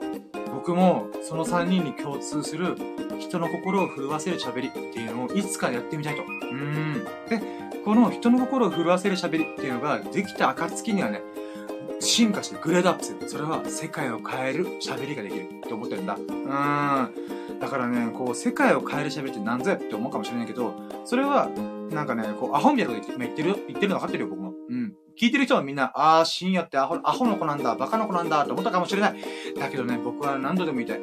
[0.53, 2.77] 僕もその三人に共通する
[3.19, 6.21] 人の心を震わせる喋りっていうのをいつかやってみたいと。
[6.21, 7.03] うーん。
[7.29, 7.41] で、
[7.83, 11.21] この人の心を震わせる喋りっていうのができた暁にはね、
[11.99, 13.29] 進化してグレードアップする。
[13.29, 16.15] それは世界を変える喋りができるって思ってるんだ。
[16.15, 17.59] うーん。
[17.59, 20.73] だからね、こう、世界を変える喋りって何ぞやって思うかもしれないけど、
[21.05, 21.49] それは、
[21.91, 24.53] なんかね、こう、アホみたいなこと言ってるよ、言ってるの分かってるよ、僕も。
[24.69, 24.93] うん。
[25.17, 29.15] 聞いてる人はみんな、あー、深夜ってアホ、アホの子なんだ、バカの子なんだ、って思ったかもしれない。
[29.59, 31.01] だけどね、僕は何度でも言いたい。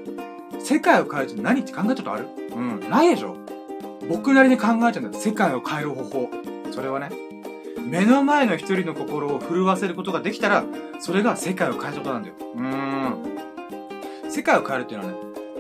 [0.61, 1.61] 世界を変えるって何？
[1.61, 2.27] って考えたことある？
[2.55, 2.91] うん。
[2.91, 3.37] ないでしょ
[4.09, 5.13] 僕なりに考えたんだよ。
[5.13, 6.31] 世界を変える方法。
[6.73, 7.11] それはね、
[7.87, 10.65] 目の前の一人の心を震わせることができたら、
[11.01, 12.35] それが世界を変えることなんだよ。
[12.55, 14.31] うーん。
[14.31, 15.19] 世界を変えるっていうのはね、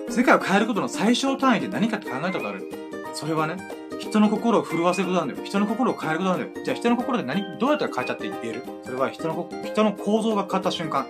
[0.08, 2.70] 世界を変えることの最小単位で何かって考えたことある？
[3.14, 3.56] それはね、
[3.98, 5.44] 人の心を震わせることなんだよ。
[5.44, 6.64] 人の心を変えることなんだよ。
[6.64, 8.62] じゃあ人の心で何、どうやったら変えたって言える？
[8.84, 11.06] それは人の、人の構造が変わった瞬間。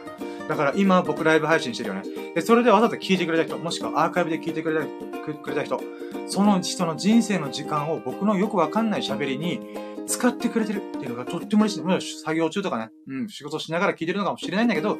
[0.48, 2.02] だから今僕ライブ配信してるよね。
[2.34, 4.86] で、それでわざと聞いてくれた人、もしくはアーカイブで聞いてくれた
[5.34, 5.80] くれた人、
[6.26, 9.60] その人の人生の時間を僕のよくわかんない喋りに
[10.06, 11.82] 使ってくれてるっていうのがとっても嬉しい。
[11.82, 14.96] も作業中とかね、うん、仕事しながら聞いてるのかもしれないんだけど、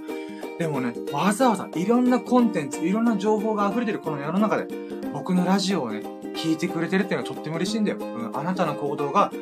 [0.58, 4.66] でもね、わざわざいろんなコンテンツ、いろんな情報が溢れてるこの世の中で、
[5.14, 6.02] 僕のラジオをね、
[6.38, 7.98] 聞いてくれてるっていうのはとっても嬉しいんだよ。
[8.00, 9.32] うん、あなたの行動が、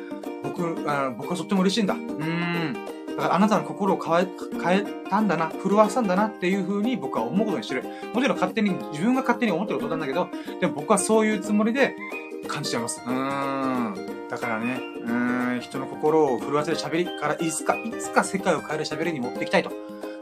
[0.43, 1.93] 僕、あ僕はとっても嬉しいんだ。
[1.93, 2.73] うん。
[3.17, 4.27] だからあなたの心を変え、
[4.63, 7.83] 変えたんだな、震わしたんだなっていう風に僕は思うことにしてる。
[8.13, 10.27] もちろん勝手に、自分が勝手に思ってることなんだけど、
[10.59, 11.95] でも僕はそういうつもりで
[12.47, 13.01] 感じちゃいます。
[13.05, 14.29] うーん。
[14.29, 19.71] だからね、うーん、人の心を震わせる喋りからいつか、いつか世界を変える喋りに持っていきたいと。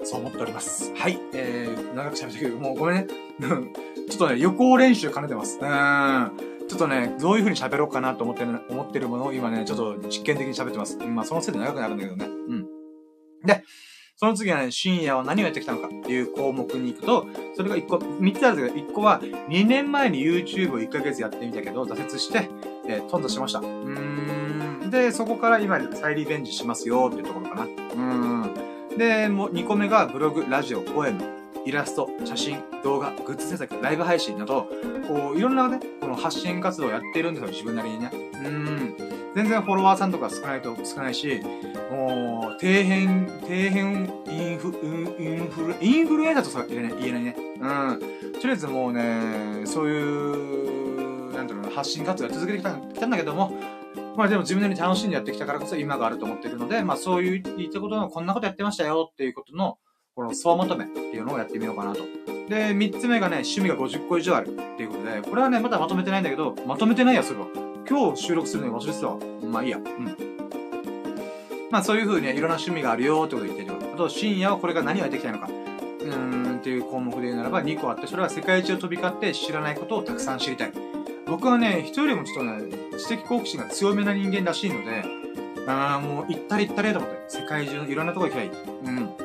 [0.03, 0.93] そう思っております。
[0.95, 1.19] はい。
[1.33, 3.07] えー、長く喋ったけど、もうごめんね。
[4.09, 5.57] ちょっとね、予行練習兼ねてます。
[5.59, 6.54] うーん。
[6.67, 10.97] ちょっとね、どういう風に喋ろうかなと思ってる、思ってるものを今ね、ちょっと実験的に喋ってます。
[10.97, 12.25] まあ、そのせいで長くなるんだけどね。
[12.25, 12.65] うん。
[13.45, 13.63] で、
[14.17, 22.49] その次はね、深夜は何をやってきたのかっていう項目に行くと、それが1個、3つあるんですけど、1個は2年前に YouTube を1ヶ月やってみたけど、挫折して、
[22.87, 23.59] えー、頓挫しました。
[23.59, 24.89] うーん。
[24.89, 27.63] で、そこから今再リベンジしますよっていうところかな。
[27.65, 28.53] うん。
[28.97, 34.69] で、もう2個目がブログ、ラジオ、ポエム、イラスト、写真、動画、グッズ制作、ライブ配信など、
[35.07, 38.11] こう、いろんなね、この発信活動をやってるんですよ、自分なりにね。
[38.33, 38.95] うん。
[39.35, 41.41] 全然フォロワーさんとか少ないと少ないし、
[41.91, 43.07] もう、底辺、
[43.41, 44.73] 底辺インフ、
[45.19, 47.35] インフル、インフルエンザとさ言えない言えないね。
[47.59, 47.99] うん。
[48.33, 53.51] とりあえずもうね、そういう、なんていうの、発信活動や続けてきたきたんだけども、
[54.15, 59.77] まあでも自分なりに楽しんでやってきたからこそ今があると思ってるので、まあそういう言ったことのこんなことやってましたよっていうことの、
[60.15, 62.03] この総まとめっていうのをやってみようかなと。
[62.47, 67.47] で、三つ目がね、趣味が50個以上あるっていうことで、これはね、まだまとめてないんだけど、まとめてないや、それは。
[67.85, 69.17] 今日収録するのに忘れてたわ。
[69.43, 69.77] まあいいや。
[69.77, 70.05] うん。
[71.69, 73.73] まあそういう風にね、いろんな趣味があるよってこと言ってるよ。
[73.93, 75.47] あと、深夜はこれが何をやってきたいのか。
[75.47, 80.71] うーんっていう項目で言うならば2個あって、それは世界一を飛び交って知らないことをたくさん知りたい。
[81.27, 85.03] 僕はね、人よりもちょっとね、知的好奇心が強めな人間らしいので、
[85.67, 88.47] ああ、もう行ったり行ったりと思って、世界中のいろんなとこ行きたい。
[88.47, 89.24] うん。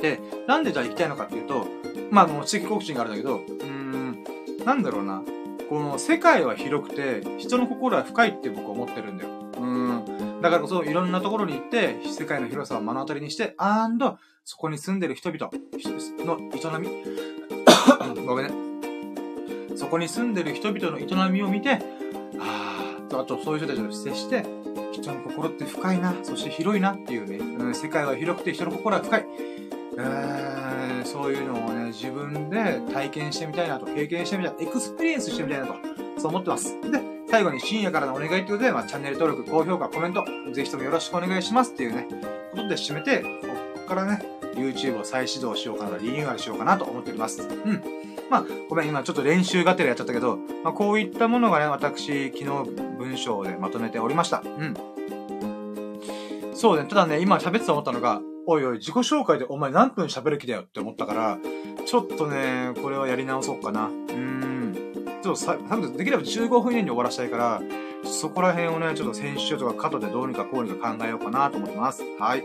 [0.00, 1.66] で、なんでじゃあ行きたいのかっていうと、
[2.10, 4.24] まあもう知的好奇心があるんだけど、うん、
[4.64, 5.22] なんだろうな。
[5.68, 9.30] この世界は広くて、人の心は深いって僕は思ってるんだよ。
[9.58, 10.40] うん。
[10.40, 15.50] だからこそいろんなところに行って、世界の広さを目の当たりにして、アンド、そこに住んでる人々
[16.18, 18.66] の営み、 ごめんね。
[19.76, 21.80] そこに住んでる人々の営みを見て、
[22.38, 24.44] ああ、あとそういう人たちと接して、
[24.92, 29.26] 人の心って深いな、そして広いなっていうね、うん、世界は広くて人の心は深い。
[29.98, 35.74] えー、そういうのをね、自分で体験してみたいなと、経験してみたい、 experience してみたいなと、
[36.18, 36.78] そう思ってます。
[36.82, 42.06] で、最後に深夜からのお願いということで、まあ、チャンネル登録、高評価、コメント、ぜひともよろしくお願いしますっていうね、
[42.52, 43.28] ことで締めて、こ
[43.82, 44.22] こからね、
[44.54, 47.42] YouTube を再始動しようかな、リニューアルしようかなと思っております。
[47.42, 47.82] うん。
[48.30, 52.44] まあ、ごめん、今ちょっと練習がてらやっちゃったけど、まあ、こういったものがね、私、昨日
[52.98, 54.42] 文章でまとめておりました。
[54.44, 54.74] うん。
[56.54, 61.38] そうね、ただね、今喋ってて思ったのが、おいおい、自己紹介でお前何分喋る気だよって思ったから、
[61.84, 63.86] ちょっとね、これはやり直そうかな。
[63.86, 64.74] うん。
[65.22, 67.60] ちょっとさ、多分できれば15分以内に終わらせたいから、
[68.04, 72.04] そこら辺をね、ちょっと編集とかカットでどうにかこうにか考えようかなと思ってます。
[72.20, 72.44] はい。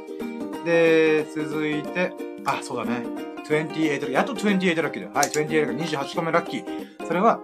[0.65, 2.13] で、続いて、
[2.45, 3.05] あ、そうだね。
[3.47, 5.11] 28やっと28ラッキーだよ。
[5.13, 7.07] はい、28ラッキー、28個目ラッキー。
[7.07, 7.39] それは、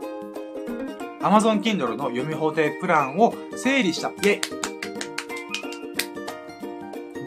[1.21, 4.09] Amazon Kindle の読み放題プランを整理した。
[4.09, 4.66] イェイ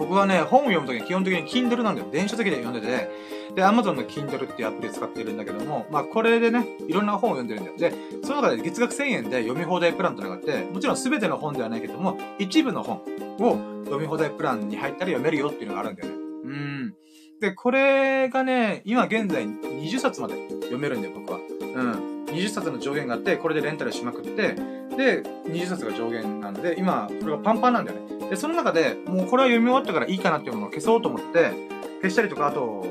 [0.01, 2.09] 僕はね、本を読むときに基本的に Kindle なんだよ。
[2.11, 3.11] 電子書籍で読んでて、
[3.55, 7.77] で、Amazon の Kindle っていうアプリ使ってるんだけども、まあこれでね、いろんな本を読んでるんだよ。
[7.77, 13.03] で、その中で月額1000円で読み放題プランというのがって、もちろん全ての本ではないけども、一部の本
[13.41, 16.15] を読み放題プランに入ったら読めるよっていうのがあるんだよね。
[16.45, 16.95] うん。
[17.41, 21.39] で、これがね、今現在20冊まで読めるんだよ、僕は。
[21.39, 22.10] うん。
[22.33, 24.55] 20冊の上限があって、これでレンタルしまくって、
[24.97, 28.31] で、20冊が上限なので、今、これがパンパンなんだよね。
[28.31, 31.53] で、その中で、もうこれは読み終わったからいいかなっていうものを消そうと思って、
[32.03, 32.85] 消したりとか、あと、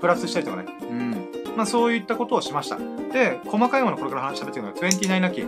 [0.00, 0.66] プラスしたりとかね。
[0.82, 1.56] うん。
[1.56, 2.78] まあそういったことをしました。
[3.12, 5.40] で、細かいものこれから話しゃべってるのが29なき、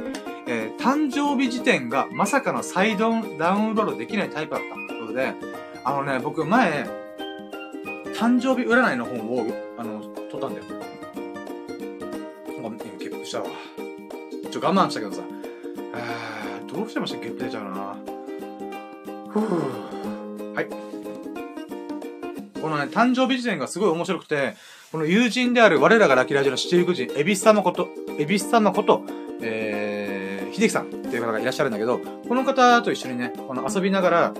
[0.47, 4.75] えー、誕生日時点がまさかの再ダウンロードできないタイプだった。
[4.89, 5.35] ということで、
[5.85, 6.87] あのね、僕前、
[8.15, 9.47] 誕生日占いの本を、
[9.77, 10.01] あの、
[10.31, 10.78] 取ったんだよ。
[13.29, 13.47] したわ。
[14.51, 15.23] ちょ、我慢したけどさ。
[16.67, 17.97] どうしてもしてゲップ出ちゃうな。
[19.29, 20.55] ふぅ。
[20.55, 20.67] はい。
[22.61, 24.57] このね、誕生日時点がすごい面白くて、
[24.91, 27.89] この友人である我らがラキラジオの七福神、エビス様こと、
[28.19, 29.03] エビス様こと、
[29.43, 34.35] えー、秀樹さんっていう方がいらっしゃるんだけど、この方と一緒にね、この遊びながら、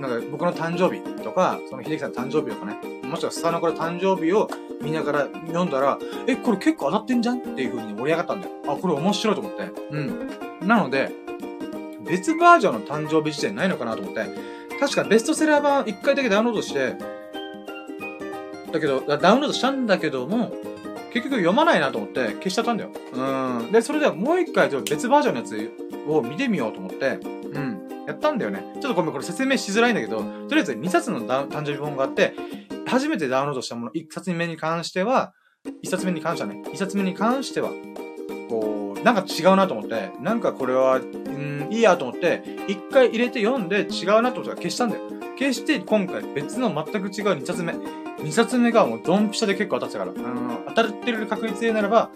[0.00, 4.48] なんか僕の誕生日とか、その秀樹さんの誕生日とかね、もしくはスターの子の誕生日を
[4.82, 8.52] 見ながら読んだら、え、これ結構当たってんじゃんっていう風に盛り上がったんだよ。
[8.66, 9.70] あ、これ面白いと思って。
[9.90, 10.30] うん。
[10.66, 11.10] なので、
[12.06, 14.26] 別バージョンの誕生日時点ないのかなと思って、
[14.80, 16.96] 確かベストセラー版1回だけダウンロードして、
[18.72, 20.52] だけど、ダウンロードしたんだけども、
[21.12, 22.90] 結局読まないなと思って消しちゃったんだよ。
[23.12, 23.72] うん。
[23.72, 25.72] で、それではもう一回別バージョンのやつ
[26.08, 27.20] を見てみようと思って、
[28.06, 28.62] やったんだよね。
[28.74, 32.34] ちょっとごめん、これ説明しづらいんだけど、とりあえず2冊の誕生日本があって、
[32.86, 35.32] 初めてダウンロードしたもの、1冊目に関しては、
[35.82, 37.70] 1冊目に関してはね、1冊目に関しては、
[38.48, 45.02] こう、なんか違うなと思って、なんかこれは、うん、いいやと思って、1回入れて読んで違うなと思ったら消したんだよ。
[45.38, 47.72] 消して、今回別の全く違う2冊目。
[47.72, 52.10] 2冊目がもうドンピシャで結構当たってたから、あの、当たってる確率でならば、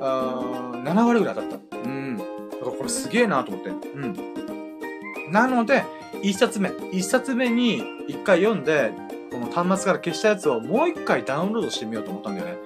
[0.00, 1.76] あ7割ぐらい当たった。
[1.76, 2.16] うん。
[2.18, 2.26] だか
[2.66, 3.70] らこれすげえなと思って。
[3.70, 3.72] う
[4.06, 4.43] ん。
[5.30, 5.84] なので、
[6.22, 6.68] 1冊目。
[6.68, 8.92] 1冊目に1回読んで、
[9.30, 12.56] この端末から消したやつをもう1回ダウンロードしてみようと思ったんだよね。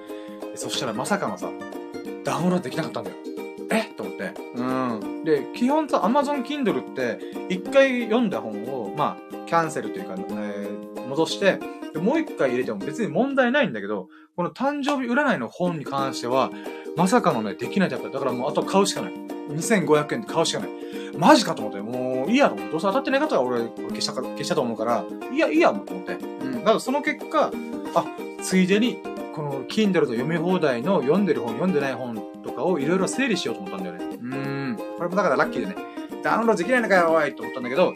[0.55, 1.49] そしたらまさかのさ、
[2.23, 3.15] ダウンロードできなかったんだよ。
[3.71, 3.83] え？
[3.95, 4.33] と思って。
[4.55, 5.23] うん。
[5.23, 7.19] で、基本さ、Amazon Kindle って、
[7.49, 11.59] 1回読んだ本を、まあ、キャンセルというか、えー、戻して、
[11.95, 16.51] もう1回入れても別に問題ないんだけど、この誕生日占いの本に関しては、
[16.99, 19.13] まさかのね、できないタイプだからもうあと買うしかない。
[19.13, 20.69] 2500円で買うしかない。
[21.17, 26.15] マジかと思って、もういいやと思って、どうせ当たってない方は俺、これ消したか、消したと思うから、いや、いいやと思って。
[26.15, 26.51] うん。
[26.59, 27.53] だからその結果、
[27.95, 28.05] あ、
[28.41, 28.97] ついでに、
[29.33, 34.17] この Kindle と読み放題の読んでる本、読んでない本とかをいろいろ整理しようと思ったんだよね。
[34.21, 34.77] うん。
[34.97, 35.75] これもだからラッキーでね、
[36.21, 37.93] ダウンロードできないのかよ、おいと思ったんだけど、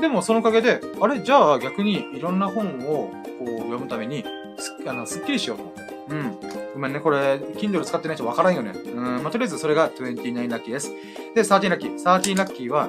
[0.00, 3.10] でもそのおかげで、あれ、じゃあ逆にいろんな本を
[3.40, 4.24] こう読むために、
[4.58, 5.93] すあのすっきりしようと思って。
[6.08, 6.38] うん。
[6.74, 8.72] ごめんね、これ、Kindle 使ってない人わからんよね。
[8.72, 10.92] うん、まあ、とりあえずそれが29ラッキーです。
[11.34, 11.94] で、13ラッキー。
[11.94, 12.88] 13ラッキーは、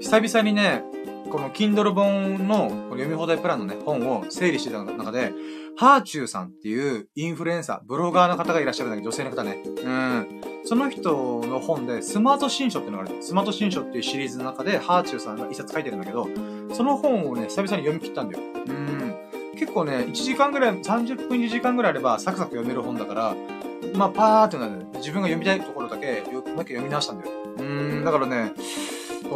[0.00, 0.84] 久々にね、
[1.30, 5.32] この Kindle 本の読み放題プランのね、本を整理してた中で、
[5.76, 9.58] ハーチューさんっていうインフルエンサー、ブロガーの方がいらっしゃるんだけど、女性の方ね。
[9.64, 10.40] うん。
[10.64, 13.22] その人の本で、スマート新書っていうのがある。
[13.22, 16.28] スマート新書っていうシリーズの中で、ハーチューさんが一冊書いてるんだけど、
[16.72, 18.44] その本をね、久々に読み切ったんだよ。
[18.68, 18.93] うん。
[19.74, 23.34] 構ね、1時間ぐらい、30分2時間ぐらいあれば、サクサク読める本だから、
[23.94, 24.78] まあ、パーってなる。
[24.78, 27.32] ね自分が読みたいところだけ、よく読み直したんだよ。
[27.58, 28.04] うん。
[28.04, 28.52] だからね、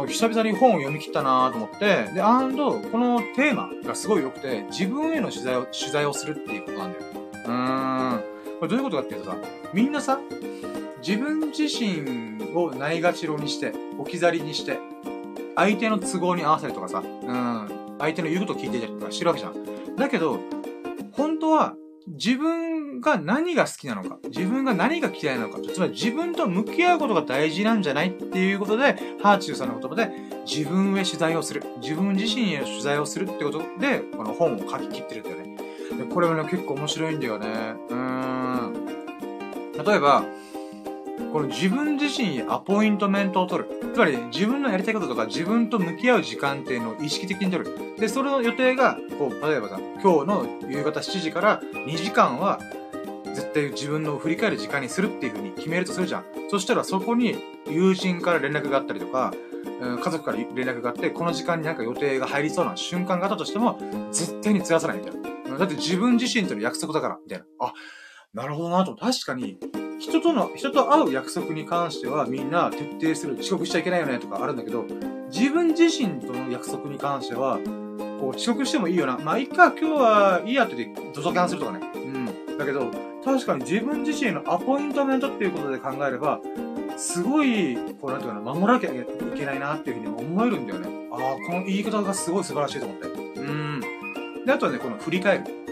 [0.07, 7.05] 久々に本を読み切ったなと思って、で、アンド、このテーマがすごい良くて、自分への取材を、取材をするっていうことなんだよ。
[7.45, 8.23] うーん。
[8.59, 9.37] これどういうことかっていうとさ、
[9.73, 10.19] みんなさ、
[11.05, 14.79] 自分自身をないがしろにして、置き去りにして、
[15.55, 19.78] 相手の都合に合わせるとかさ、うん、相手の言うことを聞いてたりとかしてるわけじゃん。
[19.97, 20.39] だけど、
[21.13, 21.75] 本当は、
[22.07, 30.11] 自分が何が好きなのか、自分が何が嫌いなのか、つまり自分と向き合うことが大事なんじゃないっていうことで、ハーチューさんの言葉で、
[30.45, 31.63] 自分へ取材をする。
[31.81, 35.57] 自分自身へ取材をするってことで、この本を書き切ってるんだよね。
[35.97, 37.47] でこれはね、結構面白いんだよね。
[37.89, 38.85] うーん。
[39.85, 40.25] 例えば、
[41.31, 43.69] この自分自身にアポイントメントを取る。
[43.93, 47.95] つまり、自分のやりたいこととか、自分と向き合う時間っていうのを意識的に取る。
[47.97, 52.59] で、それの予定が、こう、例えばさ、今日の夕方7時から2時間は、
[53.25, 56.25] 絶対自分の振り返る時間にするっていう風に決めるとするじゃん。
[56.49, 57.37] そしたらそこに
[57.67, 59.33] 友人から連絡があったりとか、
[59.79, 63.79] 家族から連絡があって、この時間になんか予定が入りそうな瞬間があったとしても、
[64.11, 65.15] 絶対にずらさないみたい
[65.51, 65.57] な。
[65.57, 67.45] だって自分自身との約束だから、みたいな。
[67.59, 67.73] あ、
[68.33, 68.95] なるほどなと。
[68.95, 69.57] 確かに、
[69.99, 73.37] 人との、人と会う約束に関してはみんな徹底する。
[73.39, 74.85] 遅刻しちゃいけないよねとかあるんだけど、
[75.31, 77.57] 自分自身との約束に関しては、
[78.19, 79.17] こう遅刻してもいいよな。
[79.17, 81.79] まあ、いっか、今日はいいやって言って、ドタキャンするとかね。
[81.95, 82.57] うん。
[82.57, 82.91] だけど、
[83.25, 86.39] 確かに自分自身のアポイントメントっていうことで考えれば、
[86.97, 91.07] すごい、こうなんていうかな、守らなきゃいけないなっていうふうに思えるんだよね。
[91.11, 93.07] ああ、この言い方がすごい素晴らしいと思って。
[93.07, 93.81] うん。
[94.45, 95.68] で、あとはね、この振り返る。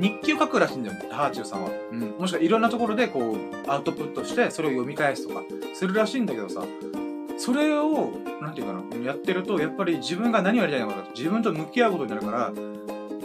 [0.00, 1.70] 日記を書くらしいんだよ、ハーチューさんは。
[1.92, 2.00] うん。
[2.18, 5.42] もしくはいろんなところでこう、アウトプットして、それを読み返すとか、
[5.74, 6.64] するらしいんだけどさ、
[7.36, 8.10] それを、
[8.40, 12.52] なんていうかな、やってると、やっぱり自分が何をやりたいのか自分と向き合うことになるから、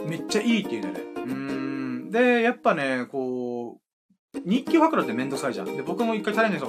[0.06, 1.10] めっちゃいいっていうんだよね。
[1.16, 2.10] うん。
[2.10, 3.78] で、やっぱね、こ
[4.34, 5.66] う、日記を書くのってめんどくさいじゃん。
[5.76, 6.66] で、僕も一回チャレンジした、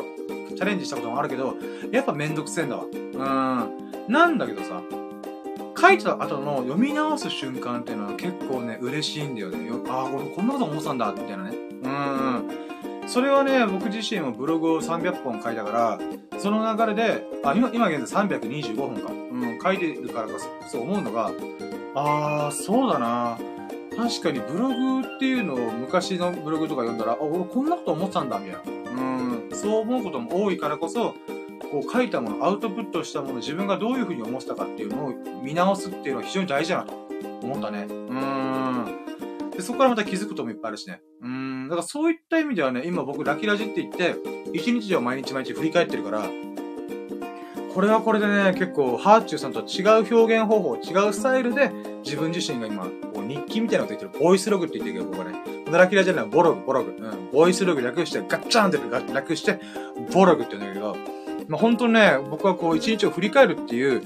[0.55, 1.55] チャレンジしたこともあるけど、
[1.91, 2.85] やっぱめんどくせえんだわ。
[2.85, 4.11] うん。
[4.11, 4.81] なんだけどさ、
[5.79, 9.67] 書いた後の読み直す瞬間っていうのは結構ね、嬉しいんだよね。
[9.67, 11.57] よああ、俺こんなこと思ってたんだ、みたいなね。
[11.83, 13.07] うん。
[13.07, 15.99] それはね、僕自身もブログを300本書いたから、
[16.39, 19.11] その流れで、あ、今、今現在325本か。
[19.11, 20.33] うん、書いてるからか
[20.67, 21.31] そう思うのが、
[21.93, 23.37] ああ、そうだな。
[23.95, 29.01] 確かにブログっていうのを昔のブログとか読んだら、あ、俺こんなこと思ってたんだ、みたいな。
[29.01, 29.03] う
[29.47, 31.15] ん、そう思うことも多いからこそ、
[31.59, 35.13] こう書いたもの、アウトプットしたもの、自分がどういう風に思ってたかっていうのを
[35.43, 36.93] 見直すっていうのは非常に大事だなと
[37.43, 37.85] 思ったね。
[37.89, 39.51] うーん。
[39.51, 41.01] で、そこからまた気づくこともいっぱいあるしね。
[41.21, 41.67] うーん。
[41.67, 44.15] だからそういった意味ではね、今僕ラキラジって言って、
[44.53, 46.29] 一日を毎日毎日振り返ってるから、
[47.77, 51.69] これはこれでね、結構、ハーチューさんと違う表現方法、違うスタイルで、
[52.03, 55.37] 自分自身が今、こう日記みたいなこと言ってる、ボイスログって言ってるけど、僕はね、
[55.71, 56.95] ラキラじゃない、ボログ、ボログ。
[56.97, 59.59] うん、ボイスログ略して、ガッチャンって略して、
[60.11, 60.97] ボログって言うんだけど、
[61.47, 64.01] まあ、本当ね、僕はこう、一日を振り返るっていう、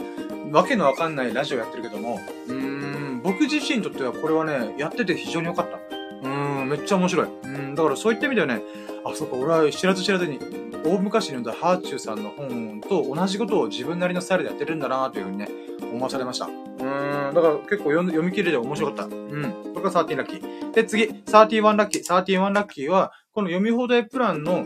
[0.52, 5.78] わけのわかんないラジオやってるけども、うーん、僕自身にとってはこれはね、やってて非常に良かった。
[5.78, 7.28] うーん、めっちゃ面白い。
[7.44, 8.62] うん、だからそういった意味ではね、
[9.06, 10.40] あ、そっか、俺は知らず知らずに、
[10.84, 15.48] 大昔に読んだハーチューさんの本と同じことを自分なりのスタイルでやってるんだなというふうにね、
[15.80, 16.46] 思わされました。
[16.46, 19.04] うーん、だから結構読読み切れて面白かった。
[19.06, 19.74] うん。
[19.74, 20.72] これが13ラッキー。
[20.72, 22.04] で、次、31ラッキー。
[22.04, 24.66] 31ラッキーは、この読み放題プランの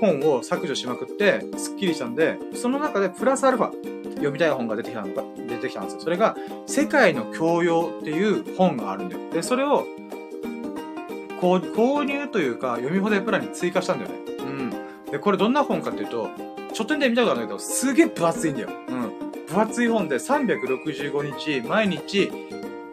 [0.00, 3.72] 本を削除しまくって、スッキリしたんで、その中でプラスアルファ、
[4.14, 6.00] 読みたい本が出てきたのが、出てきたんですよ。
[6.00, 9.20] それが、世界の教養っていう本があるんだよ。
[9.30, 9.86] で、それを、
[11.40, 14.16] こう購入というか、読み放題プランに追加したんだよね。
[14.38, 14.70] うん。
[15.10, 16.28] で、これどんな本かっていうと、
[16.72, 18.68] 書店で見たことあるんだけど、すげえ分厚いんだよ。
[18.88, 19.12] うん。
[19.46, 22.30] 分厚い本で365日、毎日、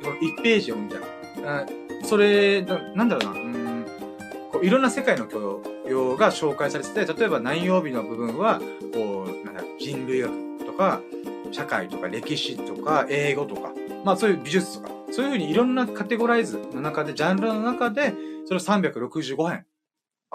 [0.01, 1.61] 1ページ読むみたいな。
[1.61, 3.85] うん、それ、ななんだろうな、うん、
[4.51, 5.61] こういろんな世界の教養
[6.17, 8.59] が紹介されてて、例えば何曜日の部分は、
[8.93, 10.31] こう、なんだ人類学
[10.65, 11.01] とか、
[11.51, 13.71] 社会とか歴史とか、英語とか、
[14.03, 18.13] まあそういう美術とか、そういうふうにいろんなカテゴライズの中で、ジャンルの中で、
[18.45, 19.65] それを365編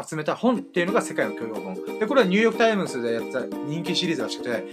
[0.05, 1.75] 集めた本っていうのが世界の教養本。
[1.99, 4.65] で、これはニューヨークタイムズでやった人気シリーズらしくて、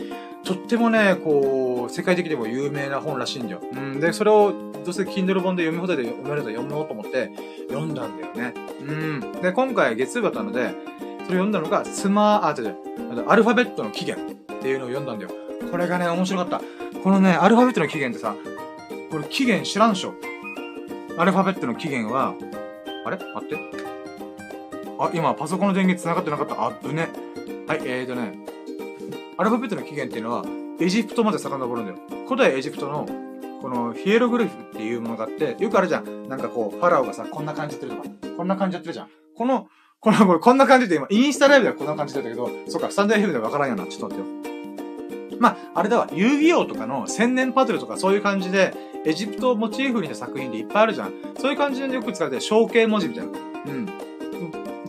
[0.43, 3.61] とってもね、こう、世界的でも有名な本らしいんだよ。
[3.71, 3.99] うん。
[4.01, 7.31] で、それを、どうせ Kindle 本で読み放題で読めると読もうと思って
[7.69, 8.53] 読んだんだよね。
[8.81, 9.41] うん。
[9.41, 15.31] で、今回月曜だったので、それ読んだのが、スマー、あ、違う違う、アルファベットの起源っていうのを読んだんだよ。
[15.71, 16.61] これがね、面白かった。
[17.01, 18.35] このね、アルファベットの起源ってさ、
[19.09, 20.13] これ起源知らんでしょ
[21.17, 22.33] アルファベットの起源は、
[23.05, 23.17] あれ？
[23.17, 23.82] 待って。
[25.05, 26.63] あ、今パソコンの電源繋がってなかった。
[26.63, 27.09] あぶね。
[27.67, 28.39] はい、えーとね、
[29.37, 30.45] アルファベットの起源っていうのは、
[30.79, 31.97] エジプトまで遡るんだよ。
[32.27, 33.05] 古代エジプトの、
[33.61, 36.27] このヒエログリフっていうものがあって、よくあるじゃん。
[36.29, 39.09] なんかこう、ファラオがさ、こんな感じやってるとか、こんな感じやってるじゃん。
[39.35, 39.67] この、
[39.99, 43.85] この、これこんな感じで今、インスタライブではこんな感じだったけど、そっか、スタンダード FM ではわからんよな。
[43.87, 45.39] ちょっと待ってよ。
[45.39, 48.73] まあ、あれだわ、遊戯王とかの千年パズルとかそういう感じで、
[49.05, 51.13] エジプトをモチーフにした作品でいっぱいあるじゃん。
[51.37, 53.31] そういう感じでよく使われて、象形文字みたいな。
[53.65, 54.12] うん。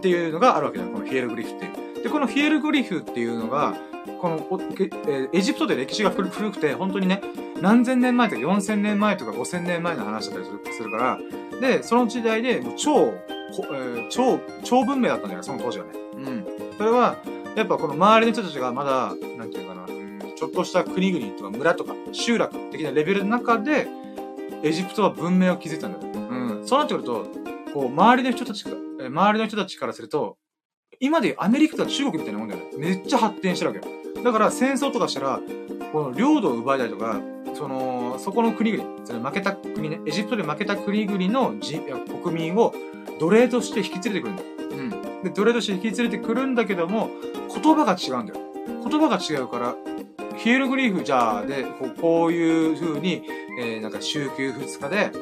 [0.05, 2.03] っていうのがあるわけだよ、このヒエルグリフっていう。
[2.03, 3.75] で、このヒエルグリフっていうのが、
[4.21, 4.61] この、
[5.09, 7.23] えエジプトで歴史が古くて、本当にね、
[7.63, 11.19] 何千年前とか4000年前とか5000年前の話だったりするから、
[11.59, 15.93] で、その時代で、超、えー、超、超文明だったんだよ、その当時はね。
[16.17, 16.47] うん。
[16.77, 17.17] それは、
[17.57, 19.87] やっぱこの周りの人たちがまだ、なんていうかな、
[20.37, 23.89] ちょっとした国々とか村とか集落的なレベルの中で、
[24.63, 26.13] エジプトは文明を築いたんだよ。
[26.15, 26.67] うん。
[26.67, 27.27] そうなってくると、
[27.73, 28.73] こう、周りの人たちが、
[29.09, 30.37] 周りの人たちからすると、
[31.01, 32.71] 今でアメリカとか中国みたいなもんだよね。
[32.79, 34.23] めっちゃ発展してるわけよ。
[34.23, 35.41] だから戦争とかしたら、
[35.93, 37.21] この領土を奪いたりとか、
[37.55, 41.53] その、そこの国々、その負けた国ね、エジプトで負けた国々の
[42.23, 42.75] 国民を
[43.19, 44.49] 奴隷として引き連れてくるんだよ。
[44.71, 45.23] うん。
[45.23, 47.11] で、奴隷として引き連れてくるんだけども、
[47.55, 48.41] 言葉が違うんだよ。
[48.89, 49.77] 言葉が違うから、
[50.37, 53.23] ヒエルグリーフじゃあで、こうこういう風に、
[53.61, 55.13] えー、なんか週休2日で、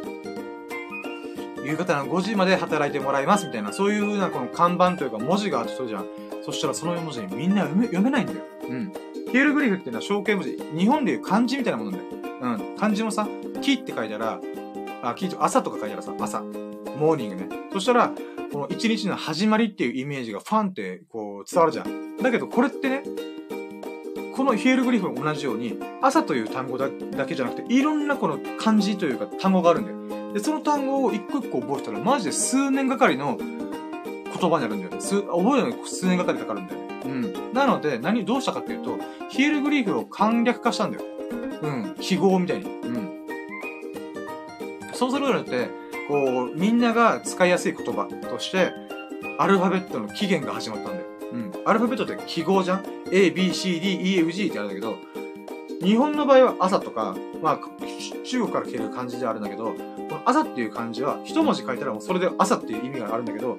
[1.65, 6.07] 夕方の5時まで働いてもらいますみたいな、そういう風なこの看板というか文字があってそうじゃん。
[6.45, 8.41] そしたらその文字みんな読め読めないんだよ。
[8.69, 8.93] うん。
[9.31, 10.63] ヒエルグリフっていうのは象形文字。
[10.77, 12.05] 日本でいう漢字みたいなものだよ。
[12.41, 12.77] うん。
[12.77, 13.29] 漢字もさ、
[13.63, 14.41] 木って書いたら、
[15.03, 16.41] あ、木と朝とか書いたらさ、朝。
[16.41, 17.49] モーニングね。
[17.73, 18.13] そしたら、
[18.53, 22.19] この一日の始まりっていうイメージがファンってこう伝わるじゃん。
[22.19, 23.03] だけどこれってね、
[24.37, 26.91] このヒエルグリフも同じように、朝という単語だ
[27.27, 30.22] けじゃなくて、いろんなこの漢字というか単語があるんだよ。
[30.33, 35.01] で、その単語を一個一個覚えたら、マジで数年がかりの言葉になるんだよね。
[35.01, 37.01] 数、覚えるのに数年がかりかかるんだよね。
[37.05, 37.53] うん。
[37.53, 38.99] なので、何、どうしたかっていうと、
[39.29, 41.05] ヒエルグリーフを簡略化したんだよ。
[41.63, 41.95] うん。
[42.01, 42.65] 記号みたいに。
[42.65, 43.27] うん。
[44.95, 45.69] そうすることによって、
[46.09, 48.73] こう、みんなが使いやすい言葉として、
[49.39, 51.07] アルファベットの起源が始まったんだよ。
[51.33, 51.53] うん。
[51.65, 54.97] アルファベットって記号じゃん ?A, B, C, D, E, F, G ってあるんだけど、
[55.83, 57.59] 日本の場合は朝とか、まあ、
[58.25, 59.79] 中国から来てる漢字ではあるんだけど、こ
[60.15, 63.59] の朝っていう漢字は一文字書いたらもうそれで朝っていう意味があるんだけど、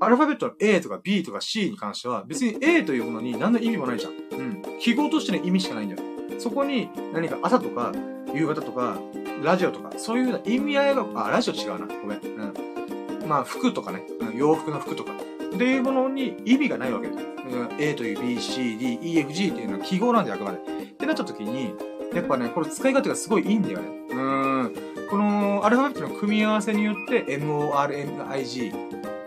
[0.00, 4.12] アルファベットの A とか B とか C に関しては別に A というものに何の意味もないじゃん。
[4.12, 4.62] うん。
[4.80, 6.02] 記号としての意味しかないんだよ。
[6.38, 7.92] そこに何か朝とか
[8.32, 8.98] 夕方とか
[9.42, 11.86] ラジオとかそういうような意味合いが、あ、ラジオ違うな。
[11.86, 12.20] ごめん。
[12.20, 13.28] うん。
[13.28, 14.02] まあ服とかね、
[14.34, 17.37] 洋服の服とかっていうものに意味がないわけだよ。
[17.78, 20.58] A という B、C、D、E、F、G っていうのは記号なんであくまで。
[20.58, 20.60] っ
[20.94, 21.72] てなった時に、
[22.14, 23.88] やっぱね、これ使い方がすごいいいんだよね。
[24.10, 24.74] うん。
[25.10, 28.74] このアルファベットの組み合わせによって MORNIG、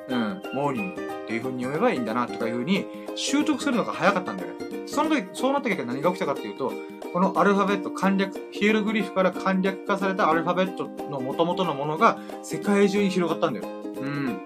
[0.09, 2.85] うん、モーニングっていう風に読めばいいんだなとかいう風に
[3.15, 4.87] 習得するのが早かったんだよね。
[4.87, 6.73] その時、そうなった結果何が起きたかっていうと、
[7.13, 13.65] このアルファベット簡略、ヒエログリフから簡略化されたアルファベットの元々のものが世界中に広がったんだよ。
[13.67, 14.41] うん。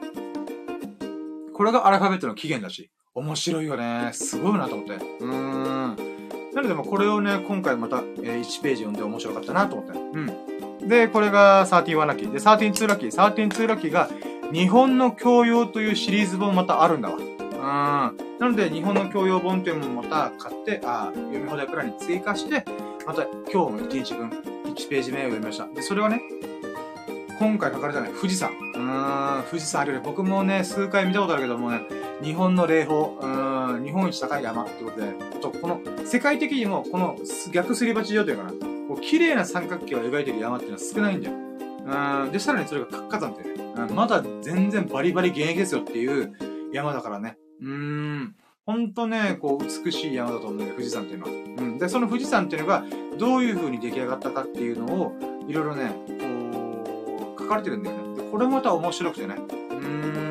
[1.53, 4.09] これがアルファベットの起源だし、面白いよね。
[4.11, 4.95] すごいなと思って。
[4.95, 5.95] うーん。
[6.53, 9.97] なので、もこれをね、今回また、えー、1ページ読んで面白かったなと思って。
[9.97, 10.87] うん。
[10.89, 12.31] で、これが31ラッキー。
[12.33, 13.11] で、132ラッキー。
[13.11, 14.09] 132ラッキーが、
[14.51, 17.15] 日本の教養というシリーズ本またあるんだわ。
[17.15, 18.17] うん。
[18.37, 22.65] なので、日本の教養本っていうのもまた買って、あ読み放題プランに追加して、
[23.07, 25.67] また今日の1日分、1ページ目を読みました。
[25.67, 26.19] で、それはね、
[27.39, 28.51] 今回書かれたね、富士山。
[28.51, 30.03] うーん、富士山あるよね。
[30.05, 31.79] 僕もね、数回見たことあるけどもね、
[32.23, 37.17] 日本の霊峰、うん、日本一高い山ってことで、あと、この、世界的にも、この
[37.51, 38.51] 逆すり鉢状というかな、
[38.87, 41.35] こう、綺麗な三角形を描いてる山っていうのは少ないんだよ。
[42.25, 43.55] うん、で、さらにそれが活火山ってね、
[43.93, 46.33] まだ全然バリバリ現役ですよっていう
[46.71, 47.37] 山だからね。
[47.61, 48.35] うーん。
[48.65, 51.31] ほんとね、こう、美しい山だと思うんだよ、富士山っていうのは。
[51.31, 51.77] うん。
[51.77, 52.83] で、その富士山っていうのが、
[53.19, 55.15] どういう風に出来上がったかっていうのを、
[55.47, 58.23] いろいろね、こう、書かれてるんだよね。
[58.23, 59.35] で、これもまた面白くてね。
[59.35, 60.24] うーん。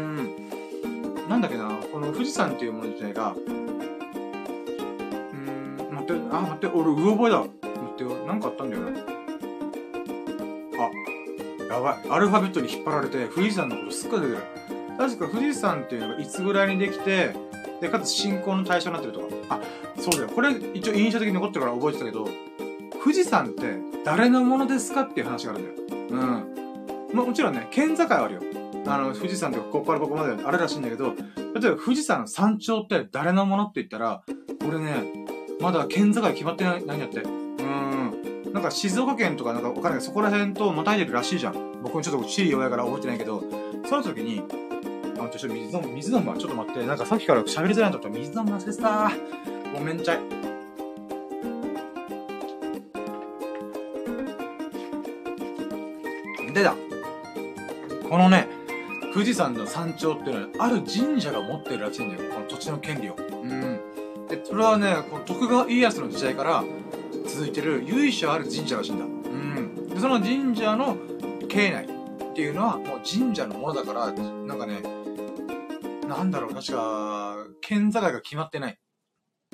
[1.29, 3.51] なんだっけな、この富士山っていうもの自体が、うー
[5.91, 7.39] ん、待って、あ、待って、俺、う覚えだ。
[7.41, 7.51] 待
[7.95, 9.03] ってよ、なんかあったんだよね。
[10.79, 12.11] あ、やばい。
[12.11, 14.39] アルファベットに引っ張られて、富士山のことすっごい出てる。
[14.99, 17.35] 確か富士山っていうのがいつぐらいにできて、
[17.81, 19.27] で、かつ信仰の対象になってるとか。
[19.49, 19.61] あ、
[19.99, 20.29] そうだよ。
[20.29, 22.29] これ一応印象的に残ってるから覚えてたけど、
[23.03, 25.99] 富士山って誰のものですかっていう話があるんだよ。
[26.11, 26.19] うん。
[27.13, 28.41] まあ、もちろんね、県境はあるよ。
[28.87, 35.27] あの、富士山とかここからここまであるらしいんだけど、例えば富士山山頂って誰のものって言ったら、これね、
[35.61, 37.21] まだ県境決まってない、何やって？
[37.21, 38.53] うん。
[38.53, 41.83] なんか静岡県とかなんかわかんないけど、そこら辺とまたいでるらしいじゃん。
[41.83, 43.43] 僕もちょっと地理弱いから覚えてないけど、
[43.89, 44.43] その時に、
[45.19, 46.37] あ、ちょっと水飲む、水飲むわ。
[46.37, 46.87] ちょっと待って。
[46.87, 49.11] なんかさっきから喋りづらいんだったら水飲む忘れてた。
[49.73, 50.19] ごめんちゃい。
[56.53, 56.77] でだ。
[58.09, 58.47] このね、
[59.15, 62.33] 富士山の山頂っていうのは、ある神社が持ってるらしいんだよ。
[62.35, 63.15] この土地の権利を。
[63.15, 63.81] うん。
[64.27, 66.65] で、それはね、この徳川家康の時代から
[67.29, 69.05] 続いてる由緒ある神社らしいんだ。
[69.05, 69.89] うん。
[69.89, 70.97] で、その神社の
[71.49, 74.83] 境内っていうのは、もう神社のものだから、なんかね、
[76.09, 78.79] なんだろう、確か、県境が決まってない。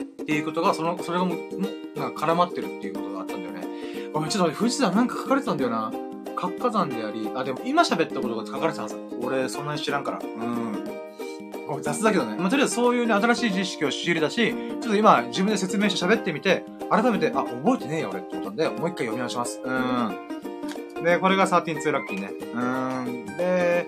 [0.01, 4.11] っていうことが、その、それがもう、なんか絡まってるっていうことがあったんだよね。
[4.15, 5.93] ごめん、ちょっと待って、富士山なんか書かれてたんだよな。
[6.41, 8.97] 活火山であり、あ、でも今喋ったことが書かれてたはず。
[9.21, 10.19] 俺、そんなに知らんから。
[10.19, 10.85] うん。
[11.67, 12.37] ごめん、雑だけどね。
[12.39, 19.61] まあ、とりあえずそういうね、新しい知識を仕入れたし、ちょっと今、自分で説明して喋ってみて、改めて、あ、覚えてねえよ、俺って思ったんで、もう一回読み直します。
[19.62, 21.05] うん。
[21.05, 22.31] で、これが132ラッキーね。
[22.55, 23.37] うん。
[23.37, 23.87] で、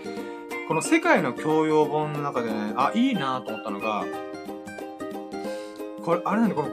[0.69, 4.05] この世界の教養本の中でね、あ、いいなと思ったのが、
[6.05, 6.69] これ、あれなんだ、この、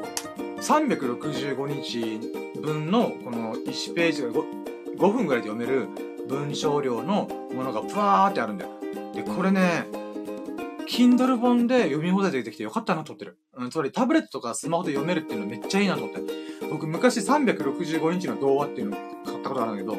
[0.62, 2.20] 365日
[2.62, 4.30] 分の、この1ページが
[5.00, 5.88] 5, 分ぐらいで読める
[6.28, 8.72] 文章量のものがブワーってあるんだよ。
[9.16, 9.88] で、これね、
[10.90, 13.38] Kindle 本で読み放題で出てきてよかったなと思ってる。
[13.56, 16.22] うん、つまりタブレットとかスマホで読めるっていうのめっちゃいいなと思って。
[16.70, 19.98] 僕昔365日の童話っていうのを買ったことあるんだけど、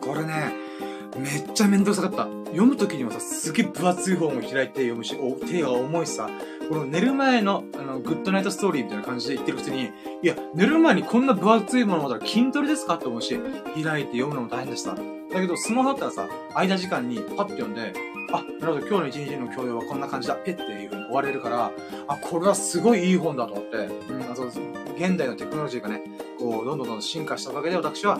[0.00, 0.69] これね、
[1.16, 2.24] めっちゃめんどくさかった。
[2.50, 6.28] 読むときにもさ、すげえ分厚い本を開いて読むし、お手が重いしさ、
[6.68, 9.90] この寝る前の、あの、グッドナイトストーリーみたいな感じで言ってるくせに、
[10.22, 13.38] いや、寝る前にこんな分厚いものまだ筋トレですかって思うし、
[13.82, 14.94] 開いて読むのも大変でした。
[14.94, 15.00] だ
[15.32, 17.92] けど、スマホだったらさ、間時間にパッて読んで、
[18.32, 21.72] あ、なるほど、今日の一日の教養はこんな感じだ、ペッていう風に終われるから、
[22.08, 26.02] あ、これはすごいいい本だと思って、うん、あそう現代のテクノロジーがね、
[26.38, 28.18] こう、どんどんどんどん進化したおかげで私は、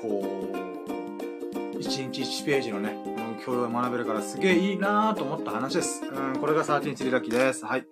[0.00, 0.45] こう、
[1.78, 2.96] 一日一ページのね、
[3.44, 6.02] 教養を学べるからすげえいいなーと思った話です。
[6.04, 7.64] うん、これが13釣りラッキーです。
[7.64, 7.86] はい。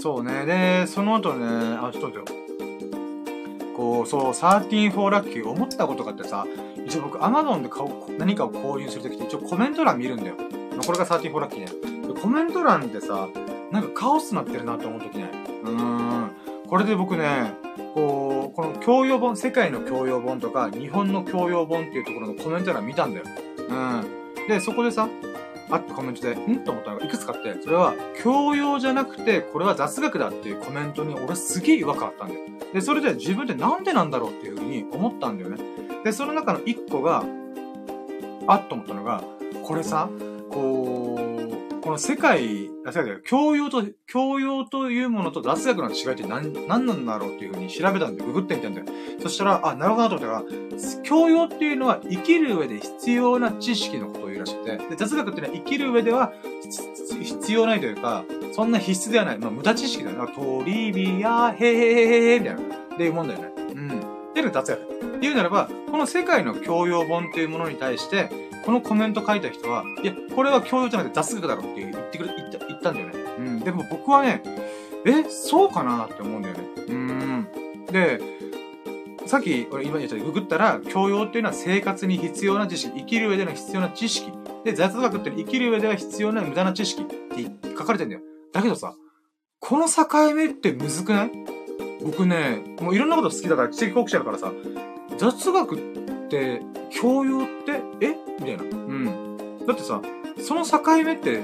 [0.00, 0.46] そうね。
[0.46, 2.42] で、その後ね、あ、ちょっと待ってよ。
[3.76, 6.46] こう、そう、134ラッキー思ったことがあってさ、
[6.86, 10.36] 一応僕 Amazon で買う何かを購入するときって一応コメント欄見るんだよ。
[10.86, 12.14] これが34ラッキーね。
[12.20, 13.28] コメント欄ってさ、
[13.70, 15.30] なんかカオスなってるなと思うときね。
[15.64, 16.30] うーん。
[16.68, 17.54] これで僕ね、
[17.94, 23.26] こう、この教養本、世界の教養本とか、日本の教養本っていうところのコメント欄見たんだよ。
[23.68, 24.48] うん。
[24.48, 25.08] で、そこでさ、
[25.70, 26.58] あったコメントで、ん？
[26.64, 32.40] と思ったのがいくつかあって、それは、教養じゃなくて、これは雑学だっていうコメントに俺すげえ違和感あったんだよ。
[32.74, 35.58] で、それで自分でなんでなんだろうっていうふうに思ったんだよね。
[36.04, 37.24] で、その中の一個が、
[38.46, 39.22] あっと思ったのが、
[39.62, 40.08] これさ、
[41.82, 48.86] この世界、あ、違う違う、教養と、教養というものと雑学の違いって何、何なんだろうっていうふうに調べたんで、ググってみたんだよ。
[49.20, 56.32] そしたら、あ、なるほどなと思ったら、教養っていうのは生きる上で必要な知識のことを言うらしくて、で雑学っていうのは生きる上では
[57.20, 59.38] 必要ないというか、そんな必須ではない。
[59.38, 60.28] まあ、無駄知識だよな。
[60.28, 62.60] トリビア、へへへへみたいな。
[62.60, 63.52] っていうもんだよね。
[63.56, 63.88] うん。
[63.88, 65.16] っていうのが雑学。
[65.16, 73.14] っていうならば、この世界の教養本っていうものに対して、このコメント書いた人は、いや、これは教養じゃなくて雑学だろって言ってくれ、言った、言ったんだよね。
[73.38, 73.60] うん。
[73.60, 74.42] でも僕はね、
[75.04, 76.60] え、そうかなって思うんだよね。
[76.88, 77.48] うん。
[77.86, 78.20] で、
[79.26, 84.30] さっき、俺今言ったググったら、教養っていうのは生活に必要な知識、生きる上での必要な知識。
[84.64, 88.20] で、雑学って生きる上では必要な無駄な知識って書かれてんだよ。
[88.52, 88.94] だけどさ、
[89.60, 91.30] この境目ってむずくない？
[92.04, 94.52] 僕ね、もういろんなこと好きだから知的好奇者だからさ、
[95.18, 95.78] 雑学
[96.90, 98.16] 教養ってえ？
[98.40, 98.62] みたいな。
[98.62, 99.38] うん。
[99.66, 100.00] だってさ、
[100.40, 101.40] その境目って、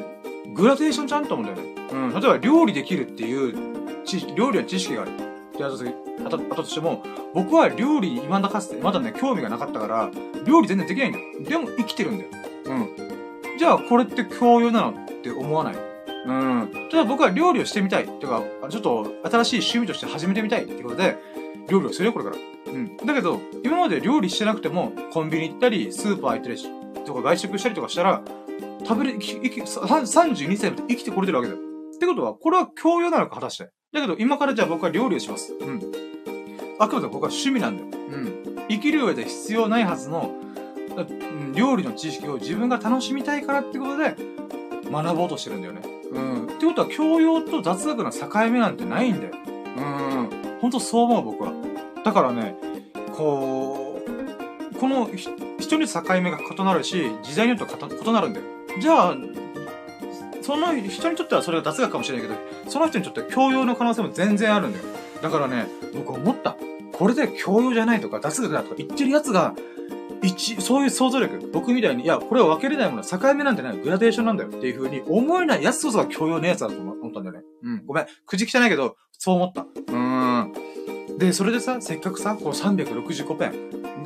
[0.54, 1.74] グラデーションちゃんと思うんだよね。
[1.92, 2.10] うん。
[2.12, 5.10] 例えば料理できるっていう、知識料理は知識がある。
[5.10, 5.84] ってやつ
[6.24, 7.02] あったとしても、
[7.34, 10.10] 僕は料理今だかつて、まだね、興味がなかったから、
[10.46, 11.24] 料理全然できないんだよ。
[11.42, 12.30] でも生きてるんだよ。
[12.66, 13.58] うん。
[13.58, 15.74] じゃあ、これって教養なのって思わない？
[16.26, 16.88] うん。
[16.90, 18.06] ただ僕は料理をしてみたい。
[18.06, 21.16] てか、ちょっと新しい趣味として始めてみたいってことで、
[21.68, 22.36] 料理をするよ、これから。
[22.72, 22.96] うん。
[22.96, 28.22] だけど、今まで料理してなくても、コンビニ行ったり、スーパー行ったりとか外食したりとかしたら、
[28.86, 31.60] 食べれ、生き、32歳まで生きてこれてるわけだよ。
[31.60, 33.70] ってことは、これは教養なのか果たして。
[33.92, 35.54] だけど、今からじゃあ僕は料理をします。
[35.54, 35.80] うん。
[36.78, 38.02] あくまで僕は趣味なんだよ。
[38.12, 38.66] うん。
[38.68, 40.34] 生きる上で必要ないはずの、
[41.54, 44.16] 料理の知識を自分が楽しみたいからってことで、
[44.90, 45.82] 学ぼうとしてるんだよね。
[46.12, 46.44] うん。
[46.44, 49.32] ってことは、教養と雑学の境目なんてないんだよ。
[49.76, 50.17] うん。
[50.60, 51.52] ほんとそう思う、僕は。
[52.04, 52.56] だからね、
[53.12, 54.00] こ
[54.72, 55.08] う、この
[55.58, 58.46] 人に境目が異なるし、時代によっては異なるんだよ。
[58.80, 59.16] じゃあ、
[60.42, 62.40] その人にとってはそれが脱学かもしれないけど、
[62.70, 64.84] その人にとっては教養の可能性も全然あるんだよ。
[65.20, 66.56] だからね、僕思った。
[66.92, 69.54] これで教養じゃないとか雑学だとか言ってるやつが、
[70.22, 77.42] 一、そういう想像力、僕みたいに、いや、これは分けれないものは境目なんてない、グラデーションなんだよっていう風に思えない奴こそが教養のねえやつだと思ったんだよね。
[77.62, 77.86] うん。
[77.86, 78.06] ごめん。
[78.26, 79.62] 口汚いけど、そう思った。
[79.62, 81.18] うーん。
[81.18, 83.52] で、それでさ、せっかくさ、こう365編、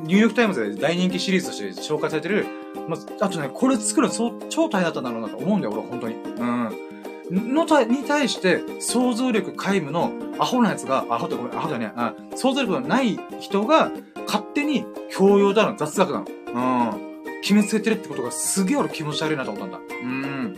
[0.05, 2.47] ニューヨークタイムズで大人気シリーズとして紹介されてる、
[2.89, 4.15] まあ、あとね、これ作るの
[4.49, 6.15] 超大変だったんだろうなと思うんだよ、俺、本当に。
[6.15, 6.92] うん。
[7.33, 13.91] のた、に対して、想像力皆無のアホなやつが、アホってごめん、アホじゃねえ、想像力のない人が、
[14.27, 16.27] 勝手に教養だの、雑学なの。
[16.55, 17.13] うん。
[17.43, 19.81] 決めつけてるってことがすげえ俺気持ち悪いなと思ったんだ。
[20.03, 20.57] うん。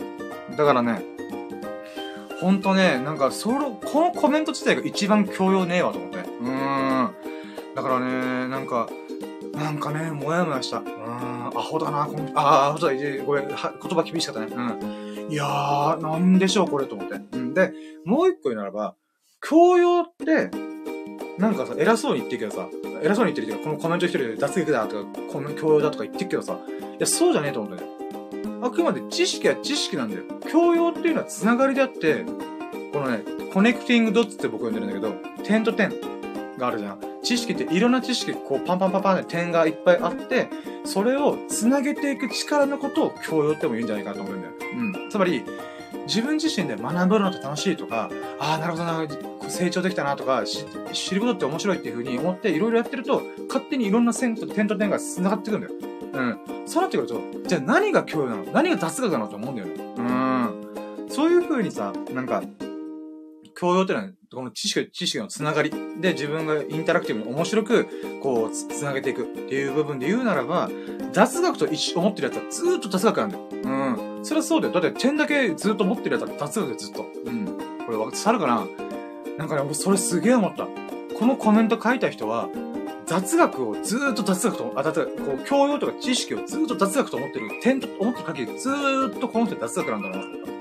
[0.55, 1.01] だからね、
[2.39, 6.17] ほんとね、なんか、その、このコメント自体が一番教養ねえわと思って。
[6.17, 7.09] うん。
[7.73, 8.87] だからね、なんか、
[9.53, 10.79] なんかね、もやもやした。
[10.79, 12.93] うん、アホだな、この、あ、アホだ、
[13.25, 14.47] ごめん、言葉厳しかったね。
[14.51, 15.04] うん。
[15.29, 17.15] いやー、なんでしょう、これと思って。
[17.15, 17.53] うん。
[17.53, 17.73] で、
[18.05, 18.95] もう一個言うならば、
[19.41, 20.49] 教養って、
[21.37, 22.69] なんかさ、偉そうに言ってるけどさ、
[23.01, 27.89] 偉そうに言ってるけど、このコメント一人で脱力だとか、この教養だとか言ってるけどさ、いや、そうじゃねえと思うんだよ。
[28.61, 30.23] あくまで知識は知識なんだよ。
[30.51, 32.23] 教養っていうのは繋がりであって、
[32.93, 33.23] このね、
[33.53, 35.91] コネクティングドッツって僕呼んでるんだけど、点と点
[36.57, 36.99] があるじゃん。
[37.23, 40.47] 知識っていろんな知識、こうパンパンパンパンで点がいっぱいあって、
[40.83, 44.53] それを繋げていく力のことを教養っても言うんじゃないかなと思うんだよ。
[45.03, 45.09] うん。
[45.09, 45.43] つまり、
[46.07, 48.09] 自分自身で学ぶのって楽しいとか、
[48.39, 49.07] ああ、なるほどな、
[49.49, 50.43] 成長できたなとか、
[50.93, 55.73] 知ることって面白いっていう風に思っていろいろやってると、勝手にいろんな線と点と点が繋がっていくんだよ。
[56.13, 56.39] うん。
[56.67, 58.45] そうなってくると、じゃあ何が教養なの？
[58.51, 59.27] 何が雑学なの？
[59.27, 59.73] と思うんだよね。
[59.97, 61.07] うん。
[61.09, 62.43] そういう風にさ、なんか、
[63.55, 67.87] 教養ってのは、この知識、知識のつながりで自分がインタラクティブに面白く、
[68.21, 70.69] こう、つなげていくっていう部分で言うならば、
[71.13, 73.43] 雑学と一思ってるやつはずーっと雑学なんだよ。
[73.51, 73.55] う
[74.19, 74.25] ん。
[74.25, 74.73] それはそうだよ。
[74.73, 77.05] だって点だけずっと持ってるやつは雑学でずっと。
[77.25, 77.45] うん。
[77.85, 78.67] これ伝わるかな？
[79.37, 80.67] なんかね、俺それすげえ思った。
[81.17, 82.49] このコメント書いた人は、
[83.05, 90.54] 雑学をずーっと雑学と、あ、だって、こう、教養とか知識をずーっと雑学と思ってる、点と思ってる限り、ずーっとこの人雑学なんだな、うーん。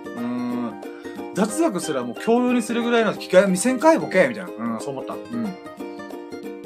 [1.35, 4.75] 雑学すらもう教養にするぐらいの機会見せんかいボケみたいな。
[4.75, 5.15] うん、そう思った。
[5.15, 5.47] うん。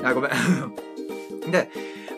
[0.04, 0.30] あ、ごめん。
[1.50, 1.70] で、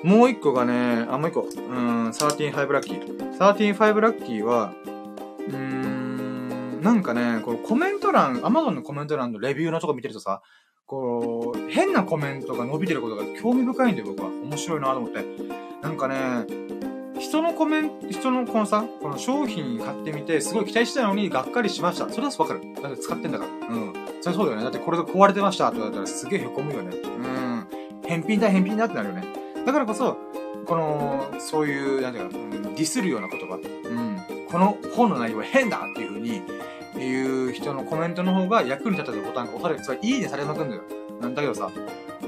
[0.02, 1.42] もう一個がね、あ、もう一個。
[1.42, 3.38] うん、135ラッキー。
[3.38, 4.72] 135ラッキーは、
[5.48, 10.42] うーん、なんかね、このコメント欄、アマゾンのコメント欄のレビューのとこ見てるとさ、
[10.86, 15.24] こう、変なコメントが伸びてることが興味深いんで僕は面白いなと思って。
[15.82, 16.46] なんかね、
[17.20, 22.08] 人のコメント、人のこのさ、この商品買ってみて、すごい期待してたのにがっかりしました。
[22.08, 22.60] それはわかる。
[22.82, 23.66] だって使ってんだから。
[23.68, 23.92] うん。
[24.22, 24.64] それそうだよね。
[24.64, 26.96] だってこれが壊れてましたとかだったらすげえ凹むよね。
[26.96, 27.66] うん。
[28.06, 29.24] 返品だ、返品だってなるよね。
[29.66, 30.16] だからこそ、
[30.66, 33.56] この、そういう、なんていうか、うん、ディスるような言葉。
[33.56, 34.46] うん。
[34.50, 36.42] この本の内容は変だっていう風に、
[36.98, 40.82] いう人のコメントの方が役に立たるボタンが押されて、それいいねされまくんだよ。
[41.20, 41.70] なんだけどさ、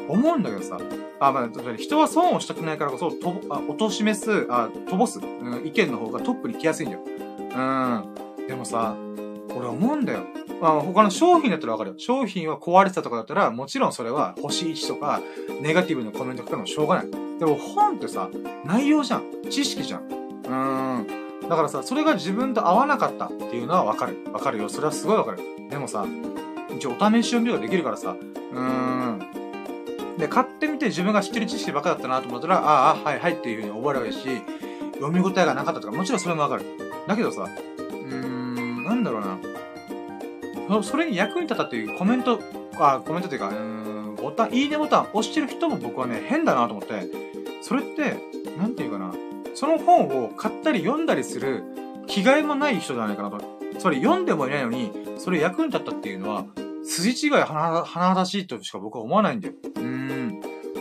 [0.09, 0.79] 思うんだけどさ、
[1.21, 7.03] あ、まあ、人は損をしたくないからこそ、とあ、落としめす、あ、飛ぼす、うん、意見の方がトップに来やすいんだよ。
[7.05, 8.47] うん。
[8.47, 8.97] でもさ、
[9.57, 10.21] 俺思うんだよ。
[10.61, 11.97] まあ、他の商品だったらわかるよ。
[11.99, 15.21] 商品は壊れてたとかだったら、もちろんそれは星1とか、
[15.61, 17.11] ネガティブなコメント書くのもしょうがない。
[17.39, 18.29] でも本ってさ、
[18.65, 19.25] 内容じゃん。
[19.51, 20.03] 知識じゃん。
[20.03, 21.49] うーん。
[21.49, 24.17] だからさ、それが自分と合わなかったっていうのはわかる。
[24.33, 24.69] わかるよ。
[24.69, 25.41] それはすごいわかる。
[25.69, 26.07] でもさ、
[26.75, 28.17] 一応お試し読みとかできるからさ、
[28.53, 29.42] うーん。
[30.19, 34.43] で、買ってみて自分が知ってる知識ばっかだったなと思ったら、ああ、はいはいっていう風に覚えられるし、
[34.95, 36.65] 読み応えがなかったとか、もちろんそれもわかる。
[37.07, 39.39] だけどさ、うーん、なんだろうな。
[40.69, 42.41] そそれに役に立ったっていうコメント、
[42.79, 47.07] あ、コメントっていうか、うーん、ボタン、いいねボタン押してる人も僕はね、変だなと思って、
[47.63, 48.17] それって、
[48.59, 49.13] なんていうかな、
[49.55, 51.63] その本を買ったり読んだりする
[52.07, 53.41] 気概もない人じゃないかなと。
[53.79, 56.45] それ読んでもいないのに、それ役に立ったっていうのは、
[56.85, 59.55] 筋違い甚だしいとしか僕は思わないんだよ。
[59.77, 60.41] うーん。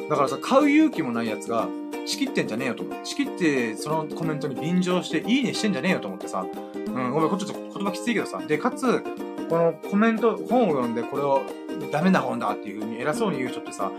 [0.10, 1.68] だからさ、買う勇気もない奴が、
[2.06, 3.06] 仕切ってんじゃねえよと思って。
[3.06, 6.46] 仕切って、そのコメントに便乗して、いいねしてんじゃねえよと思ってさ。
[6.76, 8.40] うん、ごめん、こっちょっと言葉きついけどさ。
[8.40, 9.02] で、かつ、
[9.50, 11.44] このコメント、本を読んでこれを
[11.92, 13.92] ダメな本だっていう風に偉そうに言う人ってさ、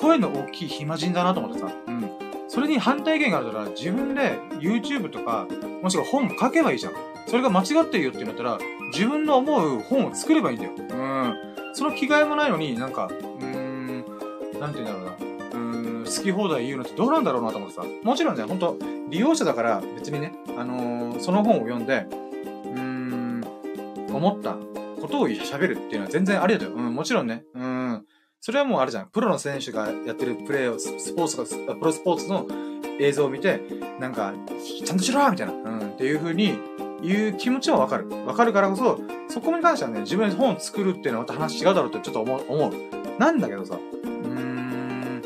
[0.00, 1.70] 声の大きい暇人だなと思ってさ。
[1.86, 2.10] うん。
[2.48, 5.46] それに反対意見があるから、自分で YouTube とか、
[5.82, 6.92] もしくは本書けばいいじゃん。
[7.26, 8.58] それが間違ってるよって言うんだったら、
[8.92, 10.72] 自分の思う本を作ればいいんだよ。
[10.76, 11.34] うん。
[11.74, 14.04] その気概もないのになんか、うーん、
[14.60, 15.12] なんて言うんだろうな。
[15.12, 17.84] うーん、好き放題言うのってどうなんだろうなと思ってさ。
[18.02, 18.76] もちろんね、ほんと、
[19.10, 23.44] 利用者だから別にね、あのー、その本を読んで、うーん、
[24.12, 24.56] 思った
[25.00, 26.72] ことを喋るっていうのは全然ありだよ。
[26.72, 27.44] うん、もちろんね。
[27.54, 28.04] うん。
[28.40, 29.08] それはもうあるじゃん。
[29.08, 32.46] プロの選手がやってるプレーを、スポーツが、プロスポーツの
[33.00, 33.60] 映像を見て、
[34.00, 34.32] なんか、
[34.84, 35.52] ちゃんとしろみたいな。
[35.52, 35.78] うん。
[35.90, 36.58] っていう風に
[37.02, 38.08] 言う気持ちはわかる。
[38.26, 42.72] わかるからこそ、そこに関してはね、自分で本を作るっていうのはまた話違うだろうってちょっと思う。
[43.18, 45.22] なんだけどさ、うーん。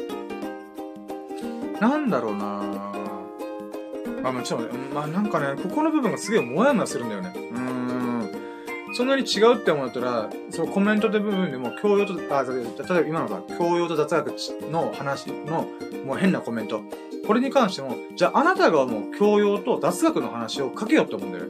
[1.80, 2.62] なんだろうな
[4.22, 7.32] まあもちろんね、まあなんかね、ここの部分がすげえモヤモヤするんだよね。
[7.34, 7.82] うーん。
[8.94, 14.28] そんなに違うって思ったら、そのコメントで部分でも、教養と、あ、例えば今のさ、教養と雑学
[14.70, 15.66] の話の、
[16.04, 16.82] もう変なコメント。
[17.26, 21.44] これに関しても、じゃああなたがもう教養と雑学の話を書けよって思うんだよ。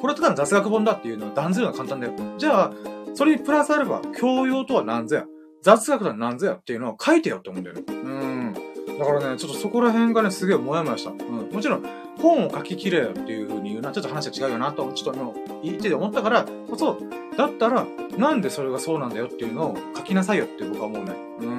[0.00, 2.12] これはただの雑学本だっていうのを断ずるのは簡単だよ。
[2.36, 2.72] じゃあ、
[3.14, 5.24] それにプラスアルファ、教養とは何ぞや、
[5.62, 7.82] 雑学とは何ぞやっていうのを書いてよって思うんだよね。
[7.88, 8.54] うん。
[8.98, 11.10] だからね、ちょっとそこら辺がね、すげえモヤモヤした。
[11.10, 11.50] うん。
[11.50, 11.84] もちろん、
[12.20, 16.98] 本を書ききれよっていう風に言うのはちょっと話が違うよなと、ちょっともう言ってて思ったからこそ、
[17.36, 17.86] だったら、
[18.18, 21.12] なんでそれがそうなんだよっていうのを書きなさいよって僕は思うね。
[21.40, 21.53] うん。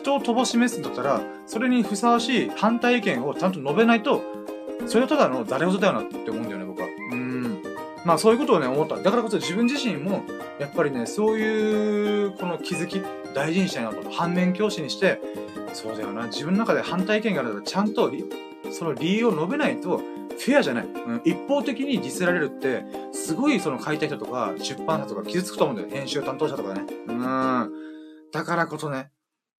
[0.00, 4.22] 人を乏しめすんだったら、それにふさわしい反対意見をちゃんと述べないと、
[4.86, 6.88] それはただの誰事だよなって思うんだよね、僕は。
[6.88, 7.62] うーん。
[8.04, 8.96] まあそういうことをね、思った。
[8.96, 10.22] だからこそ自分自身も、
[10.58, 13.02] やっぱりね、そういう、この気づき、
[13.34, 14.10] 大事にしたいなと。
[14.10, 15.20] 反面教師にして、
[15.74, 16.26] そうだよな。
[16.26, 18.10] 自分の中で反対意見があるから、ちゃんと
[18.72, 20.86] その理由を述べないと、フェアじゃない。
[20.86, 25.88] うん、一方的にディスられるって、すごいその書いた人とか、出版社とか傷つくと思うんだよ。
[25.94, 26.86] 編集担当者とかね。
[27.06, 27.70] うん。
[28.32, 29.10] だからこそね、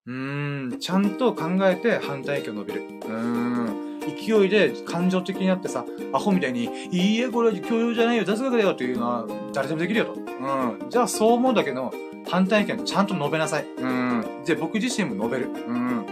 [0.07, 2.83] うーん、ちゃんと考えて反対意見を述べる。
[2.83, 3.91] うーん。
[4.01, 10.15] 勢いで感情的になってさ、アホみたいに、いいえ、これは教養じゃないよ、雑学だよっていうのは誰でもできるよと。
[10.15, 10.91] うん。
[10.91, 11.93] じゃあそう思うだけど、
[12.29, 13.67] 反対意見ちゃんと述べなさい。
[13.77, 14.25] うん。
[14.47, 15.51] で、僕自身も述べる。
[15.51, 16.07] うん。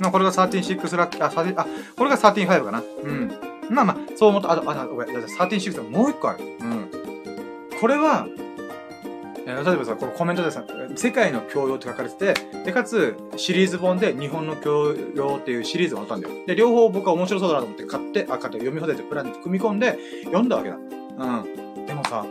[0.00, 1.66] まあ、これが136ラッキー、あ、13あ、
[1.96, 2.82] これが135かな。
[3.02, 3.32] うん。
[3.70, 6.44] まあまあ、そう思った、あ、あ、ごめん、136もう一個ある。
[6.60, 6.90] うん。
[7.80, 8.26] これは、
[9.46, 10.64] えー、例えばさ、このコメントでさ、
[10.96, 16.34] 世界の教養って書かれてて、で、かつ、シリーズ本で日本の教養っていうシリーズがあったんだよ。
[16.46, 20.76] で、両方僕は面白そうだなと思って買って、あ、買って読み放題でプランに組み込んで読んだわけだ。
[20.76, 21.86] うん。
[21.86, 22.24] でもさ、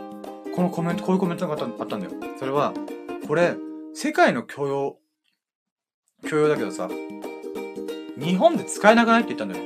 [0.54, 2.12] このコメント、こういうコメントがあったんだよ。
[2.38, 2.72] それは、
[3.26, 3.54] これ、
[3.94, 4.96] 世界の教養、
[6.28, 6.88] 教養だけどさ、
[8.18, 9.64] 日本で使えなくないって言ったんだよ。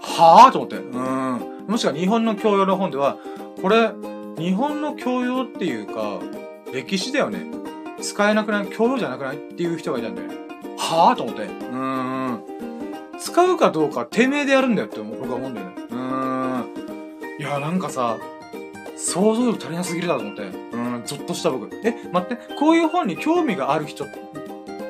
[0.00, 0.76] はぁと思って。
[0.76, 1.66] うん。
[1.66, 3.16] もしくは日本の教養の本では、
[3.60, 3.90] これ、
[4.38, 6.20] 日本の教養っていうか、
[6.72, 7.46] 歴史だよね。
[8.00, 8.66] 使えなくない？
[8.66, 9.36] 教養じゃなくない？
[9.36, 10.28] っていう人がいたんだよ。
[10.78, 11.42] はぁと思って。
[11.42, 12.42] うーん。
[13.18, 15.72] 使うかどうか、てめえでやるんだよって僕は思うんだよね。
[15.90, 17.40] うーん。
[17.40, 18.18] いや、なんかさ、
[18.96, 20.42] 想像力足りなすぎるだと思って。
[20.42, 21.68] うん、ゾッとした僕。
[21.84, 24.08] え、待って、こういう本に興味がある人っ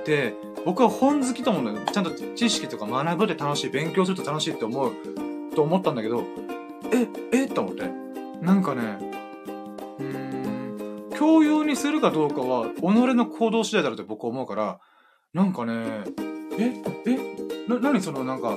[0.05, 1.87] て、僕は本好きと思うんだよ。
[1.93, 4.93] ちゃんと知識とか学ぶで楽しい、勉強すると楽しいって思う、
[5.55, 6.25] と思ったんだけど、
[6.93, 7.47] え、え？
[7.49, 7.83] と思って。
[8.41, 9.12] なんかね、
[11.23, 14.81] ん、共有にするかどうかは、己の行動次第だろうって僕は思うから、
[15.33, 16.05] なんかね、
[16.59, 16.73] え、
[17.07, 17.19] え、
[17.69, 18.57] な、なにそのなんか、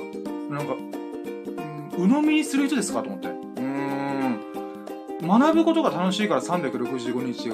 [0.50, 3.28] なんか、うん、鵜呑みにする人ですかと思って。
[3.28, 7.50] うー学ぶことが楽しいから365日、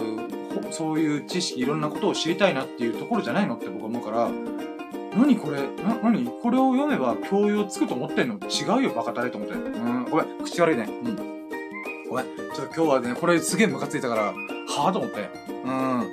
[0.72, 4.30] そういう知識、いろんなことを知りたいなっていうところじゃないのって僕は思うから、
[5.16, 6.24] 何これな、何？
[6.24, 8.39] これを読めば教養つくと思ってんの？
[8.39, 9.55] 違うよ、バカタレと思って。
[9.55, 10.89] うん、ごめん、口悪いね。
[11.05, 11.41] うん。
[12.12, 12.26] ごめん。
[12.55, 15.30] ちょっと今日はね、これすげえムカついたから、はぁと思って。
[15.48, 16.10] うん。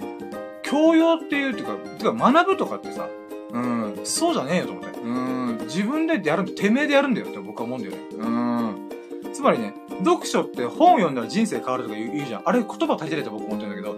[0.64, 3.10] 教養っていう、てか、てか学ぶとかってさ、
[3.52, 5.00] うん、そうじゃねえよと思って。
[5.00, 8.00] うん、自分でやるんだ、てめえでやるんだよって僕は思うんだよね。
[8.18, 8.90] うん。
[9.34, 9.74] つまりね、
[10.06, 12.42] 読書って本を読んだら人生変わるとか言う言うじゃん。
[12.46, 13.96] あれ言葉足りてないと僕思ってるんだけど、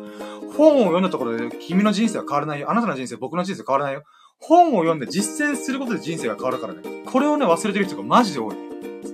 [0.58, 2.72] 本を読んだところで君の人生は変わらないよ。
[2.72, 4.04] あなたの人生、僕の人生変わらないよ。
[4.40, 6.80] 本を読んで実践することで人生が変わるからね。
[7.06, 8.56] これをね、忘れてる人がマジで多い。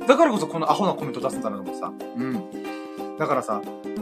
[0.07, 1.91] だからこそこのアホなコメント出すんだなと思ってさ。
[2.15, 2.66] うん。
[3.17, 3.61] だからさ、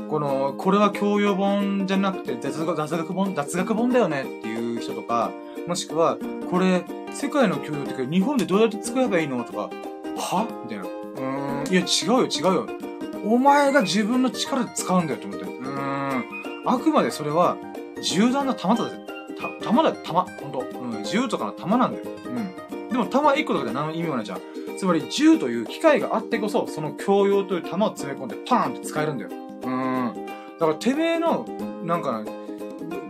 [0.10, 5.32] この、これは教養本じゃなくて雑学雑学本、雑学本だよねっていう人とか、
[5.68, 6.18] もしくは、
[6.52, 6.84] これ、
[7.14, 9.70] 世界の教養って日本でどうやって作ればいいのとか、
[10.18, 10.48] は？
[10.64, 10.84] みたいな。
[10.84, 12.68] うーん、いや違うよ違うよ。
[13.26, 15.46] お前が自分の力で使うんだよと思って。
[15.46, 16.26] うーん。
[16.66, 17.58] あくまでそれは、
[18.02, 19.00] 銃弾の弾だぜ。
[19.40, 20.26] た、弾だよ、弾。
[20.42, 20.60] ほんと。
[20.60, 22.06] うん、銃とかの弾なんだよ。
[22.72, 22.90] うん。
[22.90, 24.40] でも弾1個とかで何の意味もないじゃん。
[24.78, 29.30] つまり銃という機械があってこそ、その教養という弾を詰め込んでパーンって使えるんだよ。
[29.32, 30.26] うん。
[30.60, 31.46] だからてめえの、
[31.84, 32.24] なんか、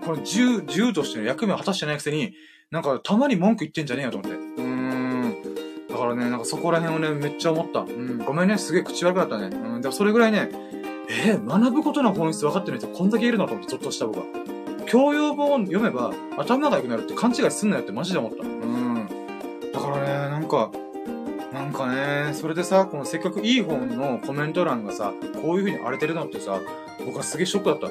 [0.06, 2.34] この銃、銃としての役目を果たしてないくせに、
[2.72, 4.38] なんかたまに文句言ってんじゃねえよと思って。
[4.38, 5.88] うーん。
[5.90, 7.82] だからね、なんかそこら辺をね、めっちゃ思った。
[7.82, 8.18] うん。
[8.20, 9.56] ごめんね、すげえ口悪くなったね。
[9.56, 9.82] うん。
[9.82, 10.50] でもそれぐらいね、
[11.10, 14.26] えー、学ぶことの本質分かってる人こんだけいるのと思って、ちょっとした僕は。
[14.88, 18.44] 教養本を読めば頭が良くなるって勘違いすんなよってマジで思った。
[18.44, 19.08] うん。
[19.74, 20.72] だからね、なんか、
[21.56, 26.60] なんかね、それでさ、このせっかくいい本のコメント欄がさ、こういう風に荒れてるのってさ、
[27.06, 27.88] 僕はすげえショックだった。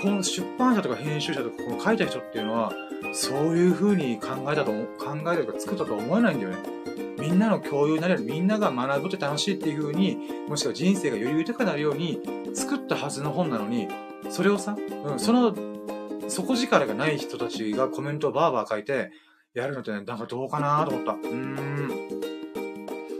[0.00, 2.72] この出版社とか編集者とかこの書いた人っていうのは、
[3.12, 6.56] そういう風に考えたと、考えたとか作ったとは思えないんだよね。
[7.18, 10.16] みんなの共有になれる、みんなが学ぶって楽しいっていう風に、
[10.48, 12.22] もしくは人生がより豊かになるように
[12.54, 13.88] 作ったはずの本なのに、
[14.30, 15.54] それをさ、うん、その、
[16.30, 19.10] 底力がない人たちがコメントをバーバー書いて、
[19.52, 21.12] やるのってね、なんかどうかなと思った。
[21.12, 22.15] うーん。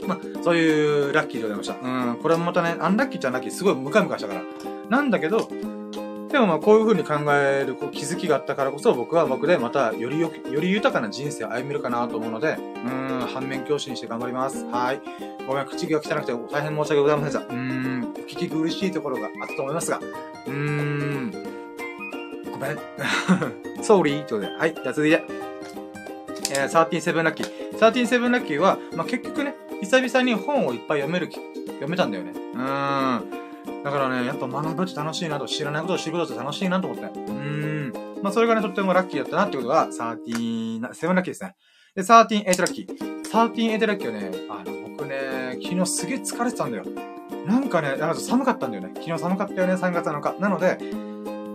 [0.07, 1.75] まあ、そういうラッキーでございました。
[1.81, 4.41] うん、これもまたね、アンラッキーっちゃラッキー、すごいムカムカしたから。
[4.89, 5.49] なんだけど、
[6.29, 14.65] でもまあこういう風に考えるこう気づきがあったからこそ僕は僕でまたよりよより豊かな人生を歩めるかなと思うので、うん、反面教師にして頑張ります。
[14.65, 15.01] はい。
[15.47, 17.53] ごめん、口が汚くて大変申し訳ございませんでした。
[17.53, 19.99] うん、聞き苦しいところがあったと思いますが、
[20.47, 21.31] うーん、
[22.51, 22.77] ごめん。
[23.81, 25.23] ソーリーということで、はい、じゃあ続いて、
[26.51, 27.77] えー、137ラッキー。
[27.77, 32.31] 137ラッキーは、まあ結局ね、久々に本をいっぱい読める、読めたんだよね。
[32.31, 33.83] うーん。
[33.83, 37.05] だからね、やっぱ学ぶって楽しいなと、知らないことを知ることって楽しいなと思って。
[37.05, 38.23] うーん。
[38.23, 41.55] まあ、それがね、とってもラッキーだったなってことが、13、7ラッキーですね。
[41.95, 43.21] で、13、8ラッキー。
[43.23, 46.83] 13、8ラッキーはね、あの、僕ね、昨日すげえ疲れてたんだよ。
[47.45, 48.91] なんかね、なんか寒かったんだよね。
[48.95, 50.41] 昨日寒かったよね、3月7日。
[50.41, 50.77] なので、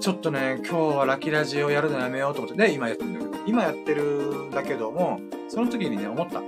[0.01, 4.03] ちょっとね、今日はラッキーラジオやるのやめようと思って、で、今やってるんだけど、今やってる
[4.47, 6.41] んだけども、その時にね、思った。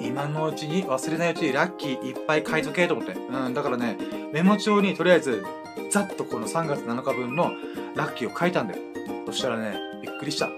[0.00, 3.12] 今のうちに、忘れないうちにラッキーいっぱい書いとけと思って。
[3.12, 3.96] うん、だからね、
[4.32, 5.44] メモ帳にとりあえず、
[5.90, 7.50] ざっとこの3月7日分の
[7.94, 8.80] ラッキーを書いたんだよ。
[9.26, 10.48] そしたらね、びっくりした。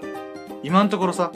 [0.63, 1.31] 今のところさ、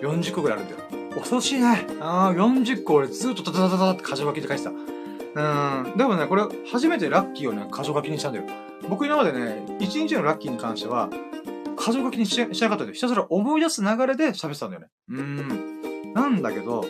[0.00, 0.90] 40個ぐらいあるんだよ。
[1.14, 1.86] 恐ろしいね。
[2.00, 4.70] ああ、40個俺ずっとタタタタタって箇条書きで書いてた。
[4.70, 5.96] うん。
[5.96, 8.46] でもね、これ初めてラッキーをね、箇条書きにしたんだよ。
[8.88, 11.10] 僕今までね、1日のラッキーに関しては、
[11.80, 14.88] 箇条書きにししなかったんで、ひたすら思い出す流れで喋ってたんだよね。
[15.08, 16.12] うん。
[16.12, 16.84] なんだけど、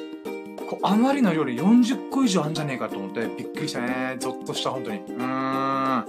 [0.68, 4.16] こうあまりの量で40個以上あんじゃねえかと思ってびっくりしたね。
[4.18, 4.98] ゾッとした、本当に。
[4.98, 5.18] うーん。
[5.18, 6.06] ま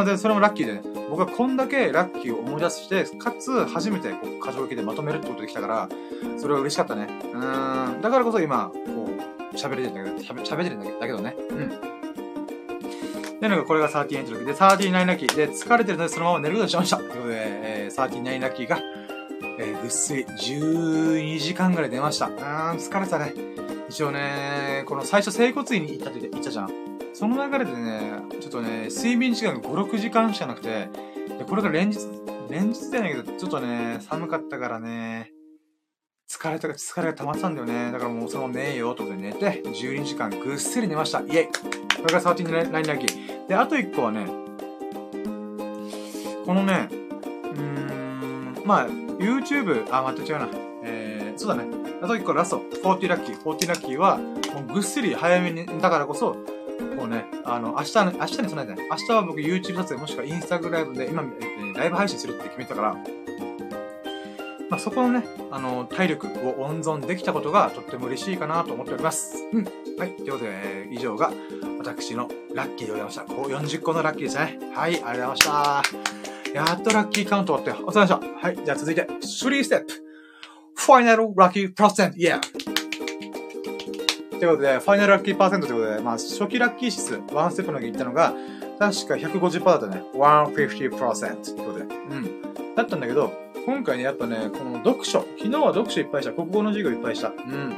[0.00, 0.82] あで、それもラッキーでね。
[1.10, 5.88] 僕はこんだけラッキーを思い出して、かつ初めてこう、箇条書きでまとめるってことできたから、
[6.38, 7.08] それは嬉しかったね。
[7.32, 8.00] うーん。
[8.00, 9.10] だからこそ今、こ
[9.52, 11.36] う、喋れてるんだけど、喋れてるんだけどね。
[11.50, 12.03] うん。
[13.40, 16.96] で、なんかこれが38ラッキーで、39ラッキーで、疲れてるのでそのまま寝ることにしました。
[16.96, 18.78] ということで、えー、39ラッキーが、
[19.58, 22.26] えー、ぐっすり12時間ぐらい寝ました。
[22.26, 23.34] うー、疲れたね。
[23.88, 26.70] 一応ね、この最初整骨院に行ったって言ったじゃん。
[27.12, 30.88] その流れでね、ちょっとね、睡眠時間が5、6時間しかなくて、
[31.38, 31.98] で、これが連日、
[32.50, 35.33] 連日じゃないけど、ちょっとね、寒かったからね、
[36.28, 37.92] 疲れた、疲れが溜まったんだよね。
[37.92, 41.20] だからもうその寝えよ、とか寝て、12時間ぐっすり寝ました。
[41.20, 43.46] イェイこれが13ラインラッキー。
[43.46, 44.26] で、あと1個はね、
[46.46, 50.48] このね、うーん、まあ、YouTube、あ、待って違うな。
[50.82, 51.64] えー、そうだね。
[52.02, 53.40] あと1個ラスト、40ラッキー。
[53.42, 56.36] 40ラッキーは、もうぐっすり早めに、だからこそ、
[56.96, 62.96] こうね、あの、明日の、明日に備えてね、明日は僕 YouTube 撮影もしくは Instagram ライブで今、えー、ライブ配信するって決めたから、
[64.74, 69.36] まあ、そこのね、あの、体力を温存できたことがとっても嬉しいかなと思っております。
[69.52, 69.64] うん。
[69.96, 70.16] はい。
[70.16, 71.32] ということで、以上が
[71.78, 73.22] 私のラッキーでございました。
[73.22, 74.58] こう40個のラッキーですね。
[74.74, 74.94] はい。
[74.94, 75.82] ありがとうございました。
[76.54, 77.86] やっとラッキーカウント終わったよ。
[77.86, 78.46] お疲れ様でした。
[78.48, 78.64] はい。
[78.64, 79.86] じゃあ続いて、3ステップ。
[80.74, 82.18] ファイナルラッキーパーセント。
[82.18, 82.40] イェー
[84.40, 88.34] ということで、ファイナルラッキーパーセントということで、まあ、初期ラッキー指数、ワンステップの時言ったのが、
[88.80, 90.02] 確か150%だったね。
[90.14, 91.84] 150%ということで。
[91.84, 92.74] うん。
[92.74, 95.20] だったんだけど、今回ね、やっぱね、この読書。
[95.38, 96.32] 昨日は読書いっぱいした。
[96.32, 97.28] 国語の授業いっぱいした。
[97.28, 97.74] うん。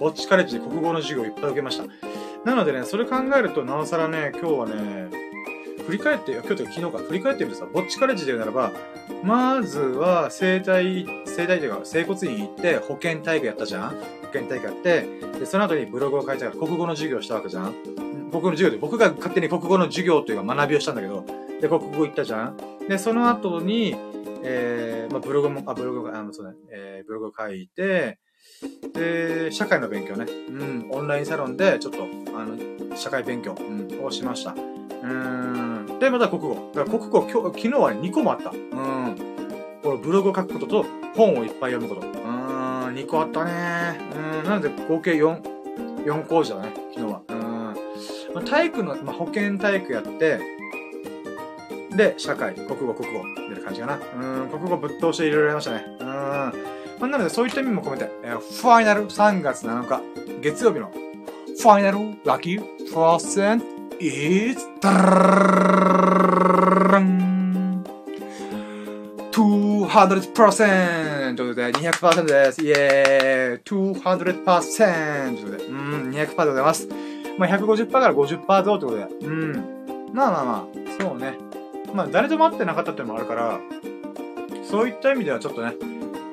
[0.00, 1.84] ぼっちカレッジで国語の授業いっぱい受けました。
[2.44, 5.08] なのでね、それ考えると、なおさらね、今日はね、
[5.86, 8.72] 振り返って、今日というか昨日か、振り返ってみるとさ、ぼっちカレッジで言うならば、
[9.22, 13.96] まずは、生体、生体というか、整骨院行って、保健体育やったじゃん保
[14.32, 15.06] 健体育やって、
[15.38, 17.72] で、その後にブログを書いたから、国語の授業したわけじゃん
[18.32, 21.24] 国語の授業で、僕が勝手に国語の授業というか学びをしたんだけど、
[21.60, 22.56] で、国語行ったじゃん
[22.88, 23.96] で、その後に、
[24.42, 28.18] えー、まあ、ブログも、あ、ブログ、あの、そうね、えー、ブログ書いて、
[28.94, 32.04] で、社会の勉強ね、うん、オンラインサロンで、ちょっと、
[32.36, 34.54] あの、社会勉強、うん、をしました。
[34.54, 35.98] うん。
[36.00, 36.70] で、また国語。
[36.74, 38.50] だから国語、今日、昨日は2個もあった。
[38.50, 39.16] うん。
[39.82, 42.06] このブログを書くことと、本をいっぱい読むこと。
[42.06, 43.98] うん、2個あったね。
[44.14, 45.42] うん、なので、合計4、
[46.04, 47.22] 4講師だね、昨日は。
[47.28, 47.74] うん。
[48.34, 50.40] まあ、体育の、まあ、保健体育やって、
[51.96, 53.94] で、社会、国語、国語、みたいな感じかな。
[53.96, 55.84] うん、国語ぶっ通していろいろやりましたね。
[56.00, 56.06] うん。
[56.06, 56.52] ま
[57.00, 60.00] あ、なので、そういった意味も込めて、えー、ファイナル3月7日、
[60.40, 63.66] 月曜日の、ファイナルラッキープロセント
[63.98, 64.58] is
[69.86, 72.62] 200%ということで、200%です。
[72.62, 76.88] イェーイ !200% ということで、うん、200%でございます。
[77.38, 79.52] まあ、150%から50%増ということで、うん。
[80.12, 81.45] まあまあまあ、そうね。
[81.96, 83.58] まあ、誰とも会ってなかったっていうのもあるから、
[84.62, 85.74] そういった意味ではちょっとね、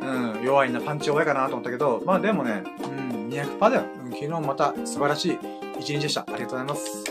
[0.02, 3.84] うん、弱いな、パンチ弱いかなと思ったけど、まあでもね、うん、200%だよ。
[4.03, 5.40] うん、昨日また素晴らしい
[5.80, 6.22] 一日でした。
[6.22, 7.03] ありがとうございます。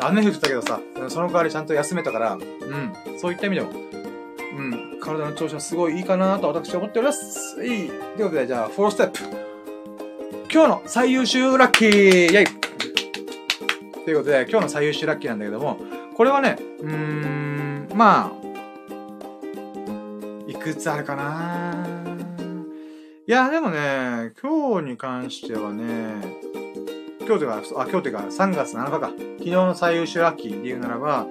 [0.00, 7.62] 雨降ってたけどさ、その代わりちゃんと休めたから、うん、そういった意味でも、うん、体の調子はすごいいいかなと私は思っております。
[7.62, 7.88] いい。
[7.88, 9.18] ということで、じゃあ、4ステップ。
[10.50, 12.46] 今日の最優秀ラッキーイェイ
[14.04, 15.78] ということで、今日の最優秀ラッキーなんだけども、
[16.16, 17.49] これはね、うーん、
[17.94, 18.32] まあ、
[20.46, 21.86] いくつあるかな？
[23.26, 25.84] いや、でもね、今日に関してはね、
[27.20, 29.10] 今日というか、あ、今日というか、3月7日か。
[29.38, 31.26] 昨日の最優秀ラッキーで言うならば、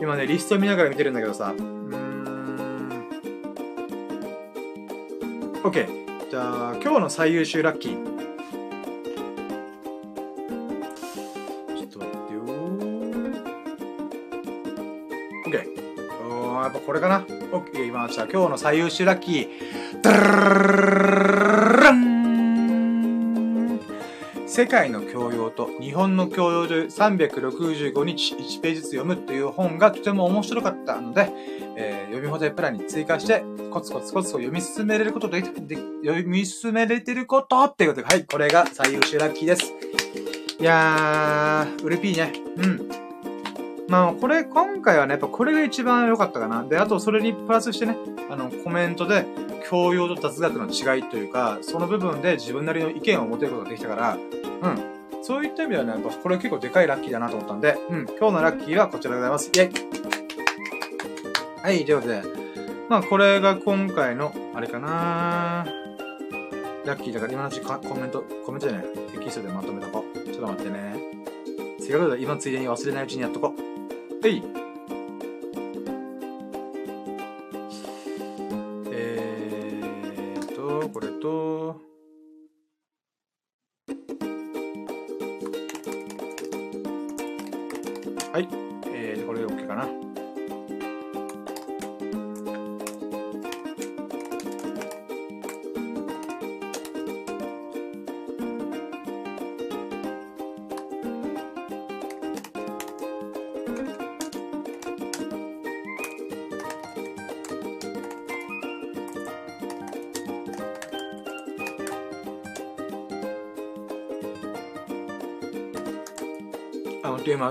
[0.00, 3.08] 今ね、リスト見ながら見てるんだけどさ、うーん。
[5.64, 6.30] OK。
[6.30, 8.11] じゃあ、今日の最優秀ラッキー。
[16.72, 17.20] っぱこれかな。
[17.20, 19.48] OK、今、じゃあ今日の最優秀ラッキー。
[24.46, 31.30] 世界の教養と日本の教養で365日1ページずつ読むという本がとても面白かったので、
[31.76, 39.72] えー、読み放題プランに追加して、コツコツコツと読み進めれることで、で読み進めれてることっていうことで、はい、これが最優秀ラッキーです。
[40.60, 42.32] いやー、うれぴーね。
[42.56, 43.11] うん。
[43.92, 46.64] まあ、これ、今回はね、やっぱこれが一番良かったかな。
[46.64, 47.94] で、あと、それにプラスしてね、
[48.30, 49.26] あの、コメントで、
[49.68, 55.22] 教養と雑学の違いというか、その部分で自分なりの意見を持てることができたから、うん。
[55.22, 58.06] そういった意味ではね、やっぱこれ結構でかいラッキーだなと思ったんで、うん。
[58.18, 59.50] 今日のラッキーはこちらでございます。
[59.52, 59.72] イェイ
[61.62, 62.22] はい、ということで、
[62.88, 65.66] まあこれが今回の、あれかな
[66.86, 70.18] ラッキーだから今のうちコメント、コメントじゃない、テキストでまとめとこう。
[70.18, 70.96] ちょっと待ってね。
[71.78, 73.72] せっかく今ついでに忘れないうちにやっとこう。
[74.22, 74.71] はい。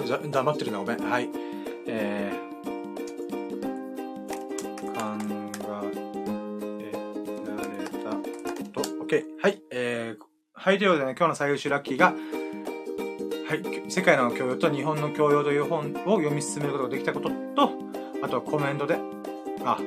[0.10, 1.00] あ、黙ってるな、ごめん。
[1.00, 1.30] はい。
[1.88, 2.52] えー、
[9.12, 9.24] OK。
[9.42, 9.62] はい。
[9.72, 10.24] えー、
[10.54, 10.80] はい。
[10.80, 12.14] といでね、今日の最優秀ラッキーが、
[13.48, 13.92] はい。
[13.92, 17.36] 世界の教養と日本の教養という本を読み進めることができたことと、
[18.24, 18.98] あとはコメントで、
[19.66, 19.84] あ、お、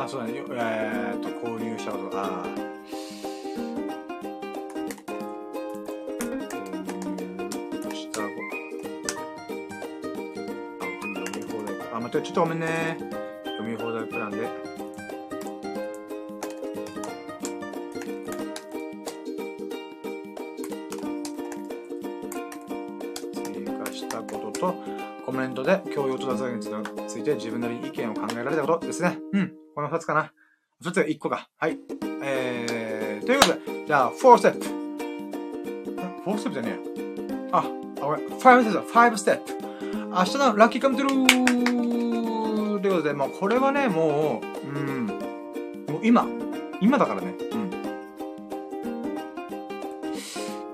[0.00, 0.02] お。
[0.02, 0.42] あ、そうだね。
[0.50, 2.65] えー、っと、購入したことが、あ
[12.22, 12.96] ちょっとごめんね。
[13.44, 14.48] 読み放題プランで。
[23.44, 24.74] 追加したことと、
[25.26, 29.18] コメントで教養と脱落について自分なりに意見を考えられたことですね。
[29.32, 29.52] うん。
[29.74, 30.32] この二つかな。
[30.80, 31.50] 二つが一個か。
[31.58, 31.78] はい。
[32.22, 34.66] えー、ということで、じゃあ、4ステップ。
[36.30, 39.56] 4ステップじゃねえあ、あ、俺、5ステップ、5ステップ。
[40.16, 41.85] 明日のラッキーカムトゥルー
[42.86, 46.24] ということで、まあこれはね、もう、うん、もう今、
[46.80, 47.34] 今だからね。
[47.50, 47.70] うん。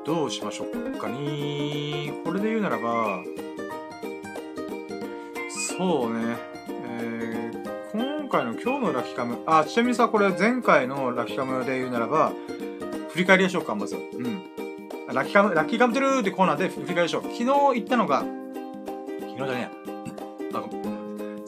[0.05, 2.13] どうしましょうかに。
[2.23, 3.23] これで言うならば、
[5.79, 6.37] そうね。
[6.69, 9.39] えー、今回の今日のラッキカム。
[9.47, 12.33] あ、ちなみにさ、これ前回のラッキカムで言うならば、
[13.13, 13.97] 振り返りましょうか、まず。
[13.97, 14.43] うん。
[15.15, 17.23] ラッキーカム、ラッキーカムトゥルーってコーナーで振り返りましょう。
[17.23, 17.45] 昨日
[17.77, 18.23] 言ったのが、
[19.21, 19.82] 昨日じゃねえ。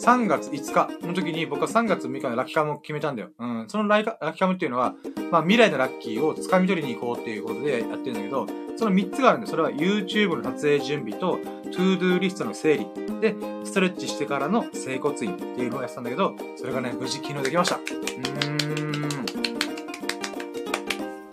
[0.05, 3.31] 3月5日の時に僕は3月6日のラッキーカムを決めたんだよ。
[3.39, 3.65] うん。
[3.69, 4.95] そのライラッキーカムっていうのは、
[5.31, 9.51] まあ未来のラッキーを掴み取りに行こうっていうことでやってるんだけど、その3つがあるんだよ。
[9.51, 11.39] それは YouTube の撮影準備と、
[11.73, 12.87] ToDo リストの整理。
[13.23, 17.77] で、ストレッチしてからの整骨院っていうのをやってたんだけど、それがね、無事昨日できました。
[17.77, 19.09] うーん。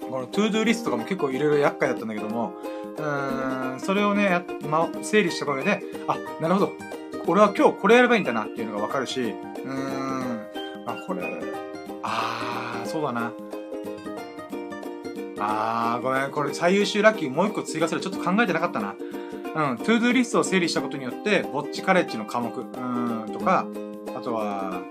[0.10, 2.54] この ToDo リストとかも結構いろいろ厄介だったんだけども、
[2.98, 6.91] うーん、それをね、ま、整理したおかげで、あ、なるほど。
[7.28, 10.48] 俺は今日これやればいいんだなっていうのがわかるし、うーん、
[10.86, 11.22] あ、これ、
[12.04, 13.32] あー、そうだな。
[15.40, 18.96] あー、ごめん、これ最優秀ラッキーもう一個追加するちょっと考えてなかったな。
[19.54, 23.66] うん、 ToDo リストを整理したことによって、ぼっちカレッジの科目、うーん、とか、
[24.16, 24.82] あとは、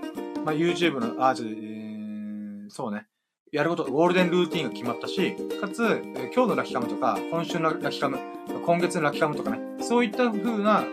[0.45, 3.07] まあ、YouTube の、あ、ちょっと、えー、そうね。
[3.51, 8.17] やること、ゴールデンルーティンが決まったし、かつ、え、今日のラッキカムとか、今週のラッキカム、
[8.65, 10.85] 今月のラッキカムとかね、そういった風な、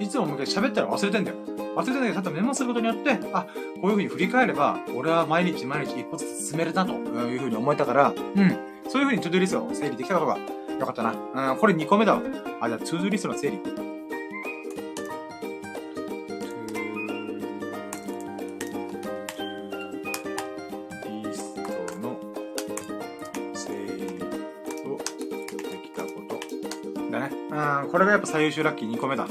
[0.00, 1.36] いつも喋ったら忘れてんだよ。
[1.76, 3.42] 忘れてんだけど、ただメモすることによって、あ、
[3.80, 8.16] こういう風に振り返れば、俺は毎日毎日一歩ずつ進めれたという風に思えたから、うん。
[8.88, 11.52] そういう風に ToDo リストを整理できたことがよかったな。
[11.52, 12.22] うん、これ2個目だわ。
[12.60, 13.58] あ、じゃあ、 ToDo リストの整理。
[13.58, 13.62] リ
[21.34, 21.60] スト
[22.00, 22.16] の
[23.54, 24.18] 整理
[24.88, 26.40] をできたこと。
[27.12, 27.30] だね。
[27.92, 29.28] これがやっぱ最優秀ラッキー2個目だ。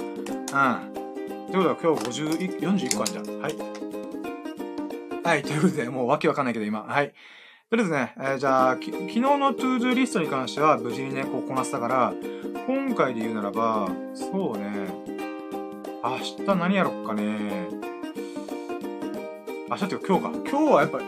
[0.53, 0.93] うん。
[1.51, 3.39] ということは今日50、41個あるじゃん。
[3.41, 3.55] はい。
[5.23, 6.83] はい、ということで、もうわけわかんないけど今。
[6.83, 7.13] はい。
[7.69, 12.13] とりあえずね、えー、じゃあ、昨日のトゥードゥリストに関しては無事にね、こうこなせたから、
[12.65, 14.87] 今回で言うならば、そうね、
[16.03, 17.67] 明日何やろっかね。
[19.69, 20.49] 明日っていうか今日か。
[20.49, 21.05] 今日はやっぱり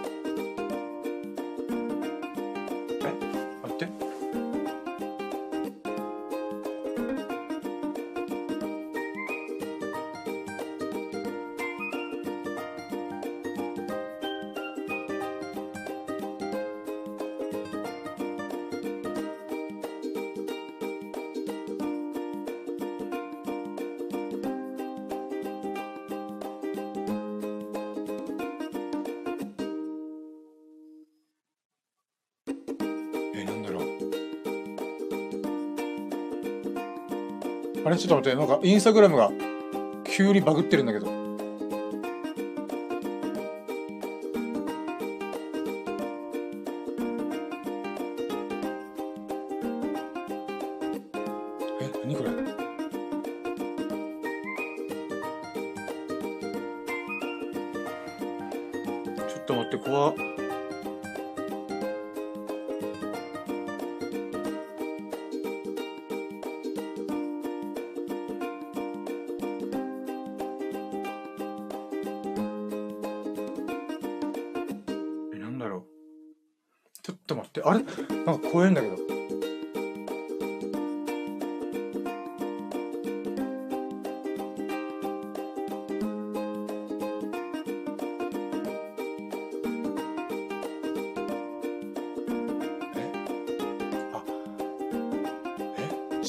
[38.02, 39.32] ちょっと待って、なんかインスタグラムが
[40.04, 41.11] 急にバグってるんだけど。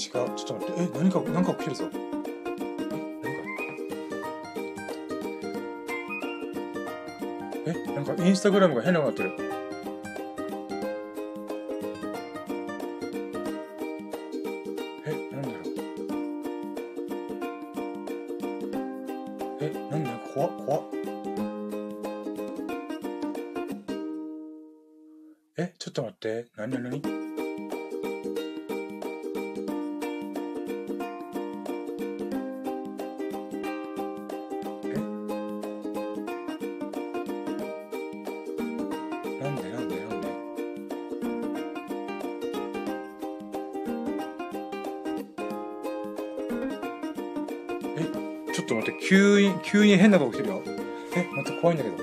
[0.03, 0.11] 違う。
[0.11, 0.83] ちょっと待って。
[0.83, 1.85] え、何か、何か起きるぞ。
[7.67, 9.62] え、なんかインスタグラムが変なのになってる。
[49.93, 50.63] に、変なこと起きてるよ。
[51.15, 52.02] え、また、怖いんだけど。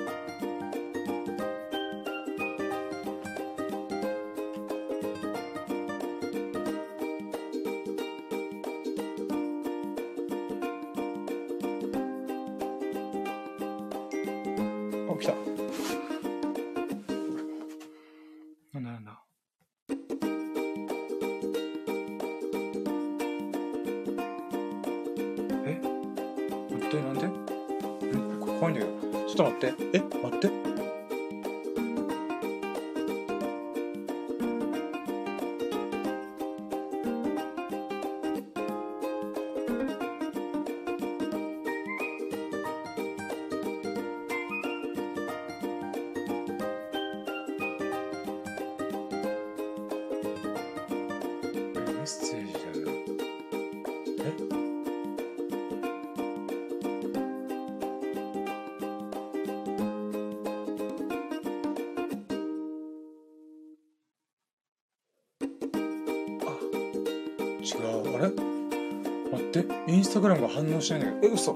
[70.10, 71.34] スタグラムが反応しないんだけど。
[71.34, 71.53] え、嘘。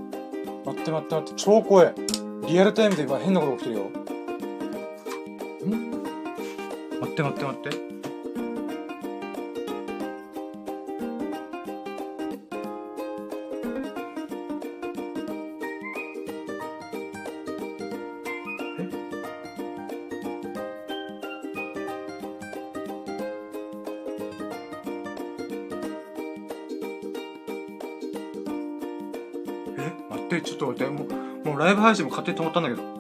[0.64, 1.44] 待って待って待って。
[1.44, 1.94] 超怖い。
[2.48, 3.86] リアルタイムで今変なこと起きてるよ。
[5.66, 5.72] ん？
[7.02, 7.83] 待って待って待って。
[31.84, 32.93] 配信も勝手に止まったんだけど。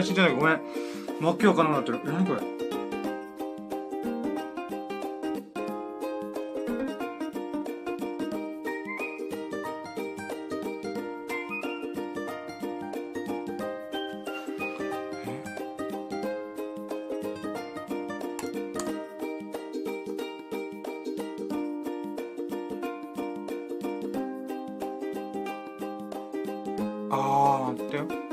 [0.00, 0.34] 配信じゃない。
[0.34, 0.54] ごめん。
[1.20, 2.12] わけわからなくなってる。
[2.14, 2.40] 何これ？
[27.12, 28.29] あー、待ってよ。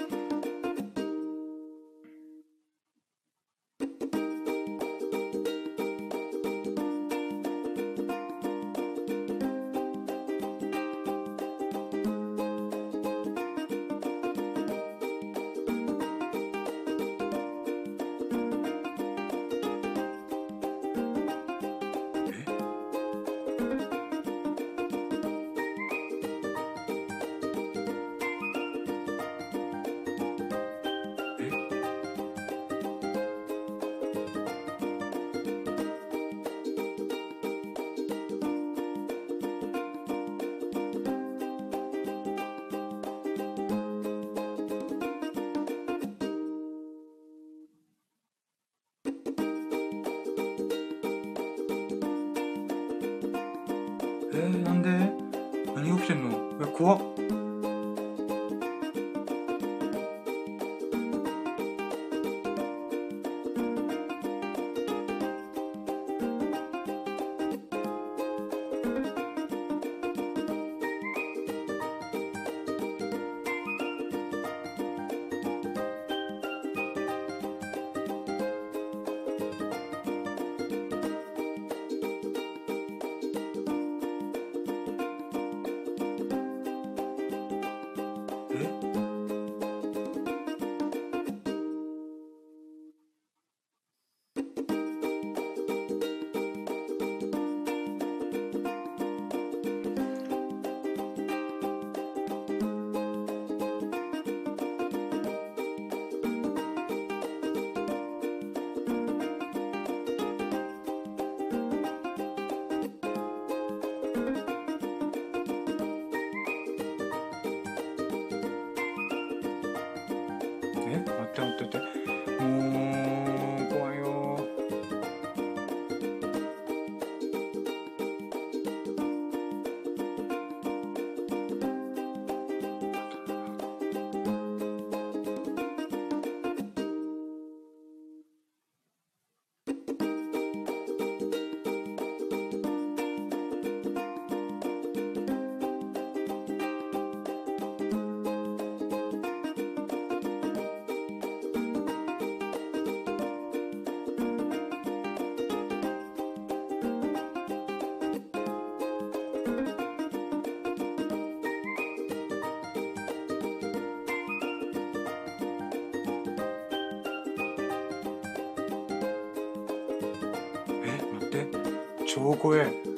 [172.18, 172.96] 超怖え。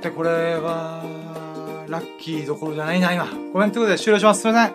[0.00, 1.04] って、これは、
[1.88, 3.28] ラッキーどころじゃないな、今。
[3.52, 4.40] ごめん、ということで終了します。
[4.40, 4.74] すいません。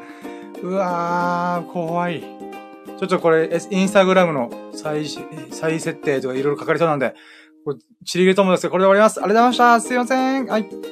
[0.61, 2.21] うわー、怖い。
[2.21, 5.05] ちょっとこれ、インスタグラムの再、
[5.51, 7.15] 再設定とかいろいろ書かれそうなんで、
[7.65, 9.19] これ、ちりげると思うんですけど、これで終わります。
[9.19, 9.87] ありがとうございました。
[9.87, 10.45] すいません。
[10.45, 10.84] はい。